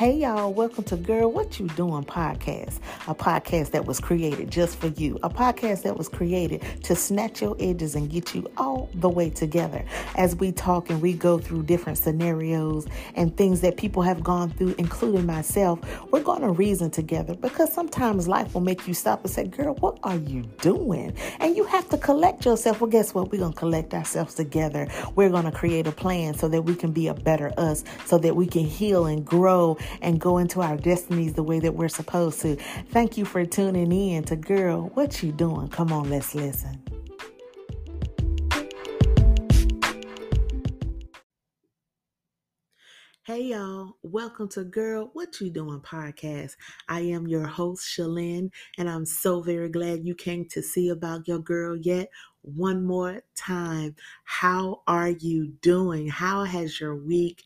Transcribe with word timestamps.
Hey 0.00 0.16
y'all, 0.16 0.50
welcome 0.50 0.84
to 0.84 0.96
Girl 0.96 1.30
What 1.30 1.60
You 1.60 1.68
Doing 1.68 2.04
podcast, 2.04 2.78
a 3.06 3.14
podcast 3.14 3.72
that 3.72 3.84
was 3.84 4.00
created 4.00 4.50
just 4.50 4.78
for 4.78 4.86
you, 4.86 5.18
a 5.22 5.28
podcast 5.28 5.82
that 5.82 5.98
was 5.98 6.08
created 6.08 6.62
to 6.84 6.96
snatch 6.96 7.42
your 7.42 7.54
edges 7.60 7.94
and 7.94 8.08
get 8.08 8.34
you 8.34 8.50
all 8.56 8.88
the 8.94 9.10
way 9.10 9.28
together. 9.28 9.84
As 10.16 10.34
we 10.34 10.52
talk 10.52 10.88
and 10.88 11.02
we 11.02 11.12
go 11.12 11.36
through 11.36 11.64
different 11.64 11.98
scenarios 11.98 12.86
and 13.14 13.36
things 13.36 13.60
that 13.60 13.76
people 13.76 14.00
have 14.00 14.24
gone 14.24 14.48
through, 14.48 14.74
including 14.78 15.26
myself, 15.26 15.78
we're 16.10 16.22
going 16.22 16.40
to 16.40 16.50
reason 16.50 16.90
together 16.90 17.34
because 17.34 17.70
sometimes 17.70 18.26
life 18.26 18.54
will 18.54 18.62
make 18.62 18.88
you 18.88 18.94
stop 18.94 19.22
and 19.22 19.30
say, 19.30 19.48
Girl, 19.48 19.74
what 19.80 19.98
are 20.02 20.16
you 20.16 20.44
doing? 20.62 21.14
And 21.40 21.54
you 21.58 21.64
have 21.64 21.90
to 21.90 21.98
collect 21.98 22.46
yourself. 22.46 22.80
Well, 22.80 22.88
guess 22.88 23.12
what? 23.12 23.30
We're 23.30 23.40
going 23.40 23.52
to 23.52 23.58
collect 23.58 23.92
ourselves 23.92 24.34
together. 24.34 24.88
We're 25.14 25.28
going 25.28 25.44
to 25.44 25.52
create 25.52 25.86
a 25.86 25.92
plan 25.92 26.32
so 26.32 26.48
that 26.48 26.62
we 26.62 26.74
can 26.74 26.90
be 26.90 27.08
a 27.08 27.12
better 27.12 27.52
us, 27.58 27.84
so 28.06 28.16
that 28.16 28.34
we 28.34 28.46
can 28.46 28.64
heal 28.64 29.04
and 29.04 29.26
grow 29.26 29.76
and 30.02 30.20
go 30.20 30.38
into 30.38 30.60
our 30.60 30.76
destinies 30.76 31.34
the 31.34 31.42
way 31.42 31.58
that 31.60 31.74
we're 31.74 31.88
supposed 31.88 32.40
to. 32.42 32.56
Thank 32.90 33.16
you 33.16 33.24
for 33.24 33.44
tuning 33.44 33.92
in 33.92 34.24
to 34.24 34.36
Girl, 34.36 34.90
What 34.94 35.22
You 35.22 35.32
Doing? 35.32 35.68
Come 35.68 35.92
on, 35.92 36.10
let's 36.10 36.34
listen. 36.34 36.82
Hey 43.30 43.42
y'all, 43.42 43.96
welcome 44.02 44.48
to 44.48 44.64
Girl 44.64 45.10
What 45.12 45.40
You 45.40 45.50
Doing 45.50 45.78
podcast. 45.80 46.56
I 46.88 47.02
am 47.02 47.28
your 47.28 47.46
host 47.46 47.86
Shalyn 47.86 48.50
and 48.76 48.90
I'm 48.90 49.06
so 49.06 49.40
very 49.40 49.68
glad 49.68 50.04
you 50.04 50.16
came 50.16 50.46
to 50.46 50.60
see 50.60 50.88
about 50.88 51.28
your 51.28 51.38
girl 51.38 51.76
yet 51.76 52.10
one 52.42 52.84
more 52.84 53.22
time. 53.36 53.94
How 54.24 54.82
are 54.88 55.10
you 55.10 55.52
doing? 55.62 56.08
How 56.08 56.42
has 56.42 56.80
your 56.80 56.96
week 56.96 57.44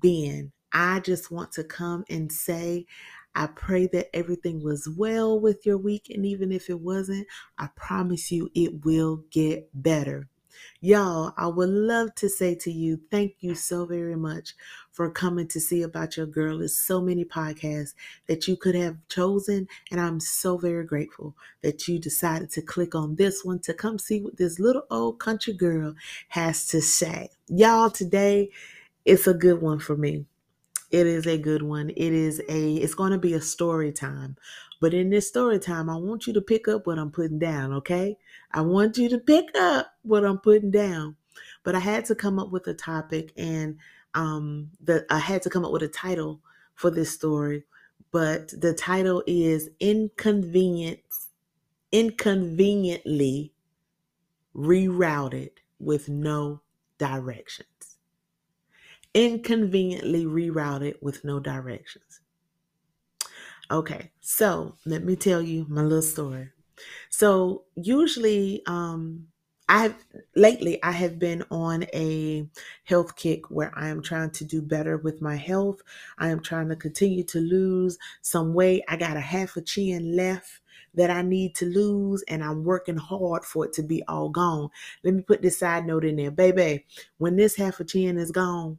been? 0.00 0.52
I 0.72 1.00
just 1.00 1.30
want 1.30 1.52
to 1.52 1.64
come 1.64 2.04
and 2.08 2.30
say, 2.30 2.86
I 3.34 3.46
pray 3.46 3.86
that 3.88 4.14
everything 4.14 4.62
was 4.62 4.88
well 4.88 5.38
with 5.38 5.64
your 5.64 5.78
week. 5.78 6.10
And 6.10 6.26
even 6.26 6.52
if 6.52 6.68
it 6.68 6.80
wasn't, 6.80 7.26
I 7.58 7.68
promise 7.76 8.32
you 8.32 8.50
it 8.54 8.84
will 8.84 9.24
get 9.30 9.68
better. 9.74 10.28
Y'all, 10.80 11.32
I 11.36 11.46
would 11.46 11.68
love 11.68 12.14
to 12.16 12.28
say 12.28 12.54
to 12.56 12.72
you, 12.72 13.00
thank 13.10 13.36
you 13.40 13.54
so 13.54 13.86
very 13.86 14.16
much 14.16 14.54
for 14.90 15.10
coming 15.10 15.46
to 15.48 15.60
see 15.60 15.82
about 15.82 16.16
your 16.16 16.26
girl. 16.26 16.58
There's 16.58 16.76
so 16.76 17.00
many 17.00 17.24
podcasts 17.24 17.94
that 18.26 18.48
you 18.48 18.56
could 18.56 18.74
have 18.74 18.96
chosen, 19.08 19.68
and 19.90 20.00
I'm 20.00 20.20
so 20.20 20.58
very 20.58 20.84
grateful 20.84 21.34
that 21.62 21.86
you 21.86 21.98
decided 21.98 22.50
to 22.50 22.62
click 22.62 22.94
on 22.94 23.16
this 23.16 23.44
one 23.44 23.60
to 23.60 23.74
come 23.74 23.98
see 23.98 24.20
what 24.20 24.36
this 24.36 24.58
little 24.58 24.84
old 24.90 25.18
country 25.18 25.52
girl 25.54 25.94
has 26.28 26.66
to 26.68 26.80
say. 26.80 27.30
Y'all, 27.48 27.90
today 27.90 28.50
it's 29.04 29.26
a 29.26 29.34
good 29.34 29.62
one 29.62 29.78
for 29.78 29.96
me. 29.96 30.26
It 30.90 31.06
is 31.06 31.26
a 31.26 31.38
good 31.38 31.62
one. 31.62 31.90
It 31.90 32.12
is 32.12 32.40
a 32.48 32.74
it's 32.74 32.94
going 32.94 33.12
to 33.12 33.18
be 33.18 33.34
a 33.34 33.40
story 33.40 33.92
time. 33.92 34.36
But 34.80 34.94
in 34.94 35.10
this 35.10 35.28
story 35.28 35.58
time, 35.58 35.90
I 35.90 35.96
want 35.96 36.26
you 36.26 36.32
to 36.32 36.40
pick 36.40 36.66
up 36.66 36.86
what 36.86 36.98
I'm 36.98 37.10
putting 37.10 37.38
down, 37.38 37.72
okay? 37.74 38.16
I 38.52 38.62
want 38.62 38.96
you 38.98 39.08
to 39.10 39.18
pick 39.18 39.46
up 39.56 39.94
what 40.02 40.24
I'm 40.24 40.38
putting 40.38 40.70
down. 40.70 41.16
But 41.62 41.74
I 41.74 41.80
had 41.80 42.06
to 42.06 42.14
come 42.14 42.38
up 42.38 42.50
with 42.50 42.66
a 42.66 42.74
topic 42.74 43.32
and 43.36 43.78
um 44.14 44.70
the 44.80 45.06
I 45.10 45.18
had 45.18 45.42
to 45.42 45.50
come 45.50 45.64
up 45.64 45.72
with 45.72 45.82
a 45.82 45.88
title 45.88 46.40
for 46.74 46.90
this 46.90 47.12
story. 47.12 47.64
But 48.10 48.48
the 48.60 48.74
title 48.74 49.22
is 49.26 49.70
Inconvenience 49.78 51.28
Inconveniently 51.92 53.52
Rerouted 54.56 55.50
with 55.78 56.08
No 56.08 56.62
Direction 56.98 57.66
inconveniently 59.14 60.24
rerouted 60.24 60.94
with 61.02 61.24
no 61.24 61.40
directions. 61.40 62.20
Okay, 63.70 64.10
so 64.20 64.74
let 64.84 65.04
me 65.04 65.14
tell 65.14 65.40
you 65.40 65.66
my 65.68 65.82
little 65.82 66.02
story. 66.02 66.50
So 67.08 67.64
usually, 67.76 68.62
um, 68.66 69.26
I 69.68 69.82
have 69.82 69.94
lately 70.34 70.82
I 70.82 70.90
have 70.90 71.20
been 71.20 71.44
on 71.52 71.84
a 71.94 72.44
health 72.82 73.14
kick 73.14 73.48
where 73.50 73.72
I 73.76 73.86
am 73.86 74.02
trying 74.02 74.30
to 74.32 74.44
do 74.44 74.60
better 74.60 74.96
with 74.96 75.22
my 75.22 75.36
health. 75.36 75.80
I 76.18 76.30
am 76.30 76.40
trying 76.40 76.68
to 76.70 76.76
continue 76.76 77.22
to 77.24 77.38
lose 77.38 77.96
some 78.20 78.52
weight. 78.52 78.82
I 78.88 78.96
got 78.96 79.16
a 79.16 79.20
half 79.20 79.56
a 79.56 79.60
chin 79.60 80.16
left 80.16 80.50
that 80.94 81.10
I 81.10 81.22
need 81.22 81.54
to 81.56 81.66
lose, 81.66 82.24
and 82.26 82.42
I'm 82.42 82.64
working 82.64 82.96
hard 82.96 83.44
for 83.44 83.64
it 83.64 83.72
to 83.74 83.84
be 83.84 84.02
all 84.08 84.28
gone. 84.28 84.70
Let 85.04 85.14
me 85.14 85.22
put 85.22 85.40
this 85.40 85.60
side 85.60 85.86
note 85.86 86.04
in 86.04 86.16
there, 86.16 86.32
baby. 86.32 86.84
When 87.18 87.36
this 87.36 87.54
half 87.54 87.78
a 87.78 87.84
chin 87.84 88.18
is 88.18 88.32
gone, 88.32 88.76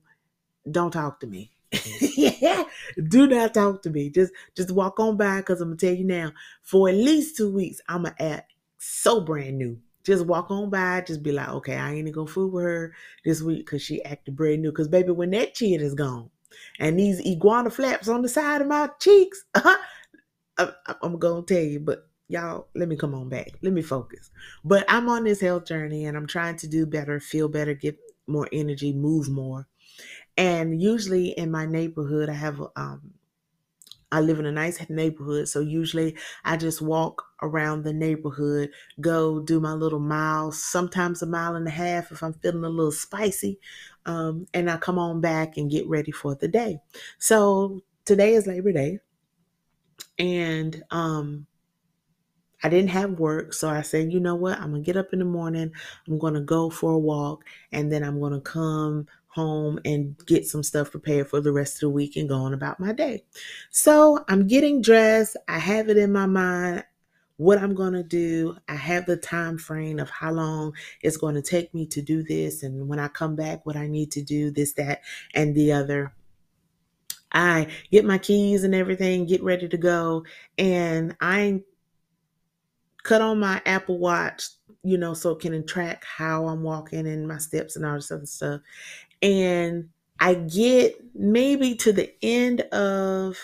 don't 0.69 0.91
talk 0.91 1.19
to 1.22 1.27
me. 1.27 1.51
do 3.07 3.27
not 3.27 3.53
talk 3.53 3.81
to 3.83 3.89
me. 3.89 4.09
Just 4.09 4.33
just 4.55 4.72
walk 4.72 4.99
on 4.99 5.17
by 5.17 5.38
because 5.38 5.61
I'm 5.61 5.69
gonna 5.69 5.77
tell 5.77 5.94
you 5.94 6.03
now. 6.03 6.33
For 6.63 6.89
at 6.89 6.95
least 6.95 7.38
two 7.38 7.51
weeks, 7.51 7.79
I'm 7.88 8.03
gonna 8.03 8.16
act 8.19 8.53
so 8.77 9.21
brand 9.21 9.57
new. 9.57 9.79
Just 10.03 10.25
walk 10.25 10.50
on 10.50 10.69
by, 10.69 11.01
just 11.01 11.21
be 11.21 11.31
like, 11.31 11.50
okay, 11.50 11.75
I 11.75 11.94
ain't 11.94 12.11
gonna 12.11 12.27
fool 12.27 12.50
with 12.50 12.63
her 12.63 12.94
this 13.23 13.41
week 13.41 13.66
because 13.66 13.81
she 13.81 14.03
acted 14.03 14.35
brand 14.35 14.61
new. 14.61 14.71
Cause 14.71 14.88
baby, 14.88 15.11
when 15.11 15.31
that 15.31 15.53
chin 15.53 15.79
is 15.79 15.94
gone 15.94 16.29
and 16.79 17.00
these 17.00 17.21
iguana 17.25 17.69
flaps 17.69 18.07
on 18.07 18.21
the 18.21 18.29
side 18.29 18.61
of 18.61 18.67
my 18.67 18.89
cheeks, 19.00 19.45
uh-huh, 19.55 19.77
I, 20.57 20.95
I'm 21.01 21.19
gonna 21.19 21.44
tell 21.44 21.61
you, 21.61 21.79
but 21.79 22.07
y'all 22.31 22.67
let 22.75 22.88
me 22.88 22.95
come 22.95 23.13
on 23.13 23.27
back 23.27 23.51
let 23.61 23.73
me 23.73 23.81
focus 23.81 24.31
but 24.63 24.85
i'm 24.88 25.09
on 25.09 25.25
this 25.25 25.41
health 25.41 25.66
journey 25.66 26.05
and 26.05 26.16
i'm 26.16 26.25
trying 26.25 26.55
to 26.55 26.66
do 26.66 26.85
better 26.85 27.19
feel 27.19 27.50
better 27.50 27.73
get 27.73 28.00
more 28.25 28.47
energy 28.53 28.94
move 28.94 29.27
more 29.27 29.67
and 30.38 30.81
usually 30.81 31.30
in 31.30 31.52
my 31.52 31.66
neighborhood, 31.66 32.30
I 32.30 32.34
have 32.34 32.62
um, 32.75 33.14
I 34.12 34.19
live 34.19 34.40
in 34.40 34.46
a 34.46 34.52
nice 34.52 34.90
neighborhood, 34.90 35.47
so 35.47 35.62
usually 35.62 36.18
I 36.44 36.58
just 36.58 36.81
walk 36.81 37.24
around 37.42 37.84
the 37.84 37.94
neighborhood, 37.94 38.72
go 39.00 39.40
do 39.40 39.59
my 39.62 39.72
little 39.74 40.00
miles, 40.00 40.62
sometimes 40.62 41.22
a 41.22 41.25
mile 41.25 41.56
and 41.56 41.68
a 41.68 41.72
half 41.72 42.12
if 42.12 42.22
I'm 42.22 42.34
feeling 42.34 42.66
a 42.66 42.69
little 42.69 42.92
spicy, 42.92 43.59
um, 44.06 44.47
and 44.53 44.69
I 44.69 44.78
come 44.78 45.00
on 45.00 45.22
back 45.22 45.56
and 45.56 45.72
get 45.72 45.88
ready 45.88 46.12
for 46.12 46.36
the 46.36 46.50
day. 46.50 46.80
So 47.19 47.81
today 48.03 48.34
is 48.34 48.48
Labor 48.48 48.74
Day, 48.74 49.00
and 50.19 50.84
um, 50.92 51.48
I 52.63 52.69
didn't 52.69 52.90
have 52.90 53.19
work, 53.19 53.53
so 53.53 53.69
I 53.69 53.81
said, 53.81 54.13
you 54.13 54.19
know 54.19 54.36
what? 54.36 54.59
I'm 54.59 54.72
gonna 54.72 54.84
get 54.84 54.98
up 54.98 55.13
in 55.13 55.19
the 55.19 55.25
morning, 55.25 55.72
I'm 56.08 56.19
gonna 56.19 56.42
go 56.42 56.69
for 56.69 56.92
a 56.92 57.00
walk, 57.00 57.44
and 57.72 57.92
then 57.92 58.03
I'm 58.03 58.19
gonna 58.19 58.42
come 58.42 59.08
home 59.34 59.80
and 59.86 60.18
get 60.25 60.46
some 60.46 60.62
stuff 60.62 60.92
prepared 60.92 61.30
for 61.30 61.40
the 61.40 61.52
rest 61.52 61.75
of 61.75 61.80
the 61.81 61.90
week 61.90 62.16
and 62.18 62.30
go 62.30 62.36
on 62.36 62.53
about 62.53 62.80
my 62.80 62.92
day. 62.92 63.24
So 63.69 64.24
I'm 64.28 64.47
getting 64.47 64.81
dressed. 64.81 65.38
I 65.47 65.58
have 65.58 65.90
it 65.90 65.97
in 65.97 66.12
my 66.12 66.25
mind 66.25 66.84
what 67.38 67.58
I'm 67.58 67.74
going 67.74 67.94
to 67.94 68.03
do. 68.03 68.56
I 68.68 68.75
have 68.75 69.06
the 69.06 69.18
time 69.18 69.58
frame 69.58 70.00
of 70.00 70.09
how 70.09 70.31
long 70.31 70.74
it's 71.02 71.18
going 71.18 71.36
to 71.36 71.42
take 71.42 71.74
me 71.74 71.88
to 71.88 72.02
do 72.02 72.24
this 72.24 72.62
and 72.62 72.88
when 72.88 73.00
I 73.00 73.08
come 73.08 73.36
back 73.36 73.66
what 73.66 73.75
I 73.75 73.88
need 73.88 74.12
to 74.12 74.22
do 74.22 74.52
this 74.52 74.74
that 74.74 75.02
and 75.34 75.56
the 75.56 75.72
other. 75.72 76.13
I 77.34 77.68
get 77.92 78.03
my 78.03 78.18
keys 78.18 78.66
and 78.66 78.75
everything, 78.75 79.25
get 79.25 79.42
ready 79.42 79.69
to 79.69 79.78
go 79.78 80.25
and 80.58 81.16
I 81.22 81.62
cut 83.03 83.22
on 83.22 83.40
my 83.40 83.62
Apple 83.66 83.98
Watch 83.98 84.50
you 84.84 84.98
know, 84.98 85.13
so 85.13 85.31
it 85.31 85.40
can 85.40 85.66
track 85.66 86.03
how 86.06 86.48
I'm 86.48 86.63
walking 86.63 87.08
and 87.08 87.28
my 87.28 87.38
steps 87.38 87.75
and 87.75 87.86
all 87.86 87.96
this 87.96 88.12
other 88.12 88.25
stuff 88.25 88.62
and 89.21 89.89
I 90.19 90.35
get 90.35 90.99
maybe 91.15 91.75
to 91.75 91.93
the 91.93 92.13
end 92.23 92.61
of, 92.61 93.37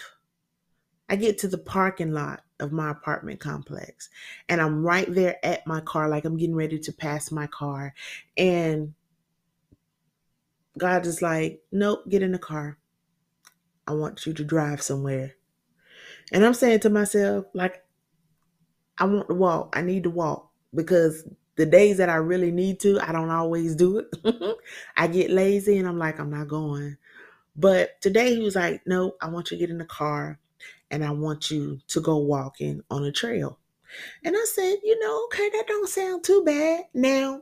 I 1.10 1.16
get 1.16 1.38
to 1.40 1.48
the 1.48 1.58
parking 1.58 2.12
lot 2.12 2.44
of 2.60 2.72
my 2.72 2.92
apartment 2.92 3.40
complex, 3.40 4.10
and 4.50 4.62
I'm 4.62 4.84
right 4.84 5.12
there 5.14 5.38
at 5.44 5.66
my 5.68 5.82
car, 5.82 6.10
like 6.10 6.26
I'm 6.26 6.38
getting 6.38 6.56
ready 6.56 6.80
to 6.80 6.92
pass 6.92 7.32
my 7.32 7.48
car. 7.48 7.94
And 8.36 8.94
God 10.78 11.06
is 11.06 11.22
like, 11.22 11.62
nope, 11.72 12.08
get 12.10 12.22
in 12.22 12.32
the 12.32 12.40
car. 12.40 12.78
I 13.88 13.94
want 13.94 14.26
you 14.26 14.34
to 14.34 14.44
drive 14.44 14.82
somewhere. 14.82 15.36
And 16.32 16.46
I'm 16.46 16.54
saying 16.54 16.82
to 16.82 16.90
myself, 16.90 17.46
like, 17.54 17.84
I 18.98 19.06
want 19.06 19.30
to 19.30 19.36
walk. 19.36 19.76
I 19.78 19.82
need 19.82 20.04
to 20.04 20.10
walk 20.10 20.52
because 20.74 21.24
the 21.58 21.66
days 21.66 21.98
that 21.98 22.10
I 22.10 22.16
really 22.16 22.52
need 22.52 22.80
to, 22.82 23.00
I 23.02 23.12
don't 23.12 23.32
always 23.32 23.76
do 23.76 24.00
it. 24.00 24.58
I 24.98 25.08
get 25.08 25.32
lazy 25.32 25.78
and 25.78 25.88
I'm 25.88 25.98
like, 25.98 26.20
I'm 26.20 26.30
not 26.30 26.48
going. 26.48 26.98
But 27.56 28.00
today 28.02 28.36
he 28.36 28.42
was 28.42 28.56
like, 28.56 28.82
No, 28.86 29.16
I 29.22 29.28
want 29.30 29.52
you 29.52 29.58
to 29.58 29.60
get 29.60 29.72
in 29.72 29.80
the 29.80 29.86
car 29.86 30.40
and 30.92 31.04
I 31.04 31.12
want 31.12 31.52
you 31.52 31.80
to 31.88 32.00
go 32.00 32.18
walking 32.18 32.82
on 32.90 33.04
a 33.04 33.12
trail. 33.12 33.60
And 34.24 34.36
I 34.38 34.46
said, 34.46 34.76
You 34.84 34.98
know, 35.00 35.26
okay, 35.26 35.50
that 35.50 35.68
don't 35.68 35.90
sound 35.90 36.24
too 36.24 36.44
bad. 36.46 36.86
Now, 36.94 37.42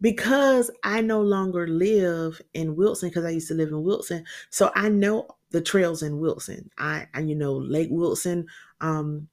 because 0.00 0.70
I 0.82 1.00
no 1.00 1.22
longer 1.22 1.68
live 1.68 2.42
in 2.52 2.74
Wilson, 2.74 3.08
because 3.08 3.24
I 3.24 3.30
used 3.30 3.48
to 3.48 3.54
live 3.54 3.68
in 3.68 3.84
Wilson, 3.84 4.24
so 4.50 4.72
I 4.74 4.88
know 4.88 5.28
the 5.50 5.60
trails 5.60 6.02
in 6.02 6.18
Wilson. 6.18 6.68
I, 6.76 7.06
I 7.14 7.20
you 7.20 7.36
know, 7.36 7.54
Lake 7.54 7.88
Wilson, 7.90 8.46
um, 8.80 9.28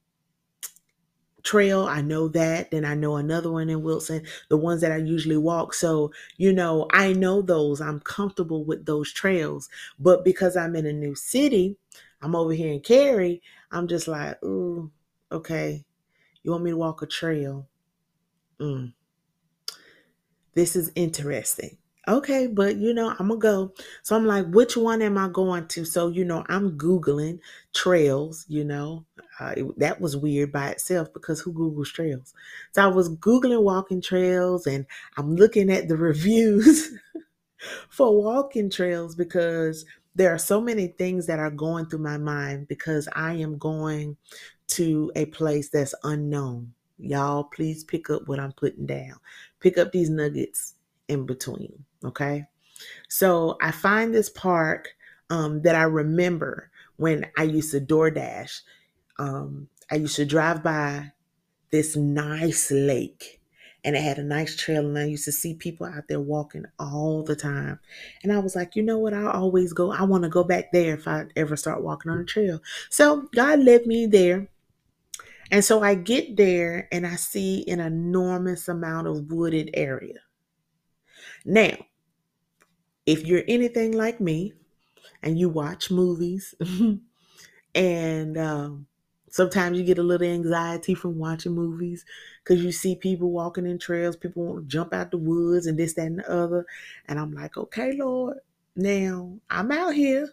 trail. 1.42 1.84
I 1.84 2.00
know 2.00 2.28
that. 2.28 2.70
Then 2.70 2.84
I 2.84 2.94
know 2.94 3.16
another 3.16 3.50
one 3.50 3.68
in 3.70 3.82
Wilson, 3.82 4.24
the 4.48 4.56
ones 4.56 4.80
that 4.80 4.92
I 4.92 4.96
usually 4.98 5.36
walk. 5.36 5.74
So, 5.74 6.12
you 6.36 6.52
know, 6.52 6.86
I 6.92 7.12
know 7.12 7.42
those. 7.42 7.80
I'm 7.80 8.00
comfortable 8.00 8.64
with 8.64 8.86
those 8.86 9.12
trails. 9.12 9.68
But 9.98 10.24
because 10.24 10.56
I'm 10.56 10.76
in 10.76 10.86
a 10.86 10.92
new 10.92 11.14
city, 11.14 11.76
I'm 12.20 12.36
over 12.36 12.52
here 12.52 12.72
in 12.72 12.80
Cary, 12.80 13.42
I'm 13.70 13.88
just 13.88 14.08
like, 14.08 14.42
ooh, 14.44 14.90
okay. 15.30 15.84
You 16.42 16.52
want 16.52 16.64
me 16.64 16.70
to 16.70 16.76
walk 16.76 17.02
a 17.02 17.06
trail? 17.06 17.68
Mm. 18.60 18.92
This 20.54 20.76
is 20.76 20.92
interesting. 20.94 21.78
Okay, 22.08 22.48
but 22.48 22.76
you 22.76 22.92
know, 22.92 23.10
I'm 23.10 23.28
gonna 23.28 23.36
go. 23.36 23.72
So 24.02 24.16
I'm 24.16 24.26
like, 24.26 24.46
which 24.48 24.76
one 24.76 25.02
am 25.02 25.16
I 25.16 25.28
going 25.28 25.68
to? 25.68 25.84
So, 25.84 26.08
you 26.08 26.24
know, 26.24 26.44
I'm 26.48 26.76
Googling 26.76 27.38
trails, 27.74 28.44
you 28.48 28.64
know. 28.64 29.04
Uh, 29.38 29.54
it, 29.56 29.78
that 29.78 30.00
was 30.00 30.16
weird 30.16 30.50
by 30.50 30.70
itself 30.70 31.12
because 31.12 31.40
who 31.40 31.52
Googles 31.52 31.92
trails? 31.92 32.34
So 32.72 32.82
I 32.82 32.86
was 32.88 33.08
Googling 33.16 33.62
walking 33.62 34.00
trails 34.02 34.66
and 34.66 34.84
I'm 35.16 35.36
looking 35.36 35.70
at 35.70 35.86
the 35.86 35.96
reviews 36.08 36.90
for 37.88 38.16
walking 38.20 38.70
trails 38.70 39.14
because 39.14 39.84
there 40.14 40.32
are 40.34 40.38
so 40.38 40.60
many 40.60 40.88
things 40.88 41.26
that 41.26 41.38
are 41.38 41.50
going 41.50 41.86
through 41.86 42.00
my 42.00 42.18
mind 42.18 42.68
because 42.68 43.08
I 43.14 43.34
am 43.34 43.58
going 43.58 44.16
to 44.68 45.12
a 45.16 45.26
place 45.26 45.70
that's 45.70 45.94
unknown. 46.04 46.74
Y'all, 46.98 47.44
please 47.44 47.84
pick 47.84 48.10
up 48.10 48.28
what 48.28 48.40
I'm 48.40 48.52
putting 48.52 48.86
down. 48.86 49.14
Pick 49.60 49.78
up 49.78 49.92
these 49.92 50.10
nuggets 50.10 50.74
in 51.08 51.26
between. 51.26 51.84
Okay. 52.04 52.46
So 53.08 53.56
I 53.60 53.70
find 53.70 54.14
this 54.14 54.30
park 54.30 54.88
um, 55.30 55.62
that 55.62 55.74
I 55.74 55.82
remember 55.82 56.70
when 56.96 57.26
I 57.36 57.44
used 57.44 57.72
to 57.72 57.80
DoorDash. 57.80 58.60
Um, 59.18 59.68
I 59.90 59.96
used 59.96 60.16
to 60.16 60.24
drive 60.24 60.62
by 60.62 61.12
this 61.70 61.96
nice 61.96 62.70
lake 62.70 63.40
and 63.84 63.96
it 63.96 64.02
had 64.02 64.18
a 64.18 64.22
nice 64.22 64.56
trail 64.56 64.86
and 64.86 64.98
I 64.98 65.06
used 65.06 65.24
to 65.24 65.32
see 65.32 65.54
people 65.54 65.86
out 65.86 66.04
there 66.08 66.20
walking 66.20 66.66
all 66.78 67.24
the 67.24 67.34
time. 67.34 67.80
And 68.22 68.32
I 68.32 68.38
was 68.38 68.54
like, 68.54 68.76
you 68.76 68.82
know 68.82 68.98
what? 68.98 69.14
I 69.14 69.30
always 69.30 69.72
go, 69.72 69.90
I 69.90 70.02
want 70.02 70.22
to 70.22 70.30
go 70.30 70.44
back 70.44 70.70
there 70.72 70.94
if 70.94 71.08
I 71.08 71.24
ever 71.34 71.56
start 71.56 71.82
walking 71.82 72.12
on 72.12 72.20
a 72.20 72.24
trail. 72.24 72.60
So 72.90 73.28
God 73.34 73.60
led 73.60 73.86
me 73.86 74.06
there. 74.06 74.48
And 75.50 75.64
so 75.64 75.82
I 75.82 75.94
get 75.94 76.36
there 76.36 76.88
and 76.92 77.06
I 77.06 77.16
see 77.16 77.64
an 77.68 77.80
enormous 77.80 78.68
amount 78.68 79.08
of 79.08 79.30
wooded 79.30 79.70
area. 79.74 80.20
Now, 81.44 81.76
if 83.06 83.24
you're 83.26 83.44
anything 83.48 83.92
like 83.92 84.20
me 84.20 84.52
and 85.22 85.38
you 85.38 85.48
watch 85.48 85.90
movies 85.90 86.54
and 87.74 88.38
um, 88.38 88.86
sometimes 89.30 89.78
you 89.78 89.84
get 89.84 89.98
a 89.98 90.02
little 90.02 90.26
anxiety 90.26 90.94
from 90.94 91.18
watching 91.18 91.52
movies 91.52 92.04
because 92.42 92.62
you 92.62 92.70
see 92.70 92.94
people 92.94 93.30
walking 93.30 93.66
in 93.66 93.78
trails, 93.78 94.16
people 94.16 94.44
want 94.44 94.64
to 94.64 94.68
jump 94.68 94.92
out 94.92 95.10
the 95.10 95.18
woods 95.18 95.66
and 95.66 95.78
this, 95.78 95.94
that, 95.94 96.06
and 96.06 96.18
the 96.18 96.30
other. 96.30 96.66
And 97.06 97.18
I'm 97.18 97.32
like, 97.32 97.56
okay, 97.56 97.92
Lord, 97.92 98.38
now 98.76 99.38
I'm 99.50 99.72
out 99.72 99.94
here 99.94 100.30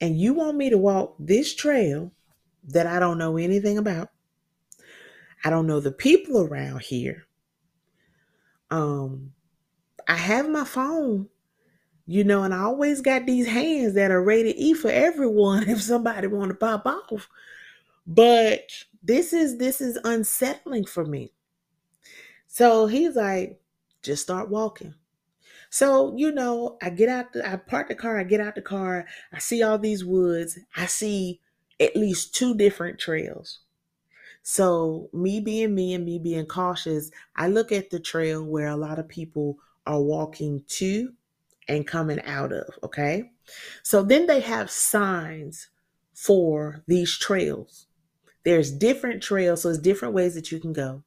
and 0.00 0.18
you 0.18 0.34
want 0.34 0.56
me 0.56 0.68
to 0.70 0.78
walk 0.78 1.14
this 1.18 1.54
trail 1.54 2.12
that 2.64 2.86
I 2.86 2.98
don't 2.98 3.18
know 3.18 3.36
anything 3.36 3.78
about. 3.78 4.10
I 5.44 5.50
don't 5.50 5.66
know 5.66 5.80
the 5.80 5.92
people 5.92 6.42
around 6.42 6.82
here. 6.82 7.26
Um, 8.70 9.32
I 10.08 10.16
have 10.16 10.48
my 10.48 10.64
phone, 10.64 11.28
you 12.12 12.24
know, 12.24 12.42
and 12.42 12.52
I 12.52 12.58
always 12.64 13.00
got 13.00 13.24
these 13.24 13.46
hands 13.46 13.94
that 13.94 14.10
are 14.10 14.22
rated 14.22 14.56
E 14.56 14.74
for 14.74 14.90
everyone 14.90 15.66
if 15.68 15.80
somebody 15.80 16.26
want 16.26 16.50
to 16.50 16.54
pop 16.54 16.84
off. 16.84 17.30
But 18.06 18.70
this 19.02 19.32
is 19.32 19.56
this 19.56 19.80
is 19.80 19.98
unsettling 20.04 20.84
for 20.84 21.06
me. 21.06 21.32
So 22.48 22.86
he's 22.86 23.16
like, 23.16 23.58
just 24.02 24.22
start 24.22 24.50
walking. 24.50 24.94
So, 25.70 26.14
you 26.14 26.32
know, 26.32 26.76
I 26.82 26.90
get 26.90 27.08
out 27.08 27.32
the 27.32 27.50
I 27.50 27.56
park 27.56 27.88
the 27.88 27.94
car, 27.94 28.18
I 28.18 28.24
get 28.24 28.42
out 28.42 28.56
the 28.56 28.62
car, 28.62 29.06
I 29.32 29.38
see 29.38 29.62
all 29.62 29.78
these 29.78 30.04
woods, 30.04 30.58
I 30.76 30.84
see 30.84 31.40
at 31.80 31.96
least 31.96 32.34
two 32.34 32.54
different 32.54 32.98
trails. 32.98 33.60
So, 34.42 35.08
me 35.14 35.40
being 35.40 35.74
me 35.74 35.94
and 35.94 36.04
me 36.04 36.18
being 36.18 36.44
cautious, 36.44 37.10
I 37.36 37.48
look 37.48 37.72
at 37.72 37.88
the 37.88 38.00
trail 38.00 38.44
where 38.44 38.68
a 38.68 38.76
lot 38.76 38.98
of 38.98 39.08
people 39.08 39.56
are 39.86 40.00
walking 40.00 40.62
to 40.68 41.14
and 41.68 41.86
coming 41.86 42.20
out 42.22 42.52
of, 42.52 42.78
okay? 42.82 43.30
So 43.82 44.02
then 44.02 44.26
they 44.26 44.40
have 44.40 44.70
signs 44.70 45.68
for 46.14 46.82
these 46.86 47.16
trails. 47.18 47.86
There's 48.44 48.70
different 48.70 49.22
trails, 49.22 49.62
so 49.62 49.68
there's 49.68 49.78
different 49.78 50.14
ways 50.14 50.34
that 50.34 50.50
you 50.50 50.60
can 50.60 50.72
go. 50.72 51.02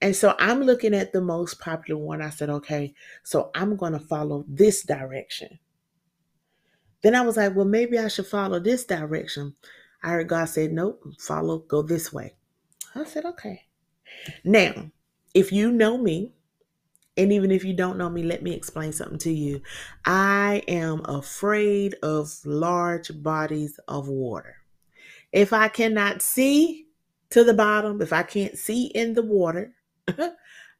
And 0.00 0.14
so 0.14 0.34
I'm 0.38 0.62
looking 0.62 0.94
at 0.94 1.12
the 1.12 1.20
most 1.20 1.60
popular 1.60 2.00
one. 2.00 2.20
I 2.20 2.30
said, 2.30 2.50
okay, 2.50 2.94
so 3.22 3.50
I'm 3.54 3.76
going 3.76 3.92
to 3.92 3.98
follow 3.98 4.44
this 4.46 4.82
direction. 4.82 5.58
Then 7.02 7.14
I 7.14 7.22
was 7.22 7.36
like, 7.36 7.54
well, 7.54 7.64
maybe 7.64 7.98
I 7.98 8.08
should 8.08 8.26
follow 8.26 8.58
this 8.60 8.84
direction. 8.84 9.54
I 10.02 10.10
heard 10.10 10.28
God 10.28 10.46
said, 10.46 10.72
nope, 10.72 11.02
follow, 11.18 11.58
go 11.58 11.82
this 11.82 12.12
way. 12.12 12.34
I 12.94 13.04
said, 13.04 13.24
okay. 13.24 13.62
Now, 14.44 14.90
if 15.32 15.52
you 15.52 15.70
know 15.70 15.96
me, 15.98 16.32
and 17.16 17.32
even 17.32 17.50
if 17.50 17.64
you 17.64 17.74
don't 17.74 17.98
know 17.98 18.10
me, 18.10 18.22
let 18.22 18.42
me 18.42 18.52
explain 18.52 18.92
something 18.92 19.18
to 19.18 19.32
you. 19.32 19.62
I 20.04 20.62
am 20.66 21.02
afraid 21.04 21.94
of 22.02 22.34
large 22.44 23.10
bodies 23.22 23.78
of 23.86 24.08
water. 24.08 24.56
If 25.32 25.52
I 25.52 25.68
cannot 25.68 26.22
see 26.22 26.86
to 27.30 27.44
the 27.44 27.54
bottom, 27.54 28.02
if 28.02 28.12
I 28.12 28.24
can't 28.24 28.58
see 28.58 28.86
in 28.86 29.14
the 29.14 29.22
water, 29.22 29.74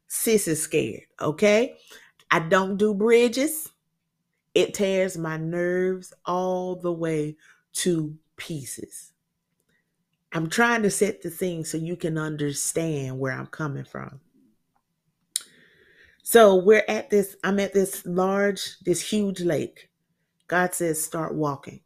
sis 0.07 0.47
is 0.47 0.61
scared, 0.61 1.03
okay? 1.21 1.77
I 2.29 2.39
don't 2.39 2.77
do 2.77 2.93
bridges. 2.93 3.69
It 4.53 4.73
tears 4.73 5.17
my 5.17 5.37
nerves 5.37 6.13
all 6.25 6.75
the 6.75 6.91
way 6.91 7.37
to 7.73 8.17
pieces. 8.35 9.13
I'm 10.33 10.49
trying 10.49 10.83
to 10.83 10.89
set 10.89 11.21
the 11.21 11.31
scene 11.31 11.63
so 11.63 11.77
you 11.77 11.95
can 11.95 12.17
understand 12.17 13.19
where 13.19 13.31
I'm 13.31 13.47
coming 13.47 13.85
from. 13.85 14.19
So 16.27 16.55
we're 16.55 16.83
at 16.87 17.11
this, 17.11 17.35
I'm 17.43 17.59
at 17.59 17.73
this 17.73 18.03
large, 18.03 18.79
this 18.79 19.11
huge 19.11 19.41
lake. 19.41 19.91
God 20.47 20.73
says, 20.73 20.99
start 20.99 21.35
walking. 21.35 21.81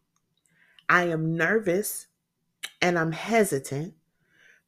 I 0.88 1.09
am 1.09 1.36
nervous 1.36 2.07
and 2.81 2.97
I'm 2.97 3.12
hesitant 3.12 3.95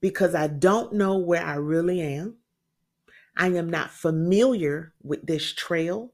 because 0.02 0.36
I 0.36 0.48
don't 0.48 0.92
know 0.92 1.18
where 1.18 1.46
I 1.46 1.56
really 1.56 2.02
am. 2.02 2.36
I 3.38 3.48
am 3.48 3.70
not 3.70 3.92
familiar 3.92 4.94
with 5.02 5.26
this 5.26 5.54
trail. 5.54 6.12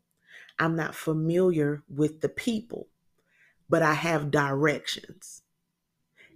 I'm 0.59 0.75
not 0.75 0.93
familiar 0.93 1.81
with 1.89 2.21
the 2.21 2.29
people, 2.29 2.89
but 3.67 3.81
I 3.81 3.95
have 3.95 4.29
directions. 4.29 5.41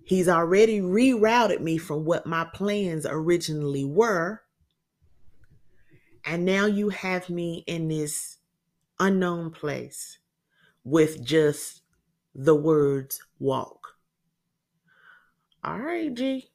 He's 0.04 0.28
already 0.28 0.82
rerouted 0.82 1.60
me 1.60 1.78
from 1.78 2.04
what 2.04 2.26
my 2.26 2.46
plans 2.46 3.06
originally 3.08 3.86
were 3.86 4.42
and 6.26 6.46
now 6.46 6.66
you 6.66 6.90
have 6.90 7.30
me 7.30 7.64
in 7.68 7.88
this 7.88 8.38
unknown 9.00 9.52
place 9.52 10.20
with 10.84 11.24
just 11.24 11.82
the 12.34 12.56
words 12.56 13.22
walk. 13.40 13.96
All 15.64 15.80
right, 15.80 16.14
G. 16.14 16.50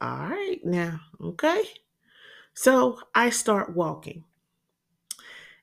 All 0.00 0.28
right, 0.28 0.60
now, 0.64 1.00
okay. 1.20 1.64
So 2.54 2.98
I 3.14 3.30
start 3.30 3.74
walking. 3.74 4.24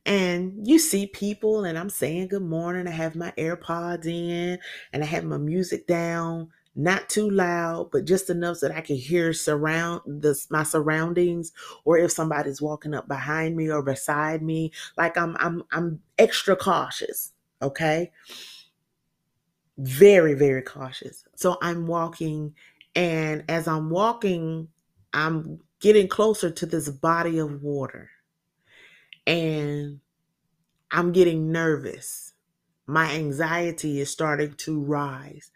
And 0.05 0.67
you 0.67 0.79
see 0.79 1.05
people, 1.07 1.65
and 1.65 1.77
I'm 1.77 1.89
saying 1.89 2.29
good 2.29 2.41
morning. 2.41 2.87
I 2.87 2.91
have 2.91 3.15
my 3.15 3.31
AirPods 3.37 4.05
in 4.05 4.57
and 4.93 5.03
I 5.03 5.05
have 5.05 5.23
my 5.23 5.37
music 5.37 5.85
down 5.85 6.49
not 6.75 7.09
too 7.09 7.29
loud, 7.29 7.89
but 7.91 8.05
just 8.05 8.29
enough 8.29 8.57
so 8.57 8.67
that 8.67 8.77
I 8.77 8.81
can 8.81 8.95
hear 8.95 9.33
surround 9.33 10.01
this 10.05 10.49
my 10.49 10.63
surroundings, 10.63 11.51
or 11.83 11.97
if 11.97 12.11
somebody's 12.11 12.61
walking 12.61 12.93
up 12.93 13.07
behind 13.07 13.55
me 13.57 13.69
or 13.69 13.81
beside 13.81 14.41
me, 14.41 14.71
like 14.97 15.17
I'm 15.17 15.35
I'm 15.39 15.63
I'm 15.71 16.01
extra 16.17 16.55
cautious. 16.55 17.33
Okay. 17.61 18.11
Very, 19.77 20.33
very 20.33 20.61
cautious. 20.61 21.25
So 21.35 21.57
I'm 21.61 21.87
walking, 21.87 22.53
and 22.95 23.43
as 23.49 23.67
I'm 23.67 23.89
walking, 23.89 24.67
I'm 25.13 25.59
getting 25.79 26.07
closer 26.07 26.51
to 26.51 26.65
this 26.65 26.89
body 26.89 27.39
of 27.39 27.63
water. 27.63 28.09
And 29.25 29.99
I'm 30.91 31.11
getting 31.11 31.51
nervous. 31.51 32.33
My 32.85 33.11
anxiety 33.13 34.01
is 34.01 34.09
starting 34.09 34.53
to 34.55 34.79
rise 34.79 35.51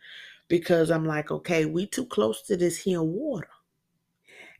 because 0.48 0.92
I'm 0.92 1.06
like, 1.06 1.32
okay, 1.32 1.66
we 1.66 1.88
too 1.88 2.06
close 2.06 2.42
to 2.44 2.58
this 2.58 2.78
here 2.78 3.02
water. 3.02 3.50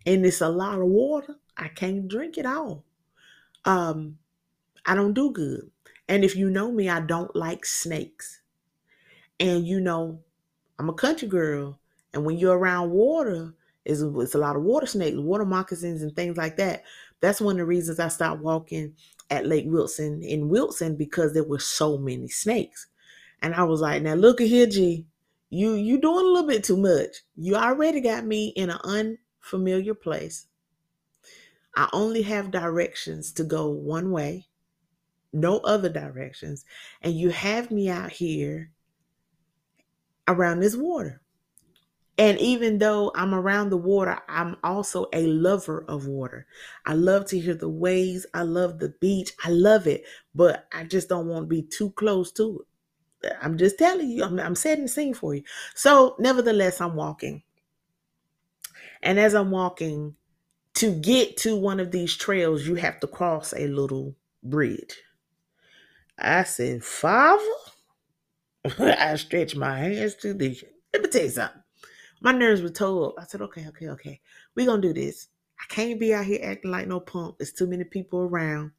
And 0.06 0.26
it's 0.26 0.42
a 0.42 0.50
lot 0.50 0.80
of 0.80 0.88
water. 0.88 1.36
I 1.58 1.68
can't 1.68 2.08
drink 2.08 2.38
it 2.38 2.46
all. 2.46 2.84
Um, 3.66 4.18
I 4.86 4.96
don't 4.96 5.14
do 5.14 5.32
good. 5.32 5.70
And 6.08 6.24
if 6.24 6.36
you 6.36 6.50
know 6.50 6.72
me, 6.72 6.90
I 6.90 7.00
don't 7.00 7.36
like 7.36 7.66
snakes. 7.66 8.42
And 9.40 9.68
you 9.68 9.80
know, 9.80 10.20
I'm 10.78 10.90
a 10.90 10.94
country 10.94 11.28
girl. 11.28 11.80
And 12.14 12.24
when 12.24 12.38
you're 12.38 12.58
around 12.58 12.92
water, 12.92 13.54
it's, 13.84 14.02
it's 14.02 14.36
a 14.36 14.40
lot 14.40 14.56
of 14.56 14.64
water 14.64 14.86
snakes, 14.86 15.18
water 15.18 15.46
moccasins, 15.46 16.02
and 16.02 16.16
things 16.16 16.38
like 16.38 16.58
that. 16.58 16.84
That's 17.20 17.42
one 17.42 17.56
of 17.56 17.60
the 17.60 17.66
reasons 17.66 18.00
I 18.00 18.08
stopped 18.08 18.42
walking 18.42 18.94
at 19.30 19.48
Lake 19.48 19.66
Wilson 19.68 20.22
in 20.22 20.50
Wilson 20.50 20.96
because 20.96 21.34
there 21.34 21.44
were 21.44 21.60
so 21.60 21.98
many 21.98 22.28
snakes. 22.28 22.88
And 23.42 23.54
I 23.54 23.64
was 23.64 23.82
like, 23.82 24.02
now 24.02 24.14
look 24.14 24.40
at 24.42 24.48
here, 24.48 24.68
G 24.68 25.06
you 25.50 25.74
you 25.74 26.00
doing 26.00 26.26
a 26.26 26.30
little 26.30 26.48
bit 26.48 26.64
too 26.64 26.78
much. 26.78 27.24
You 27.36 27.56
already 27.56 28.02
got 28.02 28.26
me 28.26 28.48
in 28.56 28.70
an 28.70 28.80
unfamiliar 28.84 29.94
place. 29.94 30.48
I 31.76 31.90
only 31.94 32.22
have 32.24 32.52
directions 32.52 33.34
to 33.34 33.44
go 33.44 33.70
one 33.70 34.12
way, 34.12 34.48
no 35.34 35.58
other 35.60 35.90
directions, 35.90 36.66
and 37.02 37.14
you 37.14 37.30
have 37.30 37.70
me 37.70 37.90
out 37.90 38.12
here 38.12 38.72
around 40.28 40.62
this 40.62 40.76
water. 40.76 41.22
And 42.18 42.40
even 42.40 42.78
though 42.78 43.12
I'm 43.14 43.34
around 43.34 43.70
the 43.70 43.78
water, 43.78 44.18
I'm 44.30 44.56
also 44.64 45.08
a 45.12 45.28
lover 45.28 45.84
of 45.90 46.08
water. 46.08 46.48
I 46.86 46.94
love 46.94 47.26
to 47.28 47.40
hear 47.40 47.56
the 47.56 47.70
waves. 47.70 48.26
I 48.34 48.44
love 48.44 48.80
the 48.80 48.94
beach. 49.02 49.34
I 49.44 49.50
love 49.50 49.86
it, 49.86 50.06
but 50.34 50.66
I 50.72 50.86
just 50.86 51.10
don't 51.10 51.28
want 51.28 51.44
to 51.44 51.48
be 51.48 51.62
too 51.62 51.92
close 51.92 52.32
to 52.34 52.62
it. 52.62 52.68
I'm 53.42 53.58
just 53.58 53.78
telling 53.78 54.10
you, 54.10 54.24
I'm, 54.24 54.40
I'm 54.40 54.56
setting 54.56 54.86
the 54.86 54.90
scene 54.90 55.14
for 55.14 55.36
you. 55.36 55.44
So, 55.74 56.16
nevertheless, 56.20 56.82
I'm 56.82 56.96
walking. 56.96 57.44
And 59.02 59.20
as 59.20 59.34
I'm 59.34 59.52
walking, 59.52 60.16
to 60.76 60.94
get 60.94 61.38
to 61.38 61.56
one 61.56 61.80
of 61.80 61.92
these 61.92 62.16
trails, 62.16 62.68
you 62.68 62.76
have 62.76 63.00
to 63.00 63.08
cross 63.08 63.54
a 63.54 63.68
little 63.68 64.16
bridge. 64.44 65.02
I 66.18 66.44
said, 66.44 66.84
Father, 66.84 67.44
I 68.80 69.16
stretched 69.16 69.56
my 69.56 69.78
hands 69.78 70.16
to 70.16 70.34
the. 70.34 70.60
Let 70.94 71.04
me 71.04 71.10
tell 71.10 71.24
you 71.24 71.30
something. 71.30 71.62
My 72.22 72.32
nerves 72.32 72.62
were 72.62 72.70
told. 72.70 73.14
I 73.20 73.26
said, 73.26 73.42
okay, 73.42 73.68
okay, 73.68 73.90
okay. 73.90 74.22
We're 74.56 74.66
going 74.66 74.82
to 74.82 74.94
do 74.94 75.00
this. 75.00 75.28
I 75.60 75.74
can't 75.74 76.00
be 76.00 76.14
out 76.14 76.26
here 76.26 76.40
acting 76.44 76.72
like 76.72 76.88
no 76.88 77.00
punk. 77.00 77.38
There's 77.38 77.54
too 77.54 77.68
many 77.68 77.84
people 77.84 78.22
around. 78.22 78.72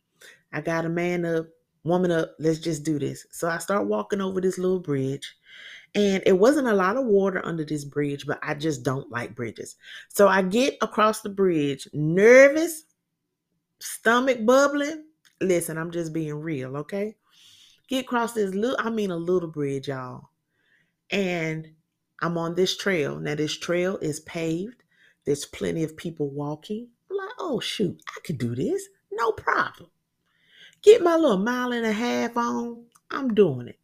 I 0.52 0.60
got 0.60 0.84
a 0.84 0.88
man 0.88 1.24
up, 1.24 1.46
woman 1.86 2.10
up. 2.10 2.34
Let's 2.38 2.58
just 2.58 2.84
do 2.84 2.98
this. 2.98 3.26
So 3.30 3.48
I 3.48 3.58
start 3.58 3.86
walking 3.86 4.20
over 4.20 4.40
this 4.40 4.58
little 4.58 4.80
bridge. 4.80 5.36
And 5.94 6.22
it 6.26 6.38
wasn't 6.38 6.68
a 6.68 6.74
lot 6.74 6.98
of 6.98 7.06
water 7.06 7.40
under 7.44 7.64
this 7.64 7.84
bridge, 7.84 8.26
but 8.26 8.38
I 8.42 8.52
just 8.52 8.82
don't 8.82 9.10
like 9.10 9.34
bridges. 9.34 9.76
So 10.08 10.28
I 10.28 10.42
get 10.42 10.76
across 10.82 11.22
the 11.22 11.30
bridge, 11.30 11.88
nervous, 11.94 12.82
stomach 13.78 14.44
bubbling. 14.44 15.04
Listen, 15.40 15.78
I'm 15.78 15.90
just 15.90 16.12
being 16.12 16.34
real, 16.34 16.76
okay? 16.78 17.16
Get 17.88 18.04
across 18.04 18.34
this 18.34 18.54
little, 18.54 18.76
I 18.78 18.90
mean, 18.90 19.10
a 19.10 19.16
little 19.16 19.48
bridge, 19.48 19.88
y'all. 19.88 20.28
And 21.10 21.68
I'm 22.20 22.36
on 22.36 22.56
this 22.56 22.76
trail. 22.76 23.18
Now, 23.18 23.34
this 23.34 23.56
trail 23.56 23.96
is 24.02 24.20
paved. 24.20 24.82
There's 25.24 25.46
plenty 25.46 25.82
of 25.82 25.96
people 25.96 26.28
walking. 26.30 26.88
I'm 27.10 27.16
like, 27.16 27.28
oh, 27.38 27.60
shoot, 27.60 28.00
I 28.08 28.20
could 28.24 28.38
do 28.38 28.54
this. 28.54 28.82
No 29.12 29.32
problem. 29.32 29.88
Get 30.86 31.02
my 31.02 31.16
little 31.16 31.36
mile 31.36 31.72
and 31.72 31.84
a 31.84 31.90
half 31.90 32.36
on. 32.36 32.84
I'm 33.10 33.34
doing 33.34 33.66
it. 33.66 33.78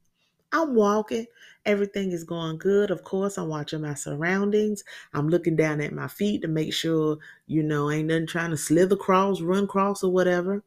I'm 0.52 0.74
walking. 0.76 1.26
Everything 1.66 2.12
is 2.12 2.22
going 2.22 2.58
good. 2.58 2.92
Of 2.92 3.02
course, 3.02 3.36
I'm 3.38 3.48
watching 3.48 3.82
my 3.82 3.94
surroundings. 3.94 4.84
I'm 5.12 5.28
looking 5.28 5.56
down 5.56 5.80
at 5.80 5.92
my 5.92 6.06
feet 6.06 6.42
to 6.42 6.48
make 6.48 6.72
sure, 6.72 7.18
you 7.48 7.64
know, 7.64 7.90
ain't 7.90 8.06
nothing 8.06 8.28
trying 8.28 8.50
to 8.50 8.56
slither 8.56 8.94
across, 8.94 9.40
run 9.40 9.64
across, 9.64 10.04
or 10.04 10.12
whatever. 10.12 10.62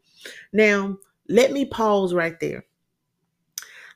Now, 0.52 0.98
let 1.30 1.54
me 1.54 1.64
pause 1.64 2.14
right 2.14 2.38
there. 2.42 2.66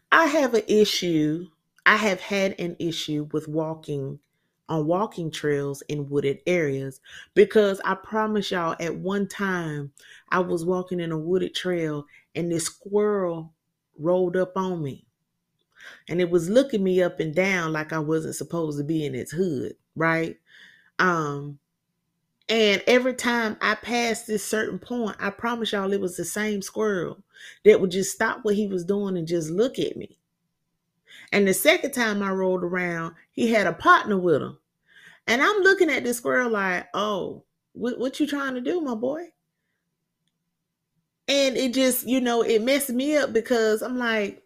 I 0.10 0.28
have 0.28 0.54
an 0.54 0.64
issue 0.66 1.50
I 1.86 1.96
have 1.96 2.22
had 2.22 2.54
an 2.60 2.76
issue 2.78 3.28
with 3.32 3.48
walking 3.48 4.20
on 4.70 4.86
walking 4.86 5.32
trails 5.32 5.82
in 5.90 6.10
wooded 6.10 6.40
areas 6.48 7.02
because 7.34 7.82
I 7.84 7.96
promise 7.96 8.52
y'all 8.52 8.76
at 8.80 8.96
one 8.96 9.28
time 9.28 9.92
I 10.30 10.40
was 10.40 10.64
walking 10.64 11.00
in 11.00 11.12
a 11.12 11.18
wooded 11.18 11.56
trail 11.56 12.06
and 12.36 12.52
this 12.52 12.66
squirrel 12.66 13.54
rolled 13.98 14.38
up 14.38 14.56
on 14.56 14.82
me. 14.82 15.06
And 16.08 16.22
it 16.22 16.30
was 16.30 16.50
looking 16.50 16.84
me 16.84 17.02
up 17.02 17.20
and 17.20 17.34
down 17.34 17.74
like 17.74 17.92
I 17.92 18.00
wasn't 18.00 18.36
supposed 18.36 18.78
to 18.78 18.84
be 18.84 19.06
in 19.06 19.16
its 19.16 19.32
hood, 19.32 19.74
right? 19.96 20.38
Um 21.00 21.60
and 22.48 22.84
every 22.88 23.14
time 23.14 23.58
I 23.62 23.76
passed 23.76 24.26
this 24.26 24.46
certain 24.46 24.80
point, 24.80 25.16
I 25.20 25.30
promise 25.30 25.72
y'all 25.72 25.94
it 25.94 26.02
was 26.02 26.18
the 26.18 26.26
same 26.26 26.62
squirrel 26.62 27.24
that 27.66 27.80
would 27.80 27.92
just 27.92 28.12
stop 28.12 28.40
what 28.44 28.56
he 28.56 28.68
was 28.68 28.84
doing 28.84 29.18
and 29.18 29.28
just 29.28 29.50
look 29.50 29.78
at 29.80 29.98
me. 29.98 30.19
And 31.32 31.48
the 31.48 31.54
second 31.54 31.92
time 31.92 32.24
I 32.24 32.32
rolled 32.32 32.64
around, 32.64 33.16
he 33.32 33.52
had 33.52 33.68
a 33.68 33.74
partner 33.74 34.18
with 34.18 34.42
him. 34.42 34.58
And 35.28 35.42
I'm 35.42 35.62
looking 35.62 35.90
at 35.90 36.04
this 36.04 36.18
squirrel 36.18 36.50
like, 36.50 36.88
oh, 36.94 37.44
what, 37.74 38.00
what 38.00 38.20
you 38.20 38.26
trying 38.26 38.56
to 38.56 38.62
do, 38.62 38.82
my 38.82 38.96
boy? 38.96 39.26
And 41.28 41.56
it 41.56 41.76
just, 41.76 42.08
you 42.08 42.20
know, 42.20 42.42
it 42.42 42.64
messed 42.64 42.90
me 42.90 43.16
up 43.16 43.32
because 43.32 43.84
I'm 43.84 43.98
like, 43.98 44.42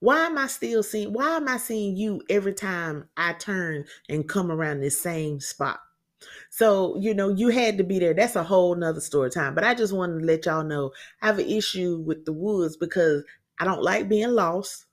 why 0.00 0.26
am 0.26 0.36
I 0.36 0.48
still 0.48 0.82
seeing, 0.82 1.12
why 1.12 1.36
am 1.36 1.48
I 1.48 1.56
seeing 1.56 1.96
you 1.96 2.20
every 2.28 2.52
time 2.52 3.08
I 3.16 3.32
turn 3.32 3.86
and 4.08 4.28
come 4.28 4.52
around 4.52 4.80
this 4.80 5.00
same 5.00 5.40
spot? 5.40 5.80
So, 6.50 6.96
you 6.98 7.14
know, 7.14 7.30
you 7.30 7.48
had 7.48 7.78
to 7.78 7.84
be 7.84 7.98
there. 7.98 8.12
That's 8.12 8.36
a 8.36 8.44
whole 8.44 8.74
nother 8.74 9.00
story 9.00 9.30
time. 9.30 9.54
But 9.54 9.64
I 9.64 9.74
just 9.74 9.92
wanted 9.92 10.20
to 10.20 10.26
let 10.26 10.44
y'all 10.44 10.64
know 10.64 10.92
I 11.22 11.26
have 11.26 11.38
an 11.38 11.48
issue 11.48 12.02
with 12.04 12.24
the 12.26 12.32
woods 12.32 12.76
because 12.76 13.24
I 13.58 13.64
don't 13.64 13.82
like 13.82 14.08
being 14.08 14.30
lost. 14.30 14.84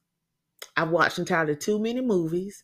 I've 0.77 0.89
watched 0.89 1.19
entirely 1.19 1.55
too 1.55 1.79
many 1.79 2.01
movies. 2.01 2.63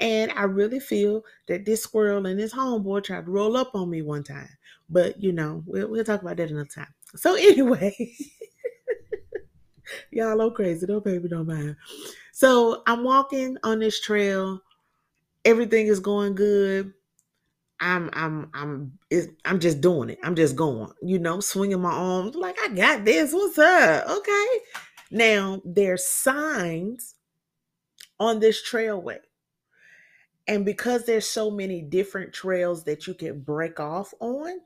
And 0.00 0.30
I 0.36 0.44
really 0.44 0.78
feel 0.78 1.24
that 1.48 1.64
this 1.64 1.82
squirrel 1.82 2.26
and 2.26 2.38
this 2.38 2.54
homeboy 2.54 3.04
tried 3.04 3.24
to 3.24 3.30
roll 3.30 3.56
up 3.56 3.74
on 3.74 3.90
me 3.90 4.02
one 4.02 4.22
time. 4.22 4.48
But, 4.88 5.20
you 5.20 5.32
know, 5.32 5.62
we'll, 5.66 5.88
we'll 5.88 6.04
talk 6.04 6.22
about 6.22 6.36
that 6.36 6.50
another 6.50 6.68
time. 6.68 6.94
So, 7.16 7.34
anyway, 7.38 8.14
y'all 10.12 10.40
are 10.40 10.50
crazy. 10.50 10.86
Don't 10.86 11.04
baby, 11.04 11.28
don't 11.28 11.48
mind. 11.48 11.76
So, 12.32 12.82
I'm 12.86 13.02
walking 13.02 13.56
on 13.64 13.80
this 13.80 14.00
trail. 14.00 14.60
Everything 15.44 15.88
is 15.88 16.00
going 16.00 16.34
good. 16.34 16.92
I'm 17.80 18.10
I'm 18.12 18.50
I'm 18.54 18.98
I'm 19.44 19.60
just 19.60 19.80
doing 19.80 20.10
it. 20.10 20.18
I'm 20.22 20.34
just 20.34 20.56
going, 20.56 20.90
you 21.00 21.18
know, 21.18 21.38
swinging 21.40 21.80
my 21.80 21.92
arms 21.92 22.34
like 22.34 22.56
I 22.60 22.68
got 22.68 23.04
this. 23.04 23.32
What's 23.32 23.56
up? 23.56 24.08
Okay. 24.08 24.46
Now 25.12 25.62
there's 25.64 26.06
signs 26.06 27.14
on 28.20 28.40
this 28.40 28.62
trailway. 28.68 29.18
And 30.46 30.64
because 30.64 31.04
there's 31.04 31.26
so 31.26 31.50
many 31.50 31.82
different 31.82 32.32
trails 32.32 32.84
that 32.84 33.06
you 33.06 33.14
can 33.14 33.40
break 33.40 33.80
off 33.80 34.14
on, 34.20 34.60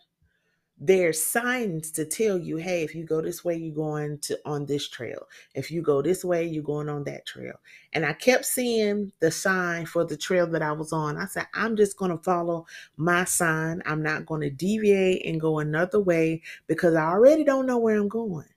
there's 0.85 1.25
signs 1.25 1.93
to 1.93 2.05
tell 2.05 2.39
you, 2.39 2.57
hey, 2.57 2.83
if 2.83 2.95
you 2.95 3.05
go 3.05 3.21
this 3.21 3.45
way, 3.45 3.55
you're 3.57 3.75
going 3.75 4.19
to 4.19 4.39
on 4.45 4.67
this 4.67 4.89
trail. 4.89 5.29
If 5.55 5.71
you 5.71 5.81
go 5.81 6.03
this 6.03 6.25
way, 6.25 6.45
you're 6.45 6.65
going 6.65 6.89
on 6.89 7.05
that 7.05 7.25
trail. 7.25 7.55
And 7.93 8.05
I 8.05 8.15
kept 8.15 8.45
seeing 8.45 9.13
the 9.21 9.31
sign 9.31 9.87
for 9.87 10.05
the 10.05 10.17
trail 10.17 10.47
that 10.49 10.63
I 10.63 10.73
was 10.73 10.93
on. 10.93 11.19
I 11.19 11.27
said, 11.27 11.47
I'm 11.55 11.77
just 11.77 11.97
going 11.97 12.11
to 12.11 12.23
follow 12.25 12.67
my 12.97 13.25
sign. 13.25 13.81
I'm 13.87 14.03
not 14.03 14.27
going 14.27 14.41
to 14.41 14.51
deviate 14.51 15.25
and 15.25 15.41
go 15.41 15.61
another 15.61 16.01
way 16.01 16.43
because 16.67 16.97
I 16.97 17.05
already 17.05 17.45
don't 17.45 17.67
know 17.67 17.79
where 17.79 17.97
I'm 17.97 18.09
going. 18.09 18.49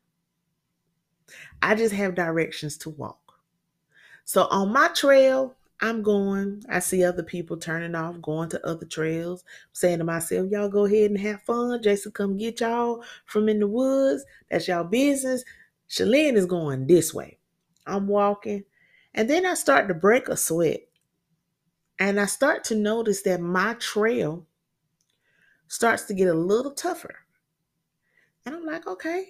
I 1.61 1.75
just 1.75 1.93
have 1.93 2.15
directions 2.15 2.77
to 2.79 2.89
walk. 2.89 3.24
So 4.25 4.47
on 4.49 4.73
my 4.73 4.89
trail, 4.89 5.55
I'm 5.81 6.01
going. 6.01 6.63
I 6.69 6.79
see 6.79 7.03
other 7.03 7.23
people 7.23 7.57
turning 7.57 7.95
off, 7.95 8.21
going 8.21 8.49
to 8.49 8.67
other 8.67 8.85
trails. 8.85 9.43
I'm 9.47 9.73
saying 9.73 9.99
to 9.99 10.03
myself, 10.03 10.49
y'all 10.51 10.69
go 10.69 10.85
ahead 10.85 11.11
and 11.11 11.19
have 11.19 11.43
fun. 11.43 11.81
Jason 11.81 12.11
come 12.11 12.37
get 12.37 12.59
y'all 12.59 13.03
from 13.25 13.49
in 13.49 13.59
the 13.59 13.67
woods. 13.67 14.25
That's 14.49 14.67
y'all 14.67 14.83
business. 14.83 15.43
Shalene 15.89 16.35
is 16.35 16.45
going 16.45 16.87
this 16.87 17.13
way. 17.13 17.37
I'm 17.85 18.07
walking. 18.07 18.63
And 19.13 19.29
then 19.29 19.45
I 19.45 19.53
start 19.53 19.87
to 19.87 19.93
break 19.93 20.27
a 20.27 20.37
sweat. 20.37 20.81
And 21.99 22.19
I 22.19 22.25
start 22.25 22.63
to 22.65 22.75
notice 22.75 23.21
that 23.21 23.39
my 23.39 23.75
trail 23.75 24.45
starts 25.67 26.03
to 26.03 26.13
get 26.13 26.27
a 26.27 26.33
little 26.33 26.71
tougher. 26.71 27.15
And 28.45 28.55
I'm 28.55 28.65
like, 28.65 28.87
okay, 28.87 29.27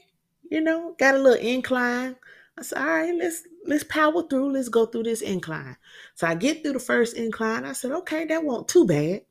you 0.50 0.62
know, 0.62 0.96
got 0.98 1.16
a 1.16 1.20
little 1.20 1.46
incline, 1.46 2.16
I 2.58 2.62
said, 2.62 2.78
all 2.78 2.86
right, 2.86 3.16
let's 3.16 3.44
let's 3.66 3.84
power 3.84 4.24
through. 4.28 4.54
Let's 4.54 4.70
go 4.70 4.86
through 4.86 5.04
this 5.04 5.22
incline. 5.22 5.78
So 6.14 6.28
I 6.28 6.36
get 6.36 6.64
through 6.64 6.74
the 6.74 6.80
first 6.80 7.16
incline. 7.16 7.66
I 7.66 7.74
said, 7.74 7.92
okay, 7.92 8.26
that 8.26 8.44
won't 8.44 8.68
too 8.68 8.86
bad. 8.86 9.24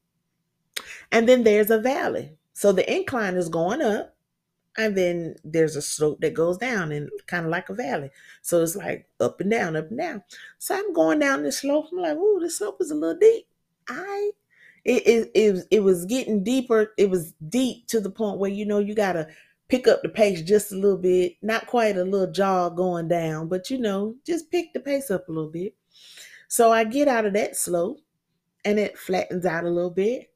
And 1.10 1.28
then 1.28 1.44
there's 1.44 1.70
a 1.70 1.78
valley. 1.78 2.32
So 2.52 2.72
the 2.72 2.90
incline 2.92 3.36
is 3.36 3.48
going 3.48 3.80
up, 3.80 4.14
and 4.76 4.96
then 4.96 5.36
there's 5.44 5.76
a 5.76 5.82
slope 5.82 6.20
that 6.20 6.34
goes 6.34 6.58
down 6.58 6.92
and 6.92 7.10
kind 7.26 7.46
of 7.46 7.50
like 7.50 7.68
a 7.68 7.74
valley. 7.74 8.10
So 8.42 8.62
it's 8.62 8.76
like 8.76 9.08
up 9.20 9.40
and 9.40 9.50
down, 9.50 9.76
up 9.76 9.88
and 9.90 9.98
down. 9.98 10.22
So 10.58 10.74
I'm 10.74 10.92
going 10.92 11.18
down 11.18 11.42
this 11.42 11.60
slope. 11.60 11.86
I'm 11.92 11.98
like, 11.98 12.16
ooh, 12.16 12.40
this 12.40 12.58
slope 12.58 12.78
is 12.80 12.90
a 12.90 12.94
little 12.94 13.18
deep. 13.18 13.46
I 13.88 14.30
it, 14.84 15.06
it, 15.06 15.30
it, 15.34 15.66
it 15.70 15.80
was 15.80 16.04
getting 16.04 16.44
deeper. 16.44 16.92
It 16.98 17.08
was 17.08 17.32
deep 17.48 17.86
to 17.88 18.00
the 18.00 18.10
point 18.10 18.38
where 18.38 18.50
you 18.50 18.66
know 18.66 18.78
you 18.78 18.94
gotta 18.94 19.28
pick 19.74 19.88
up 19.88 20.02
the 20.02 20.08
pace 20.08 20.40
just 20.40 20.70
a 20.70 20.76
little 20.76 20.96
bit, 20.96 21.34
not 21.42 21.66
quite 21.66 21.96
a 21.96 22.04
little 22.04 22.30
jog 22.30 22.76
going 22.76 23.08
down, 23.08 23.48
but 23.48 23.70
you 23.70 23.76
know, 23.76 24.14
just 24.24 24.48
pick 24.48 24.72
the 24.72 24.78
pace 24.78 25.10
up 25.10 25.28
a 25.28 25.32
little 25.32 25.50
bit. 25.50 25.74
So 26.46 26.70
I 26.70 26.84
get 26.84 27.08
out 27.08 27.26
of 27.26 27.32
that 27.32 27.56
slope 27.56 27.98
and 28.64 28.78
it 28.78 28.96
flattens 28.96 29.44
out 29.44 29.64
a 29.64 29.68
little 29.68 29.90
bit. 29.90 30.32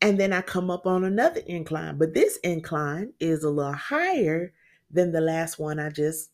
And 0.00 0.18
then 0.18 0.32
I 0.32 0.40
come 0.40 0.72
up 0.72 0.86
on 0.86 1.04
another 1.04 1.40
incline, 1.46 1.98
but 1.98 2.14
this 2.14 2.38
incline 2.38 3.12
is 3.20 3.44
a 3.44 3.50
little 3.50 3.72
higher 3.72 4.52
than 4.90 5.12
the 5.12 5.20
last 5.20 5.60
one 5.60 5.78
I 5.78 5.90
just 5.90 6.30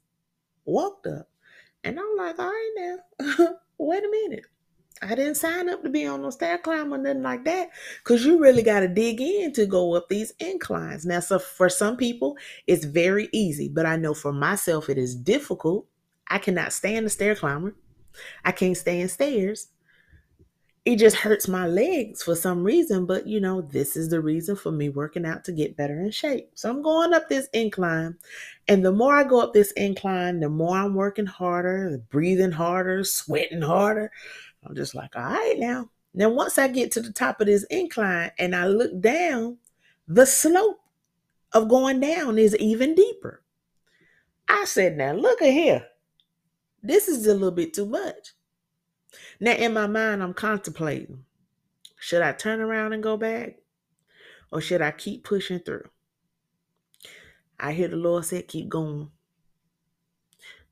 walked 0.64 1.07
up. 1.07 1.28
And 1.83 2.00
I'm 2.00 2.16
like, 2.16 2.38
all 2.38 2.47
right 2.47 2.99
now, 3.21 3.49
wait 3.78 4.02
a 4.02 4.09
minute. 4.09 4.47
I 5.05 5.15
didn't 5.15 5.37
sign 5.37 5.69
up 5.69 5.83
to 5.83 5.91
be 5.91 6.07
on 6.07 6.23
no 6.23 6.31
stair 6.31 6.59
climb 6.59 6.93
or 6.93 6.99
nothing 6.99 7.23
like 7.23 7.45
that. 7.45 7.69
Cause 8.05 8.25
you 8.25 8.41
really 8.41 8.63
got 8.63 8.81
to 8.81 8.89
dig 8.89 9.21
in 9.21 9.53
to 9.53 9.67
go 9.67 9.95
up 9.95 10.09
these 10.09 10.33
inclines. 10.41 11.05
Now, 11.05 11.21
so 11.21 11.39
for 11.39 11.69
some 11.69 11.97
people, 11.97 12.37
it's 12.67 12.85
very 12.85 13.29
easy, 13.33 13.69
but 13.69 13.87
I 13.87 13.97
know 13.97 14.15
for 14.15 14.33
myself 14.33 14.89
it 14.89 14.99
is 14.99 15.15
difficult. 15.15 15.87
I 16.29 16.39
cannot 16.39 16.73
stand 16.73 17.07
the 17.07 17.11
stair 17.11 17.35
climber. 17.35 17.75
I 18.45 18.53
can't 18.53 18.77
stand 18.77 19.11
stairs 19.11 19.69
it 20.85 20.97
just 20.97 21.17
hurts 21.17 21.49
my 21.49 21.67
legs 21.67 22.23
for 22.23 22.35
some 22.35 22.63
reason. 22.63 23.07
But 23.07 23.27
you 23.27 23.41
know, 23.41 23.63
this 23.63 23.97
is 23.97 24.11
the 24.11 24.21
reason 24.21 24.57
for 24.57 24.71
me 24.71 24.89
working 24.89 25.25
out 25.25 25.45
to 25.45 25.53
get 25.53 25.77
better 25.77 26.01
in 26.01 26.11
shape. 26.11 26.51
So 26.55 26.69
I'm 26.71 26.83
going 26.83 27.15
up 27.15 27.29
this 27.29 27.49
incline. 27.53 28.17
And 28.69 28.85
the 28.85 28.93
more 28.93 29.15
I 29.15 29.25
go 29.25 29.41
up 29.41 29.55
this 29.55 29.73
incline, 29.73 30.41
the 30.41 30.49
more 30.49 30.77
I'm 30.77 30.95
working 30.95 31.27
harder, 31.27 32.03
breathing 32.11 32.53
harder, 32.53 33.03
sweating 33.05 33.63
harder. 33.63 34.11
I'm 34.64 34.75
just 34.75 34.94
like, 34.94 35.16
all 35.16 35.23
right 35.23 35.56
now. 35.59 35.90
Now, 36.14 36.28
once 36.28 36.59
I 36.59 36.68
get 36.68 36.92
to 36.92 37.00
the 37.00 37.12
top 37.12 37.40
of 37.40 37.47
this 37.47 37.64
incline 37.64 38.30
and 38.38 38.54
I 38.54 38.66
look 38.66 39.00
down, 39.00 39.59
the 40.06 40.26
slope 40.26 40.80
of 41.52 41.68
going 41.68 42.00
down 42.00 42.38
is 42.38 42.56
even 42.56 42.94
deeper. 42.94 43.42
I 44.49 44.64
said, 44.64 44.97
now 44.97 45.12
look 45.12 45.42
at 45.42 45.52
here. 45.52 45.87
This 46.83 47.09
is 47.09 47.26
a 47.26 47.33
little 47.33 47.50
bit 47.50 47.75
too 47.75 47.87
much. 47.87 48.35
Now, 49.40 49.52
in 49.52 49.73
my 49.73 49.87
mind, 49.87 50.23
I'm 50.23 50.35
contemplating 50.35 51.25
should 51.99 52.21
I 52.21 52.33
turn 52.33 52.61
around 52.61 52.92
and 52.92 53.02
go 53.02 53.16
back 53.16 53.56
or 54.52 54.61
should 54.61 54.83
I 54.83 54.90
keep 54.90 55.25
pushing 55.25 55.61
through? 55.61 55.88
I 57.59 57.73
hear 57.73 57.88
the 57.88 57.97
Lord 57.97 58.26
said, 58.26 58.47
keep 58.47 58.68
going. 58.68 59.11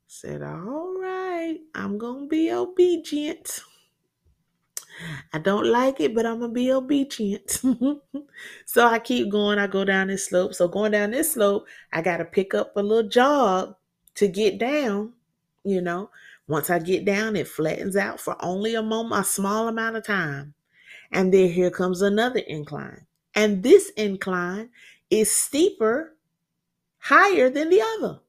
Said, 0.06 0.42
all 0.42 0.94
right, 1.00 1.58
I'm 1.75 1.96
going 1.96 2.25
to 2.25 2.28
be 2.28 2.52
obedient. 2.52 3.62
I 5.32 5.38
don't 5.38 5.66
like 5.66 6.00
it, 6.00 6.14
but 6.14 6.26
I'm 6.26 6.40
to 6.40 6.49
be 6.49 6.72
obedient. 6.72 7.50
so 8.64 8.87
I 8.87 8.99
keep 8.99 9.30
going. 9.30 9.58
I 9.58 9.66
go 9.66 9.84
down 9.84 10.08
this 10.08 10.26
slope. 10.26 10.54
So 10.54 10.68
going 10.68 10.92
down 10.92 11.11
this 11.11 11.32
slope, 11.32 11.66
I 11.92 12.02
got 12.02 12.18
to 12.18 12.25
pick 12.25 12.54
up 12.54 12.76
a 12.76 12.82
little 12.82 13.08
jog 13.08 13.75
to 14.16 14.28
get 14.28 14.58
down, 14.58 15.12
you 15.64 15.80
know. 15.80 16.11
Once 16.49 16.70
I 16.70 16.78
get 16.78 17.04
down, 17.04 17.37
it 17.37 17.49
flattens 17.49 17.96
out 17.96 18.20
for 18.20 18.37
only 18.44 18.75
a 18.75 18.82
moment, 18.82 19.20
a 19.20 19.25
small 19.25 19.68
amount 19.68 19.96
of 19.96 20.04
time. 20.04 20.54
And 21.11 21.32
then 21.32 21.50
here 21.50 21.70
comes 21.70 22.02
another 22.02 22.40
incline. 22.40 23.06
And 23.34 23.62
this 23.62 23.90
incline 23.90 24.70
is 25.11 25.30
steeper, 25.30 26.16
higher 26.99 27.49
than 27.49 27.70
the 27.70 27.80
other. 27.80 28.20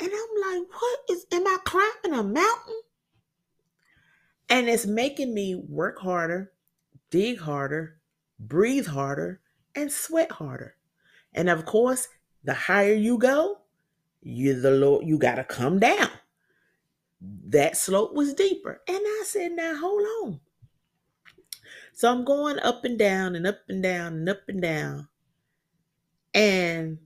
And 0.00 0.10
I'm 0.12 0.60
like, 0.60 0.68
what 0.70 1.00
is, 1.10 1.26
am 1.32 1.46
I 1.46 1.58
climbing 1.64 2.18
a 2.18 2.22
mountain? 2.22 2.80
And 4.48 4.68
it's 4.68 4.86
making 4.86 5.34
me 5.34 5.54
work 5.54 5.98
harder, 5.98 6.52
dig 7.10 7.40
harder, 7.40 7.98
breathe 8.38 8.86
harder, 8.86 9.40
and 9.74 9.92
sweat 9.92 10.32
harder. 10.32 10.76
And 11.34 11.50
of 11.50 11.66
course, 11.66 12.08
the 12.44 12.54
higher 12.54 12.94
you 12.94 13.18
go, 13.18 13.58
you 14.22 14.58
the 14.60 14.70
Lord, 14.70 15.06
you 15.06 15.18
gotta 15.18 15.44
come 15.44 15.78
down 15.78 16.10
that 17.20 17.76
slope 17.76 18.14
was 18.14 18.34
deeper. 18.34 18.80
And 18.86 19.00
I 19.00 19.22
said, 19.26 19.52
now 19.52 19.76
hold 19.76 20.02
on. 20.22 20.40
So 21.92 22.10
I'm 22.10 22.24
going 22.24 22.58
up 22.60 22.84
and 22.84 22.98
down 22.98 23.34
and 23.34 23.46
up 23.46 23.58
and 23.68 23.82
down 23.82 24.14
and 24.14 24.28
up 24.28 24.42
and 24.48 24.62
down. 24.62 25.08
And 26.32 26.98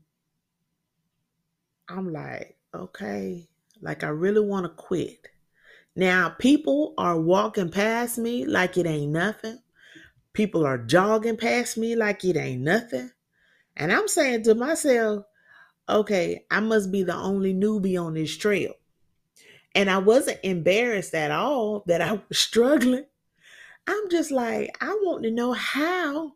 I'm 1.89 2.13
like, 2.13 2.59
okay, 2.75 3.49
like 3.81 4.05
I 4.05 4.09
really 4.09 4.45
want 4.45 4.65
to 4.65 4.71
quit. 4.71 5.29
Now, 5.95 6.31
people 6.31 6.95
are 6.97 7.21
walking 7.21 7.71
past 7.71 8.19
me 8.19 8.47
like 8.47 8.79
it 8.79 8.87
ain't 8.87 9.13
nothing. 9.13 9.59
People 10.33 10.65
are 10.65 10.79
jogging 10.79 11.37
past 11.37 11.77
me 11.77 11.95
like 11.95 12.25
it 12.25 12.37
ain't 12.37 12.63
nothing. 12.63 13.11
And 13.77 13.93
I'm 13.93 14.09
saying 14.09 14.45
to 14.45 14.55
myself, 14.55 15.25
okay, 15.89 16.47
I 16.51 16.61
must 16.61 16.91
be 16.91 17.03
the 17.03 17.15
only 17.15 17.53
newbie 17.53 18.03
on 18.03 18.15
this 18.15 18.37
trail. 18.37 18.73
And 19.75 19.91
I 19.91 19.99
wasn't 19.99 20.41
embarrassed 20.43 21.15
at 21.15 21.31
all 21.31 21.85
that 21.87 22.01
I 22.01 22.13
was 22.13 22.23
struggling. 22.39 23.05
I'm 23.87 24.11
just 24.11 24.31
like, 24.31 24.77
I 24.81 24.99
want 25.03 25.25
to 25.25 25.31
know 25.31 25.53
how 25.53 26.35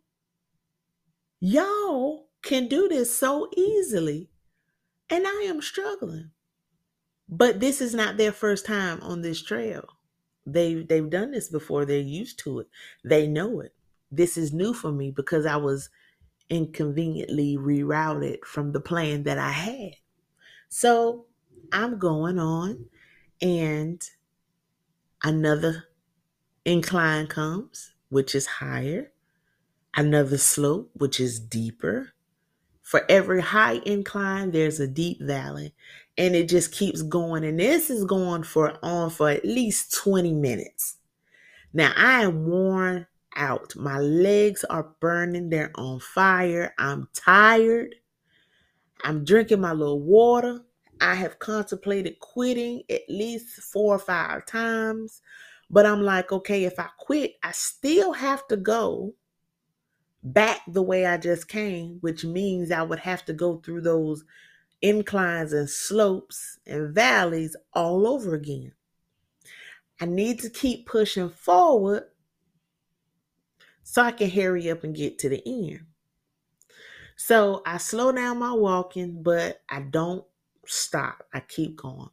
y'all 1.41 2.29
can 2.43 2.69
do 2.69 2.89
this 2.89 3.15
so 3.15 3.49
easily. 3.57 4.29
And 5.09 5.27
I 5.27 5.47
am 5.47 5.63
struggling. 5.63 6.31
But 7.29 7.61
this 7.61 7.81
is 7.81 7.95
not 7.95 8.17
their 8.17 8.33
first 8.33 8.67
time 8.67 9.01
on 9.03 9.23
this 9.23 9.43
trail. 9.43 9.85
They 10.47 10.75
they've 10.75 11.11
done 11.11 11.33
this 11.33 11.49
before. 11.49 11.85
They're 11.85 11.99
used 11.99 12.39
to 12.41 12.61
it. 12.61 12.69
They 13.05 13.27
know 13.27 13.61
it. 13.61 13.75
This 14.11 14.37
is 14.37 14.53
new 14.53 14.73
for 14.73 14.93
me 14.93 15.11
because 15.11 15.45
I 15.45 15.57
was 15.57 15.91
inconveniently 16.49 17.57
rerouted 17.57 18.45
from 18.45 18.73
the 18.73 18.81
plan 18.81 19.25
that 19.25 19.39
I 19.39 19.51
had. 19.51 19.97
So 20.69 21.27
I'm 21.73 21.99
going 21.99 22.39
on 22.39 22.87
and 23.43 24.01
another 25.23 25.85
incline 26.65 27.27
comes, 27.27 27.95
which 28.09 28.35
is 28.35 28.47
higher, 28.47 29.13
another 29.97 30.39
slope, 30.39 30.91
which 30.95 31.19
is 31.19 31.41
deeper. 31.41 32.13
For 32.83 33.05
every 33.09 33.41
high 33.41 33.81
incline, 33.85 34.53
there's 34.53 34.79
a 34.79 34.87
deep 34.87 35.21
valley, 35.21 35.75
and 36.19 36.35
it 36.35 36.49
just 36.49 36.73
keeps 36.73 37.03
going. 37.03 37.45
And 37.45 37.59
this 37.59 37.91
is 37.91 38.05
going 38.05 38.43
for 38.43 38.79
on 38.83 39.11
for 39.11 39.29
at 39.29 39.45
least 39.45 39.95
20 39.95 40.33
minutes. 40.33 40.97
Now 41.73 41.93
I 41.97 42.23
am 42.23 42.47
worn 42.47 43.07
out. 43.37 43.77
My 43.77 43.99
legs 43.99 44.65
are 44.65 44.95
burning, 45.01 45.51
they're 45.51 45.73
on 45.75 46.01
fire. 46.01 46.75
I'm 46.79 47.09
tired. 47.15 47.95
I'm 49.05 49.25
drinking 49.25 49.61
my 49.61 49.73
little 49.73 50.01
water. 50.01 50.63
I 51.01 51.15
have 51.15 51.39
contemplated 51.39 52.19
quitting 52.21 52.83
at 52.89 53.03
least 53.09 53.61
four 53.61 53.95
or 53.95 53.99
five 53.99 54.47
times, 54.47 55.21
but 55.69 55.85
I'm 55.85 56.03
like, 56.03 56.33
okay, 56.33 56.65
if 56.65 56.79
I 56.79 56.89
quit, 56.99 57.35
I 57.43 57.53
still 57.53 58.13
have 58.13 58.47
to 58.49 58.57
go 58.57 59.13
back 60.23 60.63
the 60.67 60.83
way 60.83 61.05
I 61.05 61.19
just 61.19 61.49
came, 61.49 61.99
which 62.01 62.25
means 62.25 62.71
I 62.71 62.83
would 62.83 62.99
have 63.01 63.25
to 63.27 63.35
go 63.35 63.59
through 63.59 63.83
those 63.83 64.25
inclines 64.89 65.53
and 65.53 65.69
slopes 65.69 66.59
and 66.67 66.95
valleys 66.95 67.57
all 67.73 68.07
over 68.07 68.35
again. 68.35 68.73
I 70.01 70.05
need 70.05 70.41
to 70.41 70.51
keep 70.51 70.87
pushing 70.87 71.31
forward 71.31 72.05
so 73.83 74.03
I 74.03 74.13
can 74.13 74.31
hurry 74.31 74.71
up 74.71 74.85
and 74.85 74.95
get 74.95 75.19
to 75.21 75.29
the 75.29 75.43
end. 75.47 75.81
So 77.17 77.63
I 77.65 77.79
slow 77.79 78.13
down 78.13 78.39
my 78.39 78.53
walking, 78.53 79.23
but 79.23 79.63
I 79.71 79.81
don't 79.81 80.25
stop. 80.67 81.23
I 81.33 81.41
keep 81.41 81.77
going. 81.77 82.11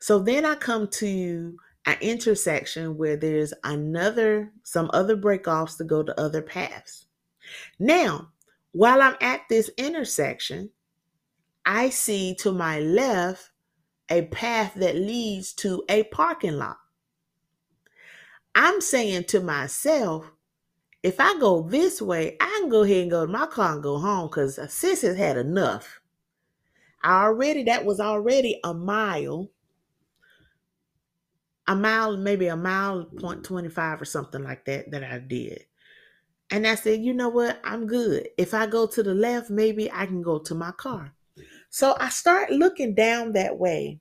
So 0.00 0.18
then 0.18 0.44
I 0.44 0.56
come 0.56 0.88
to 0.88 1.56
an 1.86 1.96
intersection 2.00 2.96
where 2.96 3.16
there's 3.16 3.54
another, 3.62 4.50
some 4.64 4.90
other 4.92 5.16
breakoffs 5.16 5.76
to 5.78 5.84
go 5.84 6.02
to 6.02 6.20
other 6.20 6.42
paths. 6.42 7.06
Now, 7.78 8.30
while 8.72 9.00
I'm 9.00 9.16
at 9.20 9.42
this 9.48 9.70
intersection, 9.76 10.70
I 11.64 11.90
see 11.90 12.34
to 12.36 12.52
my 12.52 12.80
left 12.80 13.50
a 14.08 14.22
path 14.22 14.74
that 14.74 14.96
leads 14.96 15.52
to 15.54 15.84
a 15.88 16.04
parking 16.04 16.58
lot. 16.58 16.76
I'm 18.54 18.80
saying 18.80 19.24
to 19.24 19.40
myself, 19.40 20.30
if 21.02 21.18
I 21.18 21.38
go 21.38 21.62
this 21.62 22.02
way, 22.02 22.36
I 22.40 22.58
can 22.60 22.68
go 22.68 22.82
ahead 22.82 23.02
and 23.02 23.10
go 23.10 23.26
to 23.26 23.32
my 23.32 23.46
car 23.46 23.74
and 23.74 23.82
go 23.82 23.98
home 23.98 24.28
because 24.28 24.60
sis 24.72 25.02
has 25.02 25.16
had 25.16 25.36
enough. 25.36 26.00
I 27.02 27.24
already, 27.24 27.64
that 27.64 27.84
was 27.84 27.98
already 27.98 28.60
a 28.62 28.72
mile, 28.74 29.50
a 31.66 31.74
mile, 31.74 32.16
maybe 32.16 32.46
a 32.46 32.56
mile 32.56 33.04
point 33.04 33.44
25 33.44 34.02
or 34.02 34.04
something 34.04 34.44
like 34.44 34.64
that, 34.66 34.90
that 34.92 35.02
I 35.02 35.18
did. 35.18 35.64
And 36.50 36.66
I 36.66 36.74
said, 36.74 37.00
you 37.00 37.14
know 37.14 37.30
what? 37.30 37.60
I'm 37.64 37.86
good. 37.86 38.28
If 38.36 38.52
I 38.52 38.66
go 38.66 38.86
to 38.86 39.02
the 39.02 39.14
left, 39.14 39.48
maybe 39.48 39.90
I 39.90 40.06
can 40.06 40.22
go 40.22 40.38
to 40.40 40.54
my 40.54 40.70
car. 40.72 41.14
So 41.72 41.96
I 41.98 42.10
start 42.10 42.50
looking 42.50 42.94
down 42.94 43.32
that 43.32 43.58
way. 43.58 43.98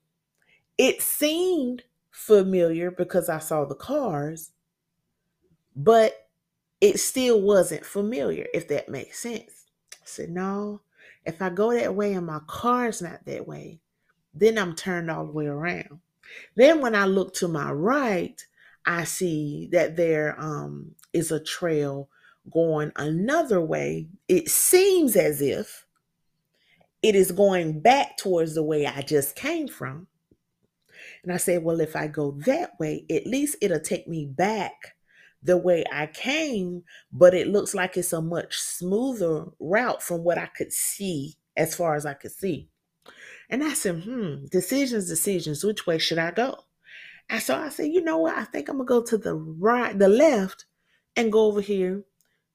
It 0.78 1.02
seemed 1.02 1.84
familiar 2.12 2.92
because 2.92 3.30
I 3.30 3.40
saw 3.40 3.64
the 3.64 3.76
cars, 3.76 4.52
but 5.74 6.28
it 6.82 7.00
still 7.00 7.42
wasn't 7.42 7.86
familiar, 7.86 8.46
if 8.54 8.68
that 8.68 8.90
makes 8.90 9.20
sense. 9.20 9.68
I 9.94 10.04
said, 10.04 10.32
no, 10.32 10.82
if 11.26 11.42
I 11.42 11.50
go 11.50 11.72
that 11.72 11.96
way 11.96 12.14
and 12.14 12.26
my 12.28 12.42
car's 12.46 13.02
not 13.02 13.24
that 13.26 13.48
way, 13.48 13.80
then 14.34 14.58
I'm 14.58 14.76
turned 14.76 15.10
all 15.10 15.26
the 15.26 15.32
way 15.32 15.48
around. 15.48 16.02
Then 16.56 16.82
when 16.82 16.94
I 16.94 17.06
look 17.06 17.34
to 17.36 17.48
my 17.48 17.72
right, 17.72 18.46
I 18.86 19.06
see 19.06 19.70
that 19.72 19.96
there 19.96 20.36
um, 20.38 20.96
is 21.14 21.32
a 21.32 21.42
trail 21.42 22.10
going 22.52 22.92
another 22.98 23.62
way. 23.62 24.10
It 24.28 24.50
seems 24.50 25.16
as 25.16 25.42
if 25.42 25.86
it 27.02 27.16
is 27.16 27.32
going 27.32 27.80
back 27.82 28.18
towards 28.18 28.56
the 28.56 28.64
way 28.64 28.86
I 28.86 29.02
just 29.02 29.36
came 29.36 29.68
from. 29.68 30.08
And 31.24 31.32
I 31.32 31.38
said, 31.38 31.64
well, 31.64 31.80
if 31.80 31.96
I 31.96 32.08
go 32.08 32.32
that 32.46 32.80
way, 32.80 33.06
at 33.10 33.28
least 33.28 33.58
it'll 33.62 33.80
take 33.80 34.08
me 34.08 34.26
back 34.26 34.96
the 35.44 35.58
way 35.58 35.84
I 35.92 36.08
came, 36.08 36.84
but 37.12 37.34
it 37.34 37.48
looks 37.48 37.74
like 37.74 37.98
it's 37.98 38.14
a 38.14 38.22
much 38.22 38.58
smoother 38.58 39.46
route 39.60 40.04
from 40.04 40.24
what 40.24 40.38
I 40.38 40.46
could 40.46 40.72
see 40.72 41.36
as 41.58 41.76
far 41.76 41.96
as 41.96 42.06
I 42.06 42.14
could 42.14 42.32
see. 42.32 42.70
And 43.50 43.64
I 43.64 43.74
said, 43.74 44.04
hmm, 44.04 44.46
decisions, 44.52 45.08
decisions, 45.08 45.64
which 45.64 45.88
way 45.88 45.98
should 45.98 46.20
I 46.20 46.32
go? 46.32 46.60
And 47.30 47.42
so 47.42 47.56
I 47.56 47.70
said, 47.70 47.88
you 47.88 48.02
know 48.04 48.20
what? 48.20 48.38
I 48.38 48.44
think 48.44 48.70
I'm 48.70 48.78
gonna 48.78 48.88
go 48.88 49.04
to 49.04 49.18
the 49.18 49.36
right, 49.36 49.98
the 49.98 50.08
left, 50.08 50.66
and 51.16 51.32
go 51.32 51.46
over 51.46 51.62
here 51.62 52.04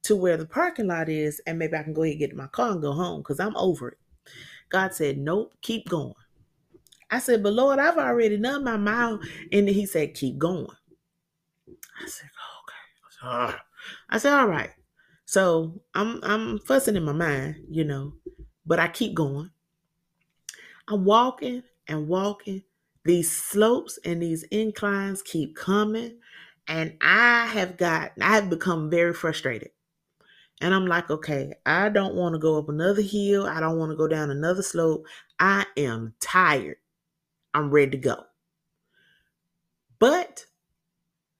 to 0.04 0.16
where 0.16 0.36
the 0.36 0.46
parking 0.46 0.86
lot 0.86 1.08
is, 1.08 1.40
and 1.46 1.58
maybe 1.58 1.76
I 1.76 1.82
can 1.82 1.92
go 1.92 2.02
ahead 2.02 2.12
and 2.12 2.20
get 2.20 2.30
in 2.30 2.36
my 2.36 2.46
car 2.46 2.70
and 2.70 2.82
go 2.82 2.92
home 2.92 3.20
because 3.20 3.40
I'm 3.40 3.56
over 3.56 3.88
it. 3.90 3.98
God 4.68 4.94
said, 4.94 5.18
Nope, 5.18 5.54
keep 5.62 5.88
going. 5.88 6.14
I 7.10 7.18
said, 7.18 7.42
But 7.42 7.52
Lord, 7.52 7.78
I've 7.78 7.98
already 7.98 8.36
done 8.36 8.64
my 8.64 8.76
mile. 8.76 9.20
And 9.52 9.68
he 9.68 9.86
said, 9.86 10.14
Keep 10.14 10.38
going. 10.38 10.68
I 11.68 12.06
said, 12.06 12.28
Okay. 12.28 13.16
Ah. 13.22 13.60
I 14.10 14.18
said, 14.18 14.32
All 14.38 14.48
right. 14.48 14.70
So 15.24 15.82
I'm 15.94 16.20
I'm 16.22 16.58
fussing 16.60 16.96
in 16.96 17.04
my 17.04 17.12
mind, 17.12 17.56
you 17.68 17.84
know, 17.84 18.14
but 18.64 18.78
I 18.78 18.88
keep 18.88 19.14
going. 19.14 19.50
I'm 20.88 21.04
walking 21.04 21.62
and 21.88 22.08
walking. 22.08 22.62
These 23.04 23.30
slopes 23.30 23.98
and 24.04 24.22
these 24.22 24.42
inclines 24.44 25.22
keep 25.22 25.54
coming. 25.56 26.18
And 26.68 26.96
I 27.00 27.46
have 27.46 27.76
got, 27.76 28.12
I 28.20 28.34
have 28.34 28.50
become 28.50 28.90
very 28.90 29.12
frustrated. 29.12 29.70
And 30.60 30.74
I'm 30.74 30.86
like, 30.86 31.10
okay, 31.10 31.52
I 31.66 31.88
don't 31.90 32.14
want 32.14 32.34
to 32.34 32.38
go 32.38 32.58
up 32.58 32.68
another 32.68 33.02
hill. 33.02 33.46
I 33.46 33.60
don't 33.60 33.78
want 33.78 33.90
to 33.90 33.96
go 33.96 34.08
down 34.08 34.30
another 34.30 34.62
slope. 34.62 35.06
I 35.38 35.66
am 35.76 36.14
tired. 36.18 36.76
I'm 37.52 37.70
ready 37.70 37.90
to 37.92 37.98
go. 37.98 38.24
But 39.98 40.46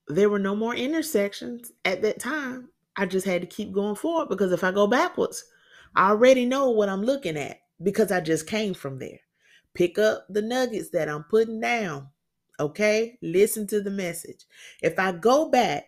there 0.07 0.29
were 0.29 0.39
no 0.39 0.55
more 0.55 0.75
intersections 0.75 1.71
at 1.83 2.01
that 2.03 2.19
time. 2.19 2.69
I 2.95 3.05
just 3.05 3.25
had 3.25 3.41
to 3.41 3.47
keep 3.47 3.71
going 3.71 3.95
forward 3.95 4.29
because 4.29 4.51
if 4.51 4.63
I 4.63 4.71
go 4.71 4.87
backwards, 4.87 5.43
I 5.95 6.09
already 6.09 6.45
know 6.45 6.69
what 6.69 6.89
I'm 6.89 7.03
looking 7.03 7.37
at 7.37 7.59
because 7.81 8.11
I 8.11 8.21
just 8.21 8.47
came 8.47 8.73
from 8.73 8.99
there. 8.99 9.19
Pick 9.73 9.99
up 9.99 10.25
the 10.29 10.41
nuggets 10.41 10.89
that 10.89 11.09
I'm 11.09 11.23
putting 11.23 11.59
down. 11.59 12.07
Okay? 12.59 13.17
Listen 13.21 13.67
to 13.67 13.81
the 13.81 13.91
message. 13.91 14.45
If 14.81 14.97
I 14.97 15.11
go 15.11 15.49
back, 15.49 15.85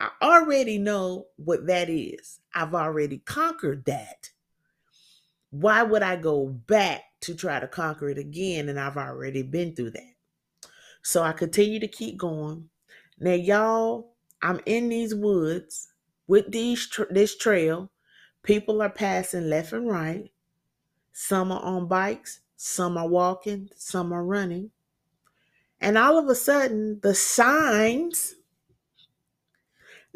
I 0.00 0.10
already 0.22 0.78
know 0.78 1.26
what 1.36 1.66
that 1.66 1.88
is. 1.88 2.40
I've 2.54 2.74
already 2.74 3.18
conquered 3.18 3.84
that. 3.86 4.30
Why 5.50 5.82
would 5.82 6.02
I 6.02 6.16
go 6.16 6.46
back 6.46 7.02
to 7.22 7.34
try 7.34 7.58
to 7.58 7.66
conquer 7.66 8.10
it 8.10 8.18
again? 8.18 8.68
And 8.68 8.78
I've 8.78 8.96
already 8.96 9.42
been 9.42 9.74
through 9.74 9.92
that. 9.92 10.14
So 11.02 11.22
I 11.22 11.32
continue 11.32 11.80
to 11.80 11.88
keep 11.88 12.16
going. 12.16 12.68
Now, 13.18 13.32
y'all, 13.32 14.12
I'm 14.42 14.60
in 14.66 14.88
these 14.88 15.14
woods 15.14 15.88
with 16.26 16.52
these 16.52 16.86
tra- 16.86 17.12
this 17.12 17.36
trail. 17.36 17.90
People 18.42 18.82
are 18.82 18.90
passing 18.90 19.48
left 19.48 19.72
and 19.72 19.88
right. 19.88 20.30
Some 21.12 21.50
are 21.50 21.62
on 21.62 21.88
bikes, 21.88 22.40
some 22.56 22.96
are 22.96 23.08
walking, 23.08 23.70
some 23.74 24.12
are 24.12 24.24
running. 24.24 24.70
And 25.80 25.98
all 25.98 26.18
of 26.18 26.28
a 26.28 26.34
sudden, 26.34 27.00
the 27.02 27.14
signs 27.14 28.34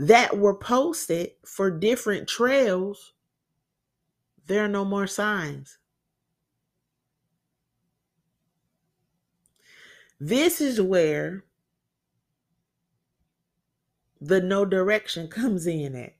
that 0.02 0.36
were 0.36 0.54
posted 0.54 1.30
for 1.46 1.70
different 1.70 2.28
trails, 2.28 3.12
there 4.48 4.64
are 4.64 4.68
no 4.68 4.84
more 4.84 5.06
signs. 5.06 5.78
This 10.18 10.60
is 10.60 10.80
where 10.80 11.44
the 14.20 14.40
no 14.40 14.64
direction 14.64 15.28
comes 15.28 15.68
in 15.68 15.94
at. 15.94 16.14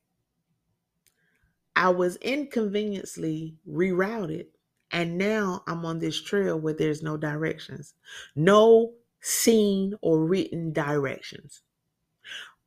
I 1.75 1.88
was 1.88 2.14
inconveniently 2.18 3.57
rerouted, 3.68 4.47
and 4.92 5.18
now 5.18 5.64
I'm 5.66 5.85
on 5.85 5.99
this 5.99 6.23
trail 6.23 6.57
where 6.57 6.75
there's 6.75 7.03
no 7.03 7.16
directions, 7.16 7.95
no 8.37 8.92
seen 9.21 9.95
or 10.03 10.25
written 10.25 10.73
directions. 10.73 11.62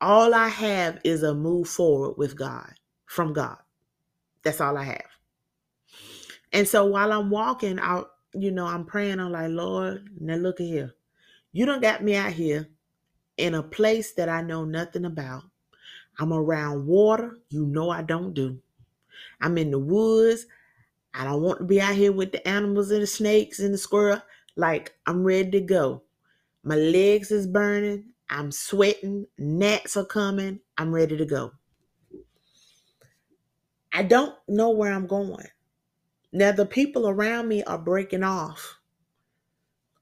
All 0.05 0.35
I 0.35 0.49
have 0.49 0.99
is 1.03 1.23
a 1.23 1.33
move 1.33 1.67
forward 1.67 2.13
with 2.15 2.37
God, 2.37 2.71
from 3.07 3.33
God. 3.33 3.57
That's 4.43 4.61
all 4.61 4.77
I 4.77 4.83
have. 4.83 5.09
And 6.53 6.67
so 6.67 6.85
while 6.85 7.11
I'm 7.11 7.31
walking 7.31 7.79
out, 7.79 8.11
you 8.35 8.51
know, 8.51 8.67
I'm 8.67 8.85
praying, 8.85 9.19
I'm 9.19 9.31
like, 9.31 9.49
Lord, 9.49 10.07
now 10.21 10.35
look 10.35 10.61
at 10.61 10.67
here. 10.67 10.93
You 11.53 11.65
don't 11.65 11.81
got 11.81 12.03
me 12.03 12.15
out 12.15 12.33
here 12.33 12.69
in 13.37 13.55
a 13.55 13.63
place 13.63 14.13
that 14.13 14.29
I 14.29 14.43
know 14.43 14.63
nothing 14.63 15.05
about. 15.05 15.41
I'm 16.19 16.31
around 16.31 16.85
water, 16.85 17.39
you 17.49 17.65
know 17.65 17.89
I 17.89 18.03
don't 18.03 18.35
do. 18.35 18.59
I'm 19.41 19.57
in 19.57 19.71
the 19.71 19.79
woods. 19.79 20.45
I 21.15 21.23
don't 21.23 21.41
want 21.41 21.57
to 21.57 21.65
be 21.65 21.81
out 21.81 21.95
here 21.95 22.11
with 22.11 22.31
the 22.31 22.47
animals 22.47 22.91
and 22.91 23.01
the 23.01 23.07
snakes 23.07 23.59
and 23.59 23.73
the 23.73 23.79
squirrel. 23.79 24.21
Like 24.55 24.93
I'm 25.07 25.23
ready 25.23 25.49
to 25.49 25.61
go. 25.61 26.03
My 26.63 26.75
legs 26.75 27.31
is 27.31 27.47
burning. 27.47 28.11
I'm 28.29 28.51
sweating, 28.51 29.27
gnats 29.37 29.95
are 29.97 30.05
coming, 30.05 30.59
I'm 30.77 30.93
ready 30.93 31.17
to 31.17 31.25
go. 31.25 31.51
I 33.93 34.03
don't 34.03 34.35
know 34.47 34.71
where 34.71 34.91
I'm 34.91 35.07
going. 35.07 35.47
Now, 36.33 36.51
the 36.51 36.65
people 36.65 37.07
around 37.07 37.47
me 37.47 37.63
are 37.63 37.77
breaking 37.77 38.23
off 38.23 38.79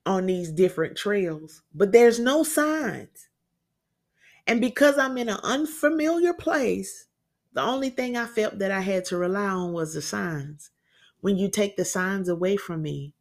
on 0.05 0.25
these 0.25 0.51
different 0.51 0.97
trails, 0.97 1.62
but 1.75 1.91
there's 1.91 2.19
no 2.19 2.43
signs. 2.43 3.29
And 4.47 4.59
because 4.59 4.97
I'm 4.97 5.17
in 5.17 5.29
an 5.29 5.39
unfamiliar 5.43 6.33
place, 6.33 7.05
the 7.53 7.62
only 7.62 7.89
thing 7.91 8.17
I 8.17 8.25
felt 8.25 8.59
that 8.59 8.71
I 8.71 8.81
had 8.81 9.05
to 9.05 9.17
rely 9.17 9.45
on 9.45 9.73
was 9.73 9.93
the 9.93 10.01
signs. 10.01 10.71
When 11.21 11.38
you 11.38 11.49
take 11.49 11.77
the 11.77 11.86
signs 11.86 12.27
away 12.27 12.57
from 12.57 12.81
me, 12.81 13.13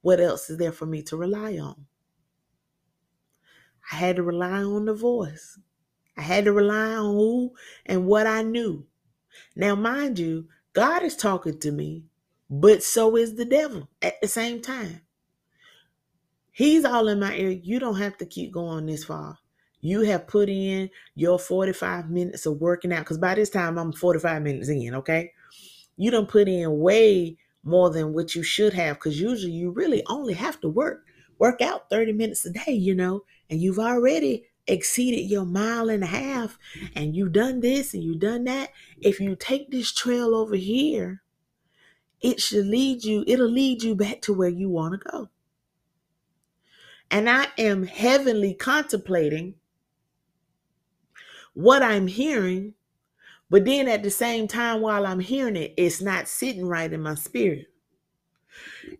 what 0.00 0.20
else 0.20 0.48
is 0.48 0.56
there 0.56 0.72
for 0.72 0.86
me 0.86 1.02
to 1.02 1.16
rely 1.16 1.58
on? 1.58 1.86
I 3.90 3.96
had 3.96 4.16
to 4.16 4.22
rely 4.22 4.62
on 4.62 4.84
the 4.84 4.94
voice. 4.94 5.58
I 6.16 6.22
had 6.22 6.44
to 6.44 6.52
rely 6.52 6.94
on 6.94 7.14
who 7.14 7.52
and 7.86 8.06
what 8.06 8.26
I 8.26 8.42
knew. 8.42 8.86
Now, 9.56 9.74
mind 9.74 10.18
you, 10.18 10.46
God 10.72 11.02
is 11.02 11.16
talking 11.16 11.58
to 11.60 11.72
me, 11.72 12.04
but 12.48 12.82
so 12.82 13.16
is 13.16 13.34
the 13.34 13.44
devil 13.44 13.88
at 14.02 14.20
the 14.20 14.28
same 14.28 14.60
time. 14.60 15.02
He's 16.52 16.84
all 16.84 17.08
in 17.08 17.20
my 17.20 17.34
ear. 17.36 17.50
You 17.50 17.78
don't 17.78 17.98
have 17.98 18.18
to 18.18 18.26
keep 18.26 18.52
going 18.52 18.86
this 18.86 19.04
far. 19.04 19.38
You 19.80 20.02
have 20.02 20.26
put 20.26 20.48
in 20.48 20.90
your 21.14 21.38
45 21.38 22.10
minutes 22.10 22.44
of 22.44 22.60
working 22.60 22.92
out 22.92 23.00
because 23.00 23.18
by 23.18 23.34
this 23.34 23.50
time 23.50 23.78
I'm 23.78 23.92
45 23.92 24.42
minutes 24.42 24.68
in, 24.68 24.94
okay? 24.96 25.32
You 25.96 26.10
don't 26.10 26.28
put 26.28 26.48
in 26.48 26.78
way 26.78 27.38
more 27.64 27.90
than 27.90 28.12
what 28.12 28.34
you 28.34 28.42
should 28.42 28.74
have 28.74 28.96
because 28.96 29.20
usually 29.20 29.52
you 29.52 29.70
really 29.70 30.02
only 30.06 30.34
have 30.34 30.60
to 30.60 30.68
work 30.68 31.04
work 31.40 31.62
out 31.62 31.88
30 31.88 32.12
minutes 32.12 32.44
a 32.44 32.50
day, 32.50 32.72
you 32.72 32.94
know, 32.94 33.24
and 33.48 33.60
you've 33.60 33.78
already 33.78 34.44
exceeded 34.66 35.28
your 35.28 35.46
mile 35.46 35.88
and 35.88 36.04
a 36.04 36.06
half 36.06 36.58
and 36.94 37.16
you've 37.16 37.32
done 37.32 37.60
this 37.60 37.94
and 37.94 38.04
you've 38.04 38.20
done 38.20 38.44
that. 38.44 38.70
If 39.00 39.18
you 39.18 39.34
take 39.34 39.70
this 39.70 39.90
trail 39.90 40.34
over 40.34 40.54
here, 40.54 41.22
it 42.20 42.40
should 42.40 42.66
lead 42.66 43.02
you, 43.02 43.24
it'll 43.26 43.48
lead 43.48 43.82
you 43.82 43.94
back 43.94 44.20
to 44.22 44.34
where 44.34 44.50
you 44.50 44.68
want 44.68 44.92
to 44.92 45.10
go. 45.10 45.28
And 47.10 47.28
I 47.28 47.46
am 47.56 47.84
heavenly 47.84 48.52
contemplating 48.52 49.54
what 51.54 51.82
I'm 51.82 52.06
hearing, 52.06 52.74
but 53.48 53.64
then 53.64 53.88
at 53.88 54.02
the 54.02 54.10
same 54.10 54.46
time, 54.46 54.82
while 54.82 55.06
I'm 55.06 55.20
hearing 55.20 55.56
it, 55.56 55.72
it's 55.78 56.02
not 56.02 56.28
sitting 56.28 56.66
right 56.66 56.92
in 56.92 57.02
my 57.02 57.14
spirit. 57.14 57.69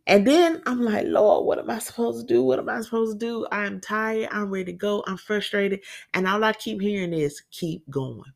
And 0.07 0.27
then 0.27 0.63
I'm 0.67 0.81
like, 0.83 1.07
Lord, 1.07 1.47
what 1.47 1.59
am 1.59 1.71
I 1.71 1.79
supposed 1.79 2.27
to 2.27 2.35
do? 2.35 2.43
What 2.43 2.59
am 2.59 2.69
I 2.69 2.81
supposed 2.81 3.19
to 3.19 3.27
do? 3.27 3.47
I'm 3.53 3.81
tired. 3.81 4.29
I'm 4.33 4.51
ready 4.51 4.67
to 4.67 4.73
go. 4.73 5.05
I'm 5.07 5.17
frustrated. 5.17 5.81
And 6.15 6.27
all 6.27 6.43
I 6.45 6.53
keep 6.53 6.81
hearing 6.81 7.13
is, 7.13 7.43
keep 7.51 7.89
going. 7.91 8.33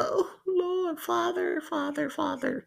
Oh, 0.00 0.30
Lord, 0.46 1.00
Father, 1.00 1.60
Father, 1.60 2.10
Father. 2.10 2.66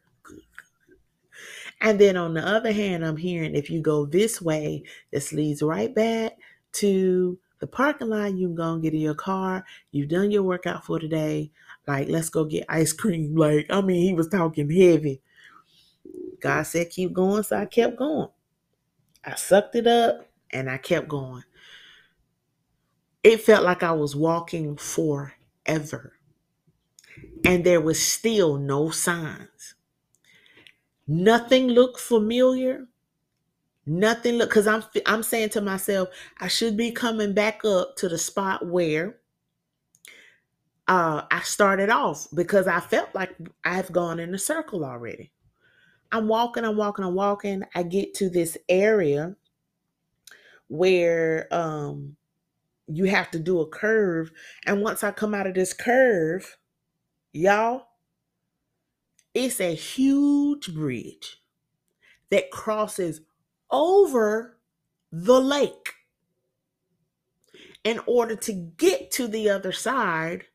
And 1.80 2.00
then 2.00 2.18
on 2.18 2.34
the 2.34 2.48
other 2.48 2.72
hand, 2.72 3.06
I'm 3.06 3.18
hearing 3.18 3.56
if 3.56 3.70
you 3.70 3.82
go 3.82 4.06
this 4.06 4.42
way, 4.42 4.84
this 5.12 5.34
leads 5.34 5.62
right 5.62 5.94
back 5.94 6.34
to 6.74 7.40
the 7.60 7.68
parking 7.68 8.10
lot. 8.10 8.36
You 8.36 8.48
can 8.48 8.56
go 8.56 8.74
and 8.74 8.84
get 8.84 8.94
in 8.94 9.02
your 9.02 9.16
car. 9.16 9.66
You've 9.92 10.10
done 10.10 10.32
your 10.32 10.44
workout 10.44 10.86
for 10.86 11.00
today. 11.00 11.52
Like, 11.88 12.10
let's 12.10 12.30
go 12.30 12.46
get 12.46 12.66
ice 12.70 12.94
cream. 12.94 13.36
Like, 13.36 13.66
I 13.70 13.82
mean, 13.82 14.02
he 14.02 14.14
was 14.14 14.28
talking 14.28 14.70
heavy. 14.70 15.22
God 16.41 16.63
said, 16.63 16.89
keep 16.89 17.13
going. 17.13 17.43
So 17.43 17.58
I 17.58 17.65
kept 17.65 17.97
going. 17.97 18.30
I 19.23 19.36
sucked 19.36 19.75
it 19.75 19.88
up 19.88 20.27
and 20.51 20.69
I 20.69 20.77
kept 20.77 21.08
going. 21.08 21.43
It 23.23 23.41
felt 23.41 23.63
like 23.63 23.84
I 23.84 23.91
was 23.91 24.15
walking 24.15 24.75
forever. 24.77 26.13
And 27.45 27.63
there 27.63 27.82
was 27.82 28.04
still 28.04 28.58
no 28.58 28.89
signs. 28.89 29.75
Nothing 31.08 31.67
looked 31.67 31.99
familiar. 31.99 32.88
Nothing 33.86 34.36
look 34.36 34.49
because 34.49 34.67
I'm 34.67 34.84
I'm 35.06 35.23
saying 35.23 35.49
to 35.49 35.62
myself, 35.62 36.10
I 36.39 36.47
should 36.47 36.77
be 36.77 36.91
coming 36.91 37.34
back 37.34 37.65
up 37.65 37.95
to 37.97 38.08
the 38.08 38.17
spot 38.17 38.65
where 38.65 39.17
uh, 40.88 41.23
I 41.32 41.41
started 41.41 41.89
off 41.89 42.27
because 42.34 42.67
I 42.67 42.80
felt 42.80 43.10
like 43.13 43.36
I've 43.63 43.91
gone 43.91 44.19
in 44.19 44.34
a 44.34 44.38
circle 44.38 44.86
already. 44.86 45.32
I'm 46.12 46.28
walking, 46.28 46.65
I'm 46.65 46.78
walking, 46.78 47.06
I'm 47.06 47.15
walking. 47.15 47.63
I 47.74 47.84
get 47.84 48.13
to 48.15 48.30
this 48.30 48.58
area 48.67 49.36
where 50.67 51.47
um, 51.52 52.15
you 52.88 53.06
have 53.06 53.32
to 53.32 53.39
do 53.39 53.62
a 53.62 53.67
curve. 53.67 54.32
And 54.65 54.82
once 54.82 55.04
I 55.04 55.12
come 55.12 55.34
out 55.34 55.47
of 55.47 55.54
this 55.54 55.74
curve, 55.74 56.58
y'all, 57.34 57.88
it's 59.34 59.62
a 59.62 59.74
huge 59.74 60.74
bridge 60.74 61.41
that 62.30 62.52
crosses 62.52 63.21
over 63.69 64.58
the 65.12 65.39
lake. 65.39 65.93
In 67.84 68.00
order 68.06 68.36
to 68.36 68.54
get 68.54 69.10
to 69.12 69.28
the 69.28 69.50
other 69.50 69.71
side, 69.71 70.45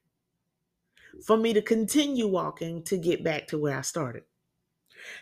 for 1.25 1.37
me 1.37 1.53
to 1.53 1.63
continue 1.63 2.27
walking 2.27 2.83
to 2.85 2.97
get 2.97 3.25
back 3.25 3.49
to 3.49 3.59
where 3.59 3.77
I 3.77 3.81
started. 3.81 4.25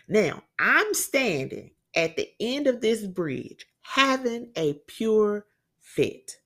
Now, 0.07 0.43
I'm 0.59 0.93
standing 0.93 1.71
at 1.95 2.15
the 2.17 2.29
end 2.39 2.67
of 2.67 2.81
this 2.81 3.05
bridge 3.05 3.65
having 3.81 4.49
a 4.55 4.73
pure 4.87 5.45
fit 5.79 6.37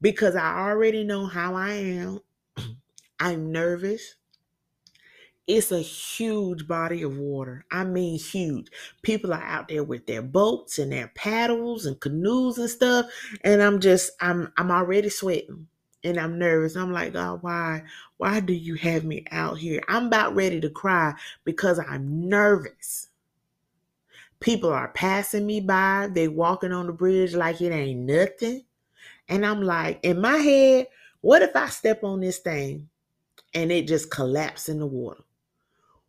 because 0.00 0.36
I 0.36 0.60
already 0.68 1.04
know 1.04 1.26
how 1.26 1.54
I 1.54 1.72
am. 1.72 2.20
I'm 3.20 3.52
nervous. 3.52 4.16
It's 5.46 5.72
a 5.72 5.80
huge 5.80 6.68
body 6.68 7.02
of 7.02 7.18
water. 7.18 7.64
I 7.70 7.84
mean, 7.84 8.18
huge. 8.18 8.68
People 9.02 9.34
are 9.34 9.42
out 9.42 9.68
there 9.68 9.82
with 9.82 10.06
their 10.06 10.22
boats 10.22 10.78
and 10.78 10.92
their 10.92 11.10
paddles 11.14 11.84
and 11.84 12.00
canoes 12.00 12.58
and 12.58 12.70
stuff, 12.70 13.06
and 13.42 13.60
I'm 13.60 13.80
just, 13.80 14.12
I'm, 14.20 14.52
I'm 14.56 14.70
already 14.70 15.08
sweating 15.08 15.66
and 16.04 16.18
I'm 16.18 16.38
nervous. 16.38 16.76
I'm 16.76 16.92
like, 16.92 17.12
God, 17.12 17.42
why, 17.42 17.82
why 18.16 18.40
do 18.40 18.52
you 18.52 18.74
have 18.76 19.04
me 19.04 19.24
out 19.30 19.58
here? 19.58 19.82
I'm 19.88 20.06
about 20.06 20.34
ready 20.34 20.60
to 20.60 20.70
cry 20.70 21.14
because 21.44 21.78
I'm 21.78 22.28
nervous. 22.28 23.08
People 24.40 24.70
are 24.70 24.88
passing 24.88 25.46
me 25.46 25.60
by. 25.60 26.08
They 26.12 26.28
walking 26.28 26.72
on 26.72 26.86
the 26.86 26.92
bridge 26.92 27.34
like 27.34 27.60
it 27.60 27.72
ain't 27.72 28.00
nothing. 28.00 28.64
And 29.28 29.46
I'm 29.46 29.62
like, 29.62 30.00
in 30.02 30.20
my 30.20 30.36
head, 30.38 30.88
what 31.20 31.42
if 31.42 31.54
I 31.54 31.68
step 31.68 32.02
on 32.02 32.20
this 32.20 32.38
thing 32.38 32.88
and 33.54 33.70
it 33.70 33.86
just 33.86 34.10
collapse 34.10 34.68
in 34.68 34.80
the 34.80 34.86
water? 34.86 35.22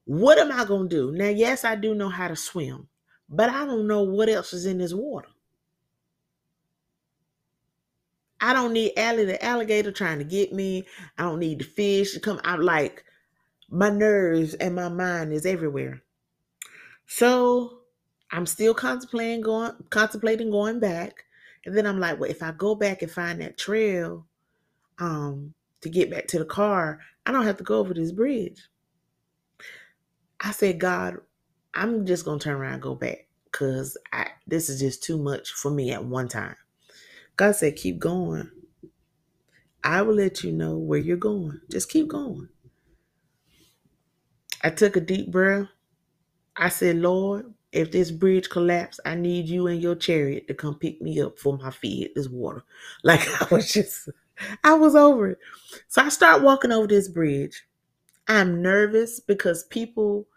What 0.05 0.39
am 0.39 0.51
I 0.51 0.65
going 0.65 0.89
to 0.89 0.95
do? 0.95 1.11
Now, 1.11 1.29
yes, 1.29 1.63
I 1.63 1.75
do 1.75 1.95
know 1.95 2.09
how 2.09 2.27
to 2.27 2.35
swim, 2.35 2.87
but 3.29 3.49
I 3.49 3.65
don't 3.65 3.87
know 3.87 4.01
what 4.03 4.29
else 4.29 4.51
is 4.51 4.65
in 4.65 4.79
this 4.79 4.93
water. 4.93 5.29
I 8.43 8.51
don't 8.51 8.73
need 8.73 8.91
Allie 8.97 9.23
the 9.23 9.43
alligator 9.43 9.93
trying 9.93 10.19
to 10.19 10.25
get 10.25 10.51
me. 10.51 10.85
I 11.17 11.23
don't 11.23 11.39
need 11.39 11.59
the 11.59 11.63
fish 11.63 12.11
to 12.13 12.19
come. 12.19 12.41
I'm 12.43 12.59
like, 12.59 13.05
my 13.69 13.89
nerves 13.89 14.53
and 14.55 14.75
my 14.75 14.89
mind 14.89 15.31
is 15.31 15.45
everywhere. 15.45 16.03
So 17.07 17.79
I'm 18.31 18.45
still 18.45 18.73
contemplating 18.73 19.39
going, 19.39 19.71
contemplating 19.91 20.51
going 20.51 20.81
back. 20.81 21.23
And 21.65 21.75
then 21.75 21.87
I'm 21.87 22.01
like, 22.01 22.19
well, 22.19 22.29
if 22.29 22.43
I 22.43 22.51
go 22.51 22.75
back 22.75 23.01
and 23.01 23.09
find 23.09 23.39
that 23.39 23.57
trail 23.57 24.27
um, 24.99 25.53
to 25.79 25.87
get 25.89 26.11
back 26.11 26.27
to 26.27 26.39
the 26.39 26.45
car, 26.45 26.99
I 27.25 27.31
don't 27.31 27.45
have 27.45 27.57
to 27.57 27.63
go 27.63 27.79
over 27.79 27.93
this 27.93 28.11
bridge. 28.11 28.61
I 30.41 30.51
said, 30.51 30.81
God, 30.81 31.15
I'm 31.73 32.05
just 32.05 32.25
gonna 32.25 32.39
turn 32.39 32.57
around 32.57 32.73
and 32.73 32.81
go 32.81 32.93
back 32.93 33.25
because 33.45 33.97
this 34.45 34.67
is 34.67 34.81
just 34.81 35.01
too 35.01 35.17
much 35.17 35.53
for 35.53 35.71
me 35.71 35.93
at 35.93 36.03
one 36.03 36.27
time. 36.27 36.57
God 37.35 37.55
said, 37.55 37.75
keep 37.75 37.99
going. 37.99 38.49
I 39.83 40.01
will 40.01 40.15
let 40.15 40.43
you 40.43 40.51
know 40.51 40.77
where 40.77 40.99
you're 40.99 41.17
going. 41.17 41.61
Just 41.69 41.89
keep 41.89 42.07
going. 42.07 42.49
I 44.63 44.69
took 44.69 44.95
a 44.95 45.01
deep 45.01 45.31
breath. 45.31 45.67
I 46.55 46.69
said, 46.69 46.97
Lord, 46.97 47.53
if 47.71 47.91
this 47.91 48.11
bridge 48.11 48.49
collapsed, 48.49 48.99
I 49.05 49.15
need 49.15 49.47
you 49.47 49.67
and 49.67 49.81
your 49.81 49.95
chariot 49.95 50.47
to 50.47 50.53
come 50.53 50.75
pick 50.75 51.01
me 51.01 51.21
up 51.21 51.39
for 51.39 51.57
my 51.57 51.71
feet 51.71 52.13
this 52.15 52.29
water. 52.29 52.63
Like 53.03 53.27
I 53.41 53.53
was 53.53 53.71
just, 53.71 54.09
I 54.63 54.75
was 54.75 54.95
over 54.95 55.31
it. 55.31 55.39
So 55.87 56.01
I 56.03 56.09
start 56.09 56.43
walking 56.43 56.71
over 56.71 56.87
this 56.87 57.09
bridge. 57.09 57.63
I'm 58.27 58.61
nervous 58.61 59.19
because 59.19 59.65
people, 59.65 60.27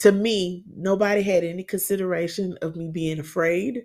to 0.00 0.12
me, 0.12 0.64
nobody 0.76 1.22
had 1.22 1.44
any 1.44 1.64
consideration 1.64 2.58
of 2.62 2.76
me 2.76 2.90
being 2.92 3.20
afraid 3.20 3.84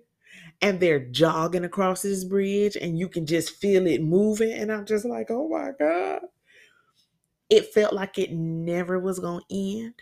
and 0.61 0.79
they're 0.79 1.05
jogging 1.05 1.65
across 1.65 2.01
this 2.01 2.23
bridge 2.23 2.75
and 2.75 2.97
you 2.97 3.09
can 3.09 3.25
just 3.25 3.51
feel 3.57 3.87
it 3.87 4.01
moving. 4.01 4.51
And 4.51 4.71
I'm 4.71 4.85
just 4.85 5.05
like, 5.05 5.27
oh 5.29 5.47
my 5.49 5.71
God. 5.77 6.21
It 7.49 7.73
felt 7.73 7.93
like 7.93 8.17
it 8.17 8.31
never 8.31 8.99
was 8.99 9.19
going 9.19 9.41
to 9.49 9.79
end. 9.79 9.93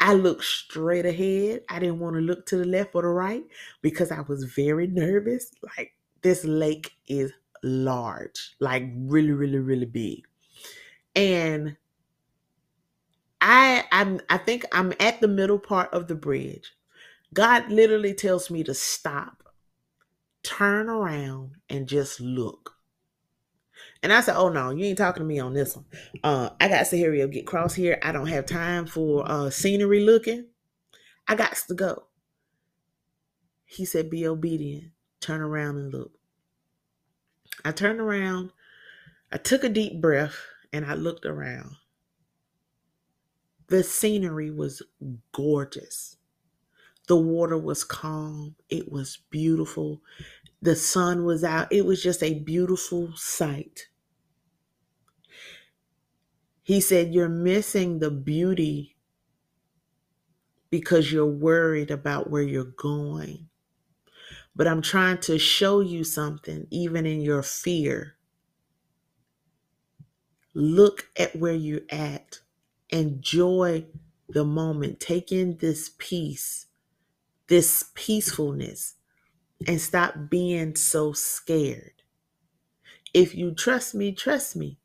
I 0.00 0.14
looked 0.14 0.44
straight 0.44 1.06
ahead. 1.06 1.62
I 1.68 1.80
didn't 1.80 1.98
want 1.98 2.14
to 2.14 2.20
look 2.22 2.46
to 2.46 2.56
the 2.56 2.64
left 2.64 2.94
or 2.94 3.02
the 3.02 3.08
right 3.08 3.42
because 3.82 4.12
I 4.12 4.20
was 4.20 4.44
very 4.44 4.86
nervous. 4.86 5.50
Like, 5.76 5.94
this 6.22 6.44
lake 6.44 6.92
is 7.08 7.32
large, 7.62 8.54
like 8.60 8.84
really, 8.94 9.32
really, 9.32 9.58
really 9.58 9.86
big. 9.86 10.24
And 11.16 11.76
I 13.40 13.84
I'm 13.92 14.20
I 14.30 14.38
think 14.38 14.64
I'm 14.72 14.92
at 15.00 15.20
the 15.20 15.28
middle 15.28 15.58
part 15.58 15.92
of 15.92 16.08
the 16.08 16.14
bridge. 16.14 16.72
God 17.34 17.70
literally 17.70 18.14
tells 18.14 18.50
me 18.50 18.64
to 18.64 18.74
stop 18.74 19.37
turn 20.48 20.88
around 20.88 21.52
and 21.68 21.86
just 21.86 22.20
look. 22.20 22.74
And 24.02 24.12
I 24.12 24.20
said, 24.20 24.36
Oh 24.36 24.48
no, 24.48 24.70
you 24.70 24.86
ain't 24.86 24.98
talking 24.98 25.22
to 25.22 25.26
me 25.26 25.38
on 25.38 25.54
this 25.54 25.76
one. 25.76 25.84
Uh, 26.22 26.50
I 26.60 26.68
got 26.68 26.86
to 26.86 27.00
hurry 27.00 27.22
up, 27.22 27.30
get 27.30 27.46
cross 27.46 27.74
here. 27.74 27.98
I 28.02 28.12
don't 28.12 28.26
have 28.26 28.46
time 28.46 28.86
for 28.86 29.30
uh 29.30 29.50
scenery 29.50 30.00
looking. 30.00 30.46
I 31.26 31.34
got 31.34 31.54
to 31.68 31.74
go. 31.74 32.04
He 33.66 33.84
said, 33.84 34.08
Be 34.10 34.26
obedient. 34.26 34.92
Turn 35.20 35.42
around 35.42 35.76
and 35.76 35.92
look. 35.92 36.12
I 37.64 37.72
turned 37.72 38.00
around, 38.00 38.50
I 39.32 39.36
took 39.36 39.64
a 39.64 39.68
deep 39.68 40.00
breath, 40.00 40.36
and 40.72 40.86
I 40.86 40.94
looked 40.94 41.26
around. 41.26 41.76
The 43.66 43.82
scenery 43.82 44.50
was 44.50 44.80
gorgeous. 45.32 46.16
The 47.08 47.16
water 47.16 47.58
was 47.58 47.84
calm, 47.84 48.54
it 48.68 48.90
was 48.90 49.18
beautiful. 49.30 50.02
The 50.60 50.76
sun 50.76 51.24
was 51.24 51.44
out. 51.44 51.72
It 51.72 51.86
was 51.86 52.02
just 52.02 52.22
a 52.22 52.40
beautiful 52.40 53.12
sight. 53.16 53.88
He 56.62 56.80
said, 56.80 57.14
You're 57.14 57.28
missing 57.28 57.98
the 58.00 58.10
beauty 58.10 58.96
because 60.70 61.12
you're 61.12 61.26
worried 61.26 61.90
about 61.90 62.30
where 62.30 62.42
you're 62.42 62.64
going. 62.64 63.48
But 64.56 64.66
I'm 64.66 64.82
trying 64.82 65.18
to 65.18 65.38
show 65.38 65.80
you 65.80 66.04
something, 66.04 66.66
even 66.70 67.06
in 67.06 67.20
your 67.20 67.42
fear. 67.42 68.16
Look 70.54 71.08
at 71.16 71.36
where 71.36 71.54
you're 71.54 71.82
at. 71.90 72.40
Enjoy 72.90 73.86
the 74.28 74.44
moment. 74.44 75.00
Take 75.00 75.32
in 75.32 75.58
this 75.58 75.92
peace 75.98 76.66
this 77.48 77.90
peacefulness 77.94 78.94
and 79.66 79.80
stop 79.80 80.14
being 80.30 80.74
so 80.76 81.12
scared. 81.12 82.02
If 83.12 83.34
you 83.34 83.52
trust 83.54 83.94
me, 83.94 84.12
trust 84.12 84.56
me. 84.56 84.78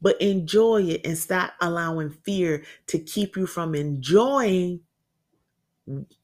But 0.00 0.20
enjoy 0.20 0.82
it 0.84 1.04
and 1.04 1.18
stop 1.18 1.54
allowing 1.60 2.10
fear 2.10 2.64
to 2.86 2.98
keep 3.00 3.36
you 3.36 3.46
from 3.46 3.74
enjoying 3.74 4.82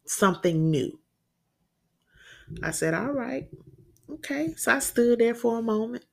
something 0.07 0.70
new. 0.70 1.01
I 2.62 2.70
said, 2.70 2.94
All 2.94 3.12
right. 3.12 3.49
Okay. 4.11 4.55
So 4.57 4.75
I 4.75 4.79
stood 4.81 5.20
there 5.20 5.35
for 5.35 5.59
a 5.59 5.62
moment. 5.62 6.07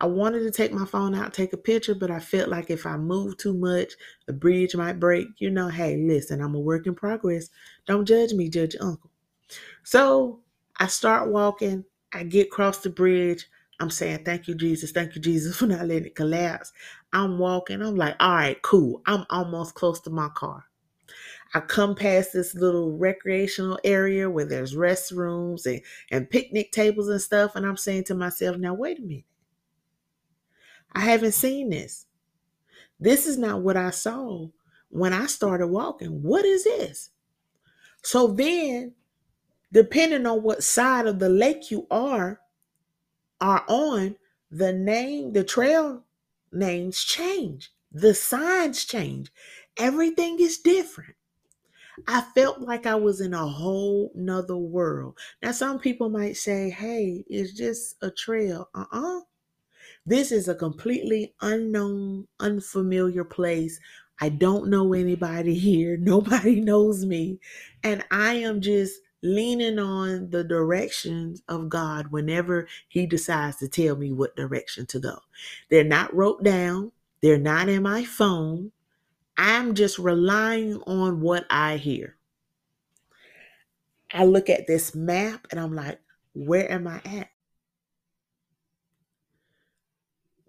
I 0.00 0.06
wanted 0.06 0.40
to 0.40 0.52
take 0.52 0.72
my 0.72 0.86
phone 0.86 1.14
out, 1.14 1.34
take 1.34 1.54
a 1.54 1.58
picture, 1.58 1.94
but 1.96 2.10
I 2.10 2.20
felt 2.20 2.50
like 2.50 2.70
if 2.70 2.86
I 2.86 2.98
moved 2.98 3.40
too 3.40 3.54
much, 3.54 3.94
the 4.26 4.34
bridge 4.34 4.76
might 4.76 5.00
break. 5.00 5.28
You 5.38 5.50
know, 5.50 5.68
hey, 5.70 5.98
listen, 5.98 6.42
I'm 6.42 6.56
a 6.56 6.60
work 6.60 6.86
in 6.86 6.96
progress. 6.96 7.50
Don't 7.86 8.06
judge 8.06 8.34
me, 8.34 8.50
judge 8.50 8.76
uncle. 8.80 9.10
So 9.82 10.40
I 10.78 10.86
start 10.86 11.30
walking. 11.30 11.84
I 12.12 12.24
get 12.24 12.48
across 12.48 12.78
the 12.78 12.90
bridge. 12.90 13.46
I'm 13.80 13.90
saying, 13.90 14.24
thank 14.24 14.48
you, 14.48 14.54
Jesus. 14.54 14.92
Thank 14.92 15.14
you, 15.14 15.20
Jesus, 15.20 15.56
for 15.58 15.66
not 15.66 15.86
letting 15.86 16.06
it 16.06 16.14
collapse. 16.14 16.72
I'm 17.12 17.38
walking. 17.38 17.82
I'm 17.82 17.96
like, 17.96 18.16
all 18.20 18.34
right, 18.34 18.60
cool. 18.62 19.02
I'm 19.06 19.24
almost 19.30 19.74
close 19.74 20.00
to 20.02 20.10
my 20.10 20.28
car. 20.34 20.64
I 21.54 21.60
come 21.60 21.94
past 21.94 22.32
this 22.32 22.54
little 22.54 22.96
recreational 22.96 23.78
area 23.84 24.28
where 24.28 24.44
there's 24.44 24.74
restrooms 24.74 25.66
and, 25.66 25.80
and 26.10 26.28
picnic 26.28 26.72
tables 26.72 27.08
and 27.08 27.20
stuff. 27.20 27.54
And 27.54 27.64
I'm 27.64 27.76
saying 27.76 28.04
to 28.04 28.14
myself, 28.14 28.56
now, 28.56 28.74
wait 28.74 28.98
a 28.98 29.02
minute. 29.02 29.24
I 30.92 31.00
haven't 31.00 31.32
seen 31.32 31.70
this. 31.70 32.06
This 32.98 33.26
is 33.26 33.38
not 33.38 33.62
what 33.62 33.76
I 33.76 33.90
saw 33.90 34.48
when 34.88 35.12
I 35.12 35.26
started 35.26 35.68
walking. 35.68 36.22
What 36.22 36.44
is 36.44 36.64
this? 36.64 37.10
So 38.02 38.28
then 38.28 38.94
depending 39.74 40.26
on 40.26 40.42
what 40.42 40.64
side 40.64 41.06
of 41.08 41.20
the 41.20 41.28
lake 41.28 41.70
you 41.70 41.86
are 41.90 42.40
are 43.40 43.64
on, 43.68 44.16
the 44.50 44.72
name, 44.72 45.32
the 45.34 45.44
trail 45.44 46.04
names 46.52 47.02
change. 47.04 47.72
The 47.92 48.14
signs 48.14 48.84
change. 48.84 49.30
Everything 49.76 50.38
is 50.40 50.58
different. 50.58 51.16
I 52.08 52.22
felt 52.34 52.60
like 52.60 52.86
I 52.86 52.96
was 52.96 53.20
in 53.20 53.34
a 53.34 53.46
whole 53.46 54.12
nother 54.14 54.56
world. 54.56 55.18
Now, 55.42 55.52
some 55.52 55.78
people 55.78 56.10
might 56.10 56.36
say, 56.36 56.70
hey, 56.70 57.24
it's 57.28 57.52
just 57.52 57.96
a 58.02 58.10
trail. 58.10 58.68
Uh 58.74 58.86
uh 58.92 59.20
This 60.06 60.32
is 60.32 60.48
a 60.48 60.54
completely 60.54 61.34
unknown, 61.42 62.28
unfamiliar 62.40 63.24
place. 63.24 63.80
I 64.20 64.30
don't 64.30 64.68
know 64.68 64.94
anybody 64.94 65.54
here. 65.68 65.96
Nobody 65.98 66.60
knows 66.60 67.04
me. 67.06 67.40
And 67.82 68.04
I 68.10 68.34
am 68.34 68.60
just 68.60 69.00
leaning 69.24 69.78
on 69.78 70.28
the 70.30 70.44
directions 70.44 71.42
of 71.48 71.70
God 71.70 72.12
whenever 72.12 72.68
He 72.86 73.06
decides 73.06 73.56
to 73.56 73.68
tell 73.68 73.96
me 73.96 74.12
what 74.12 74.36
direction 74.36 74.86
to 74.86 75.00
go. 75.00 75.18
They're 75.70 75.82
not 75.82 76.14
wrote 76.14 76.44
down, 76.44 76.92
they're 77.22 77.38
not 77.38 77.68
in 77.68 77.82
my 77.82 78.04
phone. 78.04 78.70
I'm 79.36 79.74
just 79.74 79.98
relying 79.98 80.80
on 80.86 81.20
what 81.20 81.46
I 81.50 81.78
hear. 81.78 82.16
I 84.12 84.24
look 84.26 84.48
at 84.48 84.68
this 84.68 84.94
map 84.94 85.48
and 85.50 85.58
I'm 85.58 85.74
like, 85.74 85.98
where 86.34 86.70
am 86.70 86.86
I 86.86 87.00
at? 87.04 87.30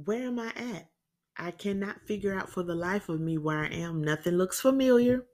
Where 0.03 0.27
am 0.27 0.38
I 0.38 0.51
at? 0.55 0.89
I 1.38 1.51
cannot 1.51 2.05
figure 2.05 2.38
out 2.38 2.49
for 2.49 2.61
the 2.61 2.75
life 2.75 3.09
of 3.09 3.19
me 3.19 3.38
where 3.38 3.59
I 3.59 3.67
am. 3.67 4.03
Nothing 4.03 4.38
looks 4.38 4.59
familiar 4.61 5.25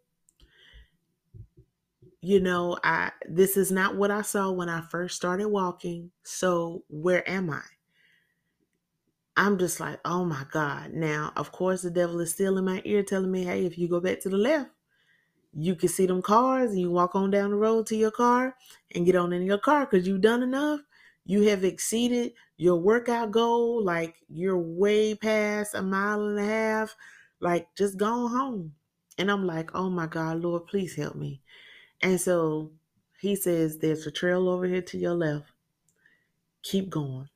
you 2.21 2.39
know, 2.39 2.77
I 2.83 3.11
this 3.27 3.57
is 3.57 3.71
not 3.71 3.95
what 3.95 4.11
I 4.11 4.21
saw 4.21 4.51
when 4.51 4.69
I 4.69 4.81
first 4.81 5.15
started 5.15 5.47
walking. 5.47 6.11
So 6.23 6.83
where 6.89 7.27
am 7.29 7.49
I? 7.49 7.61
I'm 9.37 9.57
just 9.57 9.79
like, 9.79 9.99
oh 10.05 10.23
my 10.25 10.45
God. 10.51 10.93
Now, 10.93 11.33
of 11.35 11.51
course, 11.51 11.81
the 11.81 11.89
devil 11.89 12.19
is 12.19 12.31
still 12.31 12.57
in 12.57 12.65
my 12.65 12.81
ear 12.85 13.01
telling 13.01 13.31
me, 13.31 13.43
hey, 13.43 13.65
if 13.65 13.77
you 13.77 13.87
go 13.87 13.99
back 13.99 14.19
to 14.21 14.29
the 14.29 14.37
left, 14.37 14.69
you 15.53 15.75
can 15.75 15.89
see 15.89 16.05
them 16.05 16.21
cars 16.21 16.71
and 16.71 16.79
you 16.79 16.91
walk 16.91 17.15
on 17.15 17.31
down 17.31 17.51
the 17.51 17.55
road 17.57 17.87
to 17.87 17.95
your 17.95 18.11
car 18.11 18.55
and 18.93 19.05
get 19.05 19.15
on 19.15 19.33
in 19.33 19.43
your 19.43 19.57
car 19.57 19.85
because 19.85 20.07
you've 20.07 20.21
done 20.21 20.43
enough. 20.43 20.81
You 21.25 21.43
have 21.49 21.63
exceeded 21.63 22.33
your 22.57 22.77
workout 22.77 23.31
goal. 23.31 23.83
Like 23.83 24.15
you're 24.29 24.57
way 24.57 25.15
past 25.15 25.75
a 25.75 25.81
mile 25.81 26.25
and 26.25 26.39
a 26.39 26.45
half. 26.45 26.95
Like 27.39 27.67
just 27.75 27.97
go 27.97 28.27
home. 28.27 28.73
And 29.17 29.31
I'm 29.31 29.45
like, 29.45 29.71
oh 29.75 29.89
my 29.89 30.07
God, 30.07 30.41
Lord, 30.41 30.67
please 30.67 30.95
help 30.95 31.15
me. 31.15 31.41
And 32.01 32.19
so 32.19 32.71
he 33.19 33.35
says, 33.35 33.77
There's 33.77 34.07
a 34.07 34.11
trail 34.11 34.49
over 34.49 34.65
here 34.65 34.81
to 34.81 34.97
your 34.97 35.13
left. 35.13 35.51
Keep 36.63 36.89
going. 36.89 37.29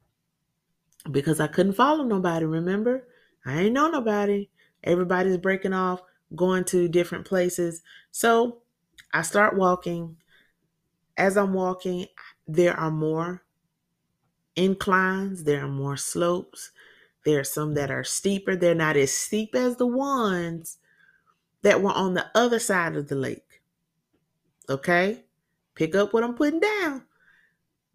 Because 1.11 1.39
I 1.39 1.47
couldn't 1.47 1.73
follow 1.73 2.03
nobody, 2.03 2.45
remember? 2.45 3.07
I 3.45 3.61
ain't 3.61 3.73
know 3.73 3.89
nobody. 3.89 4.49
Everybody's 4.83 5.37
breaking 5.37 5.73
off, 5.73 6.01
going 6.35 6.63
to 6.65 6.87
different 6.87 7.25
places. 7.25 7.81
So 8.11 8.61
I 9.13 9.21
start 9.21 9.55
walking. 9.55 10.17
As 11.17 11.37
I'm 11.37 11.53
walking, 11.53 12.07
there 12.47 12.77
are 12.77 12.91
more 12.91 13.43
inclines, 14.55 15.43
there 15.43 15.63
are 15.63 15.69
more 15.69 15.97
slopes. 15.97 16.71
There 17.25 17.39
are 17.39 17.45
some 17.45 17.73
that 17.75 17.89
are 17.89 18.03
steeper. 18.03 18.55
They're 18.55 18.75
not 18.75 18.97
as 18.97 19.11
steep 19.11 19.55
as 19.55 19.77
the 19.77 19.87
ones 19.87 20.77
that 21.63 21.81
were 21.81 21.91
on 21.91 22.13
the 22.13 22.27
other 22.35 22.59
side 22.59 22.95
of 22.95 23.07
the 23.07 23.15
lake. 23.15 23.44
Okay? 24.69 25.23
Pick 25.75 25.95
up 25.95 26.13
what 26.13 26.23
I'm 26.23 26.35
putting 26.35 26.59
down. 26.59 27.03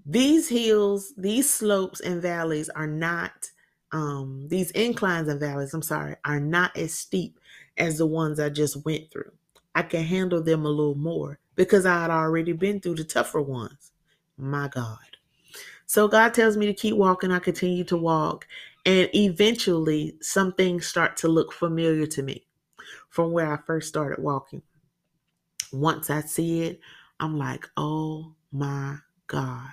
These 0.05 0.49
hills, 0.49 1.13
these 1.17 1.49
slopes 1.49 2.01
and 2.01 2.23
valleys 2.23 2.69
are 2.71 2.87
not, 2.87 3.51
um, 3.93 4.47
these 4.49 4.71
inclines 4.73 5.29
and 5.29 5.41
valleys, 5.41 5.75
I'm 5.75 5.83
sorry, 5.83 6.17
are 6.25 6.41
not 6.41 6.77
as 6.77 6.95
steep 6.95 7.39
as 7.77 7.99
the 7.99 8.07
ones 8.07 8.41
I 8.41 8.49
just 8.49 8.85
went 8.85 9.11
through. 9.11 9.33
I 9.75 9.83
can 9.83 10.05
handle 10.05 10.43
them 10.43 10.65
a 10.65 10.71
little 10.71 10.97
more 10.97 11.39
because 11.55 11.87
I 11.87 12.03
had 12.03 12.11
already 12.11 12.53
been 12.53 12.81
through 12.81 12.97
the 12.97 13.05
tougher 13.05 13.41
ones. 13.41 13.93
My 14.37 14.69
God. 14.69 14.99
So 15.87 16.09
God 16.09 16.35
tells 16.35 16.57
me 16.57 16.67
to 16.67 16.75
keep 16.75 16.97
walking. 16.97 17.31
I 17.31 17.39
continue 17.39 17.85
to 17.85 17.97
walk. 17.97 18.47
And 18.87 19.11
eventually, 19.15 20.17
some 20.23 20.53
things 20.53 20.87
start 20.87 21.17
to 21.19 21.29
look 21.29 21.53
familiar 21.53 22.07
to 22.07 22.23
me 22.23 22.47
from 23.11 23.33
where 23.33 23.53
I 23.53 23.59
first 23.67 23.89
started 23.89 24.23
walking 24.23 24.63
once 25.73 26.11
I 26.11 26.23
see 26.23 26.63
it, 26.63 26.81
I'm 27.19 27.39
like, 27.39 27.69
oh 27.77 28.35
my 28.53 28.97
God. 29.27 29.69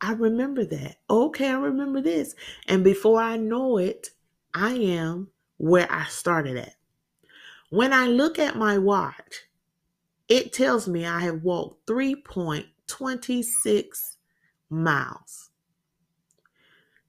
I 0.00 0.12
remember 0.12 0.64
that. 0.64 0.96
Okay, 1.10 1.48
I 1.48 1.58
remember 1.58 2.00
this. 2.00 2.34
And 2.68 2.82
before 2.82 3.20
I 3.20 3.36
know 3.36 3.76
it, 3.76 4.10
I 4.54 4.72
am 4.72 5.28
where 5.58 5.86
I 5.90 6.06
started 6.06 6.56
at. 6.56 6.74
When 7.70 7.92
I 7.92 8.06
look 8.06 8.38
at 8.38 8.56
my 8.56 8.78
watch, 8.78 9.42
it 10.28 10.52
tells 10.52 10.88
me 10.88 11.06
I 11.06 11.20
have 11.20 11.42
walked 11.42 11.86
3.26 11.86 14.16
miles. 14.70 15.50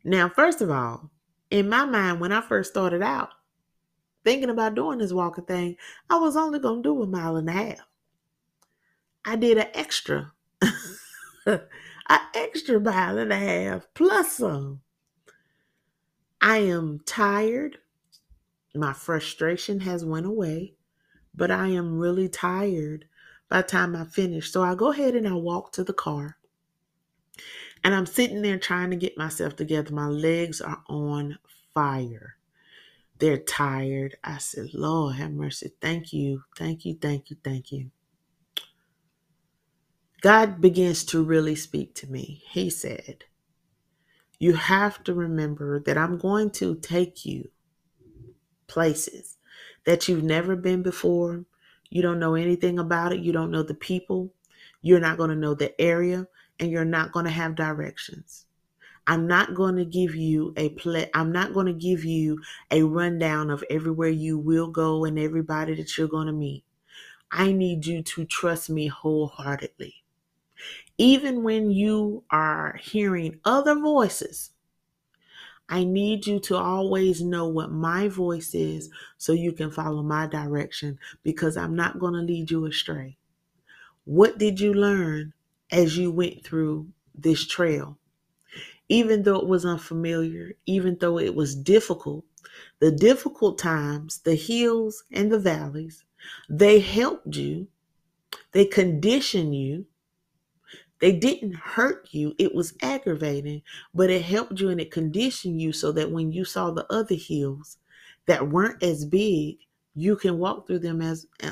Now, 0.04 0.30
first 0.30 0.62
of 0.62 0.72
all, 0.72 1.12
in 1.50 1.70
my 1.70 1.86
mind, 1.86 2.20
when 2.20 2.32
I 2.32 2.42
first 2.42 2.72
started 2.72 3.02
out 3.02 3.30
thinking 4.24 4.50
about 4.50 4.76
doing 4.76 5.00
this 5.00 5.14
walking 5.14 5.46
thing, 5.46 5.78
I 6.10 6.18
was 6.18 6.36
only 6.36 6.60
going 6.60 6.84
to 6.84 6.90
do 6.90 7.02
a 7.02 7.08
mile 7.08 7.38
and 7.38 7.50
a 7.50 7.54
half. 7.54 7.80
I 9.32 9.38
did 9.38 9.58
an 9.58 9.67
extra, 9.74 10.34
an 11.46 11.62
extra 12.36 12.82
mile 12.82 13.17
and 13.17 13.32
a 13.32 13.38
half 13.38 13.88
plus 13.94 14.34
some. 14.34 14.82
I 16.41 16.58
am 16.58 17.00
tired. 17.06 17.78
My 18.76 18.91
frustration 18.91 19.80
has 19.80 20.04
went 20.04 20.26
away, 20.26 20.74
but 21.34 21.50
I 21.50 21.67
am 21.67 21.98
really 21.98 22.28
tired 22.28 23.06
by 23.48 23.62
the 23.62 23.70
time 23.70 23.96
I 23.96 24.04
finish. 24.04 24.52
So 24.52 24.63
I 24.63 24.76
go 24.76 24.91
ahead 24.91 25.15
and 25.15 25.26
I 25.26 25.34
walk 25.36 25.72
to 25.74 25.86
the 25.86 25.94
car. 25.94 26.36
And 27.86 27.96
I'm 27.96 28.06
sitting 28.06 28.41
there 28.41 28.60
trying 28.60 28.89
to 28.89 28.98
get 28.98 29.17
myself 29.17 29.56
together. 29.56 29.94
My 29.94 30.08
legs 30.08 30.60
are 30.60 30.84
on 30.89 31.39
fire. 31.74 32.36
They're 33.17 33.38
tired. 33.38 34.17
I 34.26 34.39
said, 34.39 34.74
Lord, 34.74 35.15
have 35.15 35.32
mercy. 35.32 35.72
Thank 35.80 36.12
you. 36.12 36.44
Thank 36.58 36.84
you. 36.84 36.98
Thank 37.02 37.30
you. 37.30 37.38
Thank 37.41 37.72
you. 37.72 37.91
God 40.22 40.62
begins 40.62 41.04
to 41.06 41.24
really 41.24 41.56
speak 41.56 41.96
to 41.96 42.08
me. 42.08 42.44
He 42.48 42.70
said, 42.70 43.24
You 44.38 44.54
have 44.54 45.04
to 45.06 45.16
remember 45.16 45.80
that 45.80 45.98
I'm 45.98 46.20
going 46.20 46.52
to 46.52 46.76
take 46.76 47.26
you 47.26 47.50
places 48.68 49.40
that 49.88 50.08
you've 50.08 50.24
never 50.24 50.56
been 50.56 50.84
before. 50.84 51.46
You 51.90 52.04
don't 52.04 52.20
know 52.20 52.36
anything 52.36 52.78
about 52.78 53.14
it. 53.14 53.22
You 53.22 53.32
don't 53.32 53.50
know 53.50 53.64
the 53.64 53.74
people. 53.74 54.32
You're 54.84 55.00
not 55.00 55.18
going 55.18 55.32
to 55.32 55.36
know 55.36 55.56
the 55.56 55.80
area 55.82 56.28
and 56.60 56.70
you're 56.70 56.86
not 56.86 57.14
going 57.14 57.26
to 57.26 57.32
have 57.32 57.56
directions. 57.56 58.46
I'm 59.08 59.26
not 59.26 59.56
going 59.56 59.78
to 59.78 59.86
give 59.86 60.14
you 60.16 60.54
a 60.56 60.70
play. 60.70 61.10
I'm 61.16 61.32
not 61.32 61.52
going 61.52 61.66
to 61.66 61.74
give 61.74 62.06
you 62.06 62.40
a 62.70 62.84
rundown 62.84 63.50
of 63.50 63.64
everywhere 63.72 64.10
you 64.10 64.38
will 64.38 64.68
go 64.68 65.04
and 65.04 65.18
everybody 65.18 65.74
that 65.74 65.98
you're 65.98 66.08
going 66.08 66.28
to 66.28 66.34
meet. 66.34 66.64
I 67.32 67.52
need 67.54 67.88
you 67.88 68.04
to 68.04 68.26
trust 68.26 68.70
me 68.70 68.86
wholeheartedly 68.86 69.96
even 71.02 71.42
when 71.42 71.72
you 71.72 72.24
are 72.30 72.78
hearing 72.80 73.40
other 73.44 73.74
voices, 73.74 74.52
I 75.68 75.84
need 75.84 76.28
you 76.28 76.40
to 76.42 76.56
always 76.56 77.24
know 77.24 77.48
what 77.48 77.72
my 77.72 78.08
voice 78.08 78.54
is 78.54 78.88
so 79.18 79.34
you 79.34 79.52
can 79.52 79.71
follow 79.71 80.04
my 80.04 80.28
direction 80.28 81.00
because 81.23 81.58
I'm 81.58 81.75
not 81.75 81.98
going 81.98 82.13
to 82.13 82.19
lead 82.19 82.52
you 82.52 82.67
astray. 82.67 83.17
What 84.06 84.38
did 84.38 84.60
you 84.60 84.75
learn 84.75 85.34
as 85.71 85.98
you 85.98 86.12
went 86.12 86.46
through 86.46 86.90
this 87.15 87.48
trail? 87.48 87.98
Even 88.88 89.23
though 89.23 89.40
it 89.40 89.48
was 89.48 89.65
unfamiliar, 89.65 90.52
even 90.67 91.00
though 91.00 91.17
it 91.17 91.34
was 91.34 91.56
difficult, 91.56 92.25
the 92.78 92.92
difficult 92.92 93.58
times, 93.58 94.19
the 94.19 94.36
hills 94.36 95.04
and 95.12 95.32
the 95.32 95.40
valleys, 95.40 96.06
they 96.48 96.80
helped 96.80 97.36
you, 97.36 97.69
they 98.52 98.65
conditioned 98.65 99.56
you, 99.56 99.88
they 101.02 101.12
didn't 101.12 101.56
hurt 101.56 102.08
you, 102.12 102.33
it 102.37 102.54
was 102.54 102.75
aggravating, 102.81 103.63
but 103.93 104.10
it 104.10 104.21
helped 104.21 104.60
you 104.60 104.69
and 104.69 104.79
it 104.79 104.91
conditioned 104.91 105.60
you 105.60 105.73
so 105.73 105.91
that 105.91 106.12
when 106.12 106.31
you 106.31 106.45
saw 106.45 106.71
the 106.71 106.85
other 106.93 107.15
hills 107.15 107.77
that 108.27 108.49
weren't 108.49 108.81
as 108.83 109.04
big, 109.04 109.58
you 109.95 110.15
can 110.15 110.37
walk 110.37 110.67
through 110.67 110.79
them 110.79 111.02
as 111.02 111.25
uh, 111.43 111.52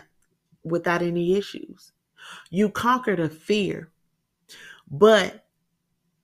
without 0.63 1.01
any 1.01 1.35
issues. 1.35 1.91
You 2.51 2.69
conquered 2.69 3.19
a 3.19 3.27
fear. 3.27 3.89
But 4.89 5.45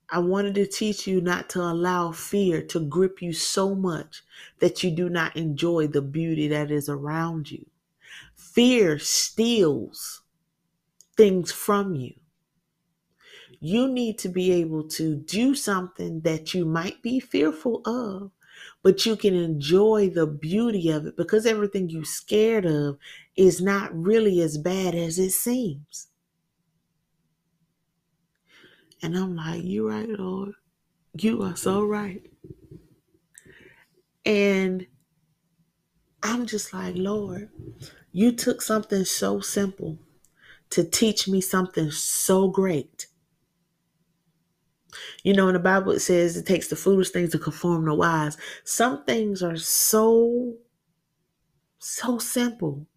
I 0.09 0.19
wanted 0.19 0.55
to 0.55 0.67
teach 0.67 1.07
you 1.07 1.19
not 1.19 1.49
to 1.49 1.61
allow 1.61 2.11
fear 2.11 2.61
to 2.67 2.79
grip 2.79 3.21
you 3.21 3.33
so 3.33 3.73
much 3.73 4.23
that 4.59 4.83
you 4.83 4.91
do 4.91 5.09
not 5.09 5.35
enjoy 5.35 5.87
the 5.87 6.01
beauty 6.01 6.47
that 6.49 6.69
is 6.69 6.89
around 6.89 7.49
you. 7.49 7.65
Fear 8.35 8.99
steals 8.99 10.21
things 11.17 11.51
from 11.51 11.95
you. 11.95 12.13
You 13.65 13.87
need 13.87 14.19
to 14.19 14.29
be 14.29 14.51
able 14.51 14.83
to 14.89 15.15
do 15.15 15.55
something 15.55 16.21
that 16.21 16.53
you 16.53 16.65
might 16.65 17.01
be 17.01 17.19
fearful 17.19 17.81
of, 17.83 18.29
but 18.83 19.07
you 19.07 19.15
can 19.15 19.33
enjoy 19.33 20.11
the 20.11 20.27
beauty 20.27 20.91
of 20.91 21.07
it 21.07 21.17
because 21.17 21.47
everything 21.47 21.89
you're 21.89 22.05
scared 22.05 22.67
of 22.67 22.99
is 23.35 23.61
not 23.61 23.89
really 23.91 24.39
as 24.39 24.59
bad 24.59 24.93
as 24.93 25.17
it 25.17 25.31
seems. 25.31 26.09
And 29.01 29.17
I'm 29.17 29.35
like, 29.35 29.61
You're 29.63 29.89
right, 29.89 30.09
Lord. 30.09 30.53
You 31.19 31.41
are 31.41 31.55
so 31.55 31.83
right. 31.83 32.21
And 34.27 34.85
I'm 36.21 36.45
just 36.45 36.71
like, 36.71 36.93
Lord, 36.95 37.49
you 38.11 38.31
took 38.31 38.61
something 38.61 39.05
so 39.05 39.39
simple 39.39 39.97
to 40.69 40.83
teach 40.83 41.27
me 41.27 41.41
something 41.41 41.89
so 41.89 42.47
great. 42.47 43.07
You 45.23 45.33
know, 45.33 45.47
in 45.47 45.53
the 45.53 45.59
Bible 45.59 45.91
it 45.91 45.99
says 45.99 46.37
it 46.37 46.45
takes 46.45 46.67
the 46.67 46.75
foolish 46.75 47.09
things 47.09 47.31
to 47.31 47.39
conform 47.39 47.85
the 47.85 47.93
wise. 47.93 48.37
Some 48.63 49.03
things 49.05 49.41
are 49.43 49.57
so, 49.57 50.55
so 51.79 52.17
simple, 52.17 52.87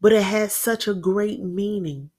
but 0.00 0.12
it 0.12 0.22
has 0.22 0.52
such 0.54 0.88
a 0.88 0.94
great 0.94 1.42
meaning. 1.42 2.10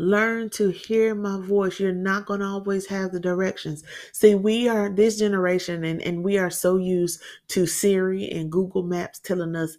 Learn 0.00 0.48
to 0.50 0.68
hear 0.68 1.12
my 1.16 1.40
voice. 1.40 1.80
You're 1.80 1.92
not 1.92 2.24
going 2.24 2.38
to 2.38 2.46
always 2.46 2.86
have 2.86 3.10
the 3.10 3.18
directions. 3.18 3.82
See, 4.12 4.36
we 4.36 4.68
are 4.68 4.88
this 4.88 5.18
generation 5.18 5.82
and, 5.84 6.00
and 6.02 6.22
we 6.22 6.38
are 6.38 6.50
so 6.50 6.76
used 6.76 7.20
to 7.48 7.66
Siri 7.66 8.30
and 8.30 8.50
Google 8.50 8.84
Maps 8.84 9.18
telling 9.18 9.56
us 9.56 9.76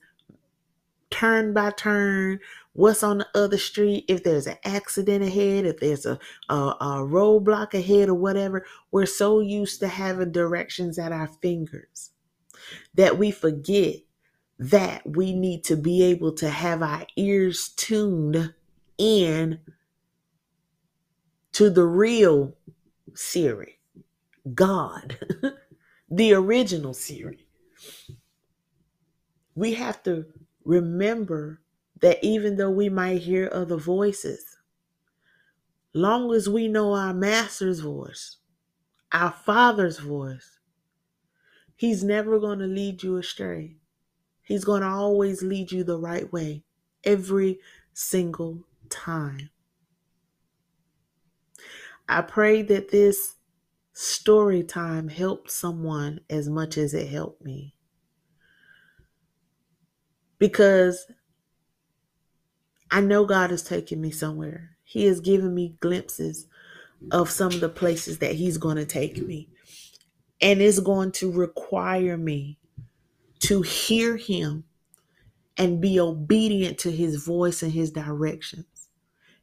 turn 1.10 1.54
by 1.54 1.72
turn 1.72 2.40
what's 2.74 3.04
on 3.04 3.20
the 3.20 3.28
other 3.36 3.58
street, 3.58 4.06
if 4.08 4.24
there's 4.24 4.48
an 4.48 4.58
accident 4.64 5.24
ahead, 5.24 5.66
if 5.66 5.80
there's 5.80 6.06
a, 6.06 6.20
a, 6.50 6.56
a 6.56 7.06
roadblock 7.06 7.74
ahead 7.74 8.10
or 8.10 8.16
whatever. 8.16 8.66
We're 8.92 9.06
so 9.06 9.40
used 9.40 9.80
to 9.82 9.88
having 9.88 10.32
directions 10.32 10.98
at 11.00 11.12
our 11.12 11.28
fingers 11.42 12.12
that 12.94 13.18
we 13.18 13.32
forget 13.32 13.96
that 14.60 15.02
we 15.06 15.34
need 15.34 15.64
to 15.64 15.78
be 15.78 16.04
able 16.04 16.34
to 16.34 16.50
have 16.50 16.84
our 16.84 17.06
ears 17.16 17.70
tuned 17.70 18.54
in 18.98 19.60
to 21.54 21.70
the 21.70 21.86
real 21.86 22.56
Siri, 23.16 23.80
God, 24.54 25.18
the 26.12 26.34
original 26.34 26.94
Siri. 26.94 27.48
We 29.56 29.74
have 29.74 30.04
to 30.04 30.26
remember 30.64 31.62
that 32.02 32.24
even 32.24 32.58
though 32.58 32.70
we 32.70 32.90
might 32.90 33.22
hear 33.22 33.50
other 33.52 33.78
voices, 33.78 34.58
long 35.94 36.34
as 36.34 36.48
we 36.48 36.68
know 36.68 36.94
our 36.94 37.14
master's 37.14 37.80
voice, 37.80 38.38
our 39.12 39.32
father's 39.32 40.00
voice, 40.00 40.60
he's 41.76 42.04
never 42.04 42.40
going 42.40 42.60
to 42.60 42.68
lead 42.68 43.04
you 43.04 43.18
astray. 43.18 43.76
He's 44.44 44.66
going 44.66 44.82
to 44.82 44.88
always 44.88 45.44
lead 45.44 45.72
you 45.72 45.84
the 45.84 46.00
right 46.00 46.32
way 46.32 46.64
every 47.04 47.60
single 47.94 48.64
time. 48.90 49.50
I 52.08 52.22
pray 52.22 52.64
that 52.64 52.90
this 52.90 53.36
story 53.94 54.64
time 54.64 55.08
helped 55.10 55.52
someone 55.52 56.22
as 56.30 56.50
much 56.50 56.78
as 56.78 56.94
it 56.94 57.08
helped 57.08 57.44
me. 57.44 57.76
Because 60.40 61.06
I 62.92 63.02
know 63.02 63.26
God 63.26 63.52
is 63.52 63.64
taking 63.64 64.02
me 64.02 64.12
somewhere. 64.12 64.72
He 64.84 65.06
has 65.06 65.20
given 65.20 65.54
me 65.54 65.76
glimpses 65.80 66.48
of 67.12 67.30
some 67.30 67.54
of 67.54 67.60
the 67.60 67.70
places 67.70 68.20
that 68.20 68.36
He's 68.36 68.58
going 68.58 68.78
to 68.78 68.86
take 68.86 69.22
me. 69.26 69.50
And 70.42 70.62
it's 70.62 70.80
going 70.80 71.12
to 71.14 71.32
require 71.32 72.18
me 72.18 72.58
to 73.42 73.62
hear 73.62 74.18
Him 74.18 74.64
and 75.58 75.82
be 75.82 76.00
obedient 76.00 76.78
to 76.80 76.92
His 76.92 77.24
voice 77.24 77.62
and 77.62 77.72
His 77.72 77.92
directions. 77.92 78.66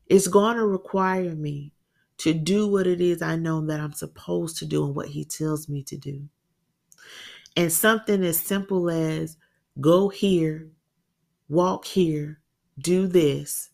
It's 0.06 0.26
going 0.26 0.56
to 0.56 0.66
require 0.66 1.34
me 1.34 1.72
to 2.18 2.32
do 2.32 2.66
what 2.66 2.86
it 2.86 3.00
is 3.00 3.22
I 3.22 3.36
know 3.36 3.64
that 3.66 3.80
I'm 3.80 3.92
supposed 3.92 4.58
to 4.58 4.66
do 4.66 4.84
and 4.84 4.94
what 4.94 5.08
He 5.08 5.24
tells 5.24 5.68
me 5.68 5.82
to 5.84 5.96
do. 5.96 6.28
And 7.56 7.72
something 7.72 8.24
as 8.24 8.40
simple 8.40 8.90
as 8.90 9.36
go 9.80 10.08
here, 10.08 10.68
walk 11.48 11.84
here, 11.84 12.40
do 12.78 13.06
this. 13.06 13.70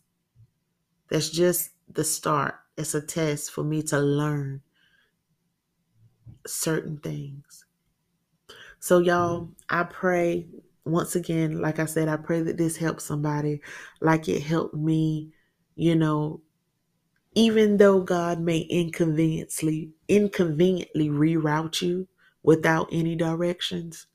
That's 1.09 1.29
just 1.29 1.71
the 1.91 2.03
start. 2.03 2.55
It's 2.77 2.95
a 2.95 3.01
test 3.01 3.51
for 3.51 3.63
me 3.63 3.83
to 3.83 3.99
learn 3.99 4.61
certain 6.47 6.97
things. 6.97 7.65
So, 8.79 8.99
y'all, 8.99 9.41
mm-hmm. 9.41 9.51
I 9.69 9.83
pray 9.83 10.47
once 10.85 11.15
again, 11.15 11.61
like 11.61 11.79
I 11.79 11.85
said, 11.85 12.09
I 12.09 12.17
pray 12.17 12.41
that 12.41 12.57
this 12.57 12.75
helps 12.75 13.05
somebody 13.05 13.61
like 14.01 14.27
it 14.27 14.41
helped 14.41 14.75
me, 14.75 15.31
you 15.75 15.95
know, 15.95 16.41
even 17.35 17.77
though 17.77 18.01
God 18.01 18.39
may 18.39 18.59
inconveniently 18.59 19.91
inconveniently 20.07 21.09
reroute 21.09 21.81
you 21.81 22.07
without 22.43 22.89
any 22.91 23.15
directions, 23.15 24.07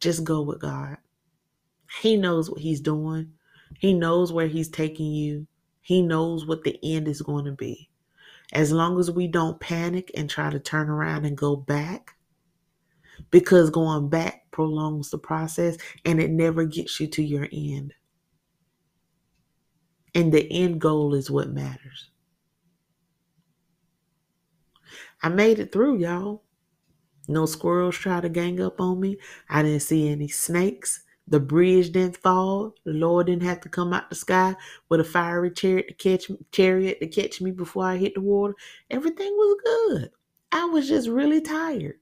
just 0.00 0.24
go 0.24 0.42
with 0.42 0.60
God. 0.60 0.96
He 2.02 2.16
knows 2.16 2.50
what 2.50 2.60
he's 2.60 2.80
doing. 2.80 3.32
He 3.78 3.94
knows 3.94 4.32
where 4.32 4.48
he's 4.48 4.68
taking 4.68 5.12
you. 5.12 5.46
He 5.80 6.02
knows 6.02 6.46
what 6.46 6.64
the 6.64 6.78
end 6.82 7.08
is 7.08 7.22
going 7.22 7.44
to 7.46 7.52
be. 7.52 7.90
As 8.52 8.72
long 8.72 8.98
as 8.98 9.10
we 9.10 9.26
don't 9.26 9.60
panic 9.60 10.10
and 10.14 10.28
try 10.28 10.50
to 10.50 10.58
turn 10.58 10.88
around 10.88 11.24
and 11.24 11.36
go 11.36 11.56
back, 11.56 12.16
because 13.30 13.70
going 13.70 14.08
back 14.08 14.50
prolongs 14.50 15.10
the 15.10 15.18
process 15.18 15.76
and 16.04 16.20
it 16.20 16.30
never 16.30 16.64
gets 16.64 16.98
you 16.98 17.06
to 17.08 17.22
your 17.22 17.48
end. 17.52 17.94
And 20.14 20.32
the 20.32 20.50
end 20.50 20.80
goal 20.80 21.14
is 21.14 21.30
what 21.30 21.50
matters. 21.50 22.10
I 25.22 25.28
made 25.28 25.58
it 25.58 25.72
through, 25.72 25.98
y'all. 25.98 26.42
No 27.28 27.44
squirrels 27.44 27.96
tried 27.96 28.22
to 28.22 28.28
gang 28.28 28.60
up 28.60 28.80
on 28.80 29.00
me. 29.00 29.18
I 29.50 29.62
didn't 29.62 29.80
see 29.80 30.08
any 30.08 30.28
snakes. 30.28 31.02
The 31.30 31.40
bridge 31.40 31.92
didn't 31.92 32.16
fall. 32.16 32.74
The 32.84 32.92
Lord 32.92 33.26
didn't 33.26 33.42
have 33.42 33.60
to 33.60 33.68
come 33.68 33.92
out 33.92 34.08
the 34.08 34.16
sky 34.16 34.56
with 34.88 35.00
a 35.00 35.04
fiery 35.04 35.50
chariot 35.50 35.88
to 35.88 35.94
catch 35.94 36.30
chariot 36.52 37.00
to 37.00 37.06
catch 37.06 37.42
me 37.42 37.50
before 37.50 37.84
I 37.84 37.98
hit 37.98 38.14
the 38.14 38.22
water. 38.22 38.54
Everything 38.90 39.30
was 39.32 39.60
good. 39.64 40.10
I 40.52 40.64
was 40.64 40.88
just 40.88 41.08
really 41.08 41.42
tired. 41.42 41.98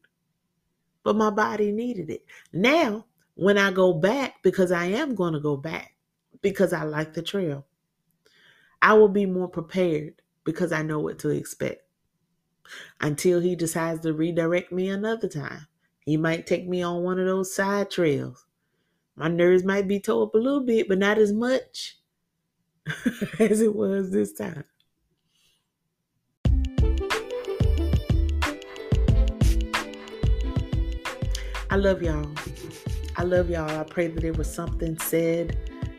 But 1.03 1.16
my 1.16 1.31
body 1.31 1.72
needed 1.72 2.09
it. 2.09 2.24
Now, 2.53 3.07
when 3.35 3.59
I 3.59 3.72
go 3.72 3.93
back, 3.93 4.43
because 4.43 4.70
I 4.70 4.87
am 4.87 5.14
going 5.14 5.35
to 5.35 5.41
go 5.41 5.57
back, 5.57 5.97
because 6.41 6.72
I 6.72 6.85
like 6.85 7.12
the 7.12 7.22
trail, 7.22 7.66
I 8.81 8.95
will 8.95 9.09
be 9.09 9.27
more 9.27 9.49
prepared 9.49 10.22
because 10.45 10.70
I 10.70 10.83
know 10.83 11.01
what 11.01 11.18
to 11.20 11.31
expect 11.31 11.83
until 13.01 13.41
he 13.41 13.57
decides 13.57 14.01
to 14.03 14.12
redirect 14.12 14.70
me 14.70 14.89
another 14.89 15.29
time. 15.29 15.66
He 16.01 16.16
might 16.16 16.47
take 16.47 16.68
me 16.68 16.83
on 16.83 17.03
one 17.03 17.18
of 17.18 17.27
those 17.27 17.53
side 17.53 17.91
trails. 17.91 18.45
My 19.19 19.29
nerves 19.29 19.64
might 19.64 19.89
be 19.89 19.99
tore 19.99 20.25
up 20.25 20.35
a 20.35 20.39
little 20.39 20.61
bit, 20.61 20.89
but 20.89 20.99
not 20.99 21.17
as 21.17 21.33
much 21.33 21.97
as 23.39 23.62
it 23.62 23.75
was 23.75 24.11
this 24.11 24.35
time. 24.35 24.64
I 31.71 31.77
love 31.77 32.03
y'all. 32.03 32.31
I 33.17 33.23
love 33.23 33.49
y'all. 33.49 33.71
I 33.71 33.85
pray 33.85 34.09
that 34.09 34.21
there 34.21 34.35
was 34.35 34.53
something 34.53 34.99
said 34.99 35.57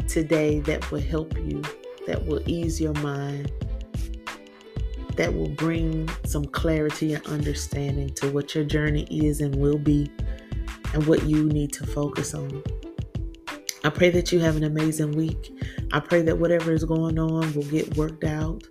today 0.08 0.60
that 0.62 0.90
will 0.92 1.02
help 1.02 1.36
you, 1.40 1.64
that 2.06 2.24
will 2.24 2.42
ease 2.48 2.80
your 2.80 2.94
mind, 2.94 3.52
that 5.16 5.34
will 5.34 5.50
bring 5.50 6.08
some 6.24 6.46
clarity 6.46 7.16
and 7.16 7.26
understanding 7.26 8.14
to 8.14 8.30
what 8.30 8.54
your 8.54 8.64
journey 8.64 9.08
is 9.10 9.42
and 9.42 9.56
will 9.56 9.80
be 9.80 10.12
and 10.94 11.06
what 11.08 11.24
you 11.24 11.46
need 11.46 11.74
to 11.74 11.86
focus 11.88 12.36
on. 12.36 12.64
I 13.88 13.90
pray 13.90 14.10
that 14.10 14.34
you 14.34 14.40
have 14.40 14.58
an 14.58 14.66
amazing 14.66 15.14
week. 15.14 15.58
I 15.94 16.02
pray 16.02 16.22
that 16.24 16.38
whatever 16.38 16.74
is 16.74 16.84
going 16.84 17.18
on 17.18 17.54
will 17.54 17.64
get 17.64 17.96
worked 17.96 18.26
out, 18.26 18.62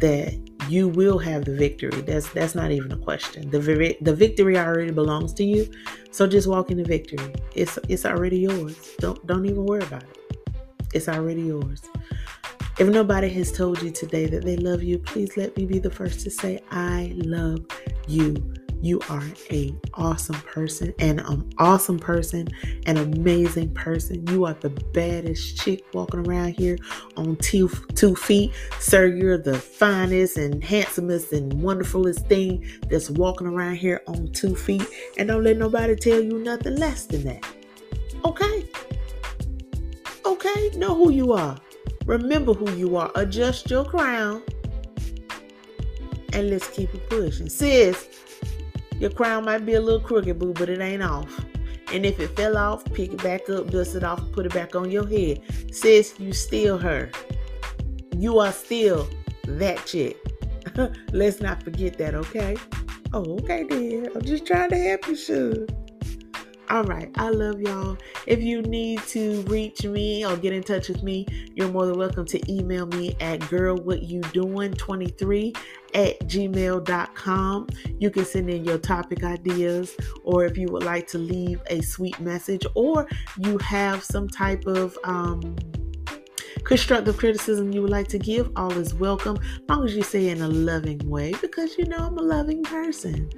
that 0.00 0.34
you 0.68 0.88
will 0.88 1.16
have 1.16 1.44
the 1.44 1.54
victory. 1.54 2.00
That's 2.00 2.28
that's 2.32 2.56
not 2.56 2.72
even 2.72 2.90
a 2.90 2.96
question. 2.96 3.48
The 3.50 3.96
the 4.00 4.12
victory 4.12 4.58
already 4.58 4.90
belongs 4.90 5.32
to 5.34 5.44
you. 5.44 5.70
So 6.10 6.26
just 6.26 6.48
walk 6.48 6.72
in 6.72 6.78
the 6.78 6.84
victory. 6.84 7.32
It's 7.54 7.78
it's 7.88 8.04
already 8.04 8.40
yours. 8.40 8.96
Don't 8.98 9.24
don't 9.28 9.46
even 9.46 9.64
worry 9.64 9.84
about 9.84 10.02
it. 10.02 10.18
It's 10.92 11.08
already 11.08 11.42
yours. 11.42 11.80
If 12.80 12.88
nobody 12.88 13.28
has 13.28 13.52
told 13.52 13.80
you 13.80 13.92
today 13.92 14.26
that 14.26 14.44
they 14.44 14.56
love 14.56 14.82
you, 14.82 14.98
please 14.98 15.36
let 15.36 15.56
me 15.56 15.66
be 15.66 15.78
the 15.78 15.90
first 15.90 16.18
to 16.22 16.30
say, 16.30 16.64
I 16.72 17.12
love 17.14 17.60
you 18.08 18.34
You 18.82 19.00
are 19.08 19.22
a 19.52 19.72
awesome 19.94 20.40
person 20.40 20.92
and 20.98 21.20
an 21.20 21.48
awesome 21.58 22.00
person, 22.00 22.48
an 22.86 22.96
amazing 22.96 23.72
person. 23.74 24.26
You 24.26 24.44
are 24.44 24.54
the 24.54 24.70
baddest 24.70 25.56
chick 25.56 25.84
walking 25.94 26.26
around 26.26 26.58
here 26.58 26.76
on 27.16 27.36
two, 27.36 27.68
two 27.94 28.16
feet. 28.16 28.52
Sir, 28.80 29.06
you're 29.06 29.38
the 29.38 29.56
finest 29.56 30.36
and 30.36 30.64
handsomest 30.64 31.32
and 31.32 31.52
wonderfulest 31.52 32.28
thing 32.28 32.68
that's 32.90 33.08
walking 33.08 33.46
around 33.46 33.76
here 33.76 34.02
on 34.08 34.32
two 34.32 34.56
feet. 34.56 34.84
And 35.16 35.28
don't 35.28 35.44
let 35.44 35.58
nobody 35.58 35.94
tell 35.94 36.20
you 36.20 36.40
nothing 36.40 36.74
less 36.74 37.06
than 37.06 37.22
that. 37.22 37.46
Okay? 38.24 38.68
Okay? 40.26 40.70
Know 40.74 40.96
who 40.96 41.12
you 41.12 41.32
are. 41.32 41.56
Remember 42.04 42.52
who 42.52 42.68
you 42.72 42.96
are. 42.96 43.12
Adjust 43.14 43.70
your 43.70 43.84
crown. 43.84 44.42
And 46.32 46.50
let's 46.50 46.66
keep 46.68 46.92
it 46.92 47.08
pushing. 47.08 47.48
Sis, 47.48 48.08
your 49.02 49.10
crown 49.10 49.44
might 49.44 49.66
be 49.66 49.74
a 49.74 49.80
little 49.80 49.98
crooked, 49.98 50.38
boo, 50.38 50.52
but 50.52 50.68
it 50.68 50.80
ain't 50.80 51.02
off. 51.02 51.44
And 51.92 52.06
if 52.06 52.20
it 52.20 52.36
fell 52.36 52.56
off, 52.56 52.84
pick 52.84 53.12
it 53.12 53.20
back 53.20 53.50
up, 53.50 53.68
dust 53.68 53.96
it 53.96 54.04
off, 54.04 54.22
put 54.30 54.46
it 54.46 54.54
back 54.54 54.76
on 54.76 54.92
your 54.92 55.04
head. 55.08 55.42
Sis, 55.72 56.20
you 56.20 56.32
still 56.32 56.78
her. 56.78 57.10
You 58.16 58.38
are 58.38 58.52
still 58.52 59.08
that 59.48 59.84
chick. 59.86 60.16
Let's 61.12 61.40
not 61.40 61.64
forget 61.64 61.98
that, 61.98 62.14
okay? 62.14 62.56
Oh, 63.12 63.40
okay, 63.40 63.64
dear. 63.64 64.08
I'm 64.14 64.22
just 64.22 64.46
trying 64.46 64.70
to 64.70 64.78
help 64.78 65.08
you, 65.08 65.16
sure. 65.16 65.66
All 66.70 66.84
right. 66.84 67.10
I 67.16 67.28
love 67.28 67.60
y'all. 67.60 67.98
If 68.26 68.40
you 68.40 68.62
need 68.62 69.02
to 69.08 69.42
reach 69.42 69.84
me 69.84 70.24
or 70.24 70.36
get 70.36 70.52
in 70.52 70.62
touch 70.62 70.88
with 70.88 71.02
me, 71.02 71.26
you're 71.54 71.68
more 71.68 71.86
than 71.86 71.98
welcome 71.98 72.24
to 72.26 72.40
email 72.50 72.86
me 72.86 73.16
at 73.20 73.40
girlwhatyoudoing23 73.40 75.56
at 75.94 76.20
gmail.com. 76.20 77.66
You 77.98 78.10
can 78.10 78.24
send 78.24 78.48
in 78.48 78.64
your 78.64 78.78
topic 78.78 79.22
ideas, 79.22 79.94
or 80.24 80.46
if 80.46 80.56
you 80.56 80.68
would 80.68 80.84
like 80.84 81.06
to 81.08 81.18
leave 81.18 81.60
a 81.66 81.82
sweet 81.82 82.18
message, 82.20 82.64
or 82.74 83.06
you 83.38 83.58
have 83.58 84.02
some 84.02 84.28
type 84.28 84.66
of 84.66 84.96
um, 85.04 85.54
constructive 86.64 87.18
criticism 87.18 87.70
you 87.72 87.82
would 87.82 87.90
like 87.90 88.08
to 88.08 88.18
give, 88.18 88.50
all 88.56 88.72
is 88.72 88.94
welcome, 88.94 89.36
as 89.36 89.60
long 89.68 89.84
as 89.84 89.94
you 89.94 90.02
say 90.02 90.28
in 90.28 90.40
a 90.40 90.48
loving 90.48 91.06
way, 91.08 91.34
because 91.42 91.76
you 91.76 91.84
know 91.86 91.98
I'm 91.98 92.16
a 92.16 92.22
loving 92.22 92.62
person. 92.62 93.28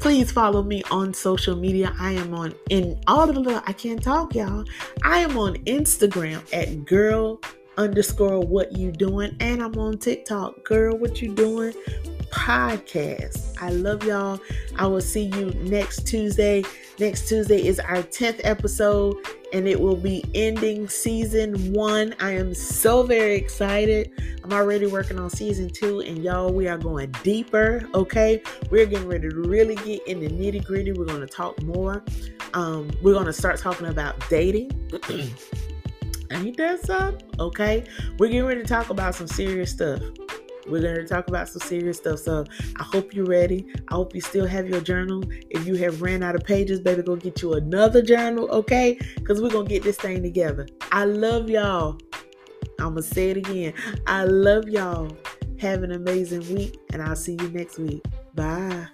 Please 0.00 0.32
follow 0.32 0.62
me 0.62 0.82
on 0.90 1.12
social 1.12 1.54
media. 1.54 1.94
I 2.00 2.12
am 2.12 2.32
on 2.34 2.54
in 2.70 2.98
all 3.06 3.26
the 3.26 3.38
I 3.66 3.72
can't 3.74 4.02
talk, 4.02 4.34
y'all. 4.34 4.64
I 5.04 5.18
am 5.18 5.36
on 5.36 5.56
Instagram 5.64 6.42
at 6.54 6.86
girl 6.86 7.38
underscore 7.80 8.40
what 8.40 8.72
you 8.76 8.92
doing, 8.92 9.34
and 9.40 9.62
I'm 9.62 9.76
on 9.78 9.98
TikTok, 9.98 10.64
girl 10.64 10.96
what 10.96 11.22
you 11.22 11.34
doing 11.34 11.72
podcast. 12.30 13.60
I 13.60 13.70
love 13.70 14.04
y'all. 14.04 14.38
I 14.76 14.86
will 14.86 15.00
see 15.00 15.24
you 15.24 15.46
next 15.54 16.06
Tuesday. 16.06 16.62
Next 16.98 17.28
Tuesday 17.28 17.66
is 17.66 17.80
our 17.80 18.02
10th 18.02 18.40
episode 18.44 19.16
and 19.52 19.66
it 19.66 19.80
will 19.80 19.96
be 19.96 20.24
ending 20.34 20.88
season 20.88 21.72
one. 21.72 22.14
I 22.20 22.32
am 22.32 22.54
so 22.54 23.02
very 23.02 23.34
excited. 23.34 24.12
I'm 24.44 24.52
already 24.52 24.86
working 24.86 25.18
on 25.18 25.28
season 25.28 25.68
two, 25.68 26.00
and 26.00 26.22
y'all, 26.22 26.52
we 26.52 26.68
are 26.68 26.78
going 26.78 27.10
deeper. 27.24 27.88
Okay, 27.94 28.42
we're 28.70 28.86
getting 28.86 29.08
ready 29.08 29.28
to 29.28 29.36
really 29.36 29.74
get 29.76 30.06
in 30.06 30.20
the 30.20 30.28
nitty 30.28 30.64
gritty. 30.64 30.92
We're 30.92 31.04
going 31.04 31.20
to 31.20 31.26
talk 31.26 31.60
more. 31.62 32.04
Um, 32.54 32.90
we're 33.02 33.14
going 33.14 33.26
to 33.26 33.32
start 33.32 33.58
talking 33.58 33.86
about 33.86 34.16
dating. 34.28 34.70
Ain't 36.30 36.56
that 36.58 36.84
something? 36.84 37.28
Okay, 37.38 37.84
we're 38.18 38.28
getting 38.28 38.46
ready 38.46 38.62
to 38.62 38.66
talk 38.66 38.90
about 38.90 39.14
some 39.14 39.26
serious 39.26 39.70
stuff. 39.70 40.00
We're 40.68 40.80
going 40.80 40.94
to 40.94 41.06
talk 41.06 41.28
about 41.28 41.48
some 41.48 41.60
serious 41.62 41.96
stuff. 41.96 42.20
So 42.20 42.44
I 42.76 42.82
hope 42.82 43.12
you're 43.14 43.26
ready. 43.26 43.66
I 43.88 43.94
hope 43.94 44.14
you 44.14 44.20
still 44.20 44.46
have 44.46 44.68
your 44.68 44.80
journal. 44.80 45.24
If 45.50 45.66
you 45.66 45.74
have 45.76 46.00
ran 46.02 46.22
out 46.22 46.36
of 46.36 46.44
pages, 46.44 46.80
baby, 46.80 47.02
go 47.02 47.16
get 47.16 47.42
you 47.42 47.54
another 47.54 48.02
journal, 48.02 48.48
okay? 48.50 48.98
Because 49.16 49.40
we're 49.42 49.50
going 49.50 49.66
to 49.66 49.72
get 49.72 49.82
this 49.82 49.96
thing 49.96 50.22
together. 50.22 50.66
I 50.92 51.06
love 51.06 51.50
y'all. 51.50 51.98
I'm 52.78 52.94
going 52.94 52.96
to 52.96 53.02
say 53.02 53.30
it 53.30 53.36
again. 53.36 53.74
I 54.06 54.24
love 54.24 54.68
y'all. 54.68 55.16
Have 55.58 55.82
an 55.82 55.92
amazing 55.92 56.54
week, 56.54 56.78
and 56.92 57.02
I'll 57.02 57.16
see 57.16 57.36
you 57.38 57.48
next 57.50 57.78
week. 57.78 58.02
Bye. 58.34 58.86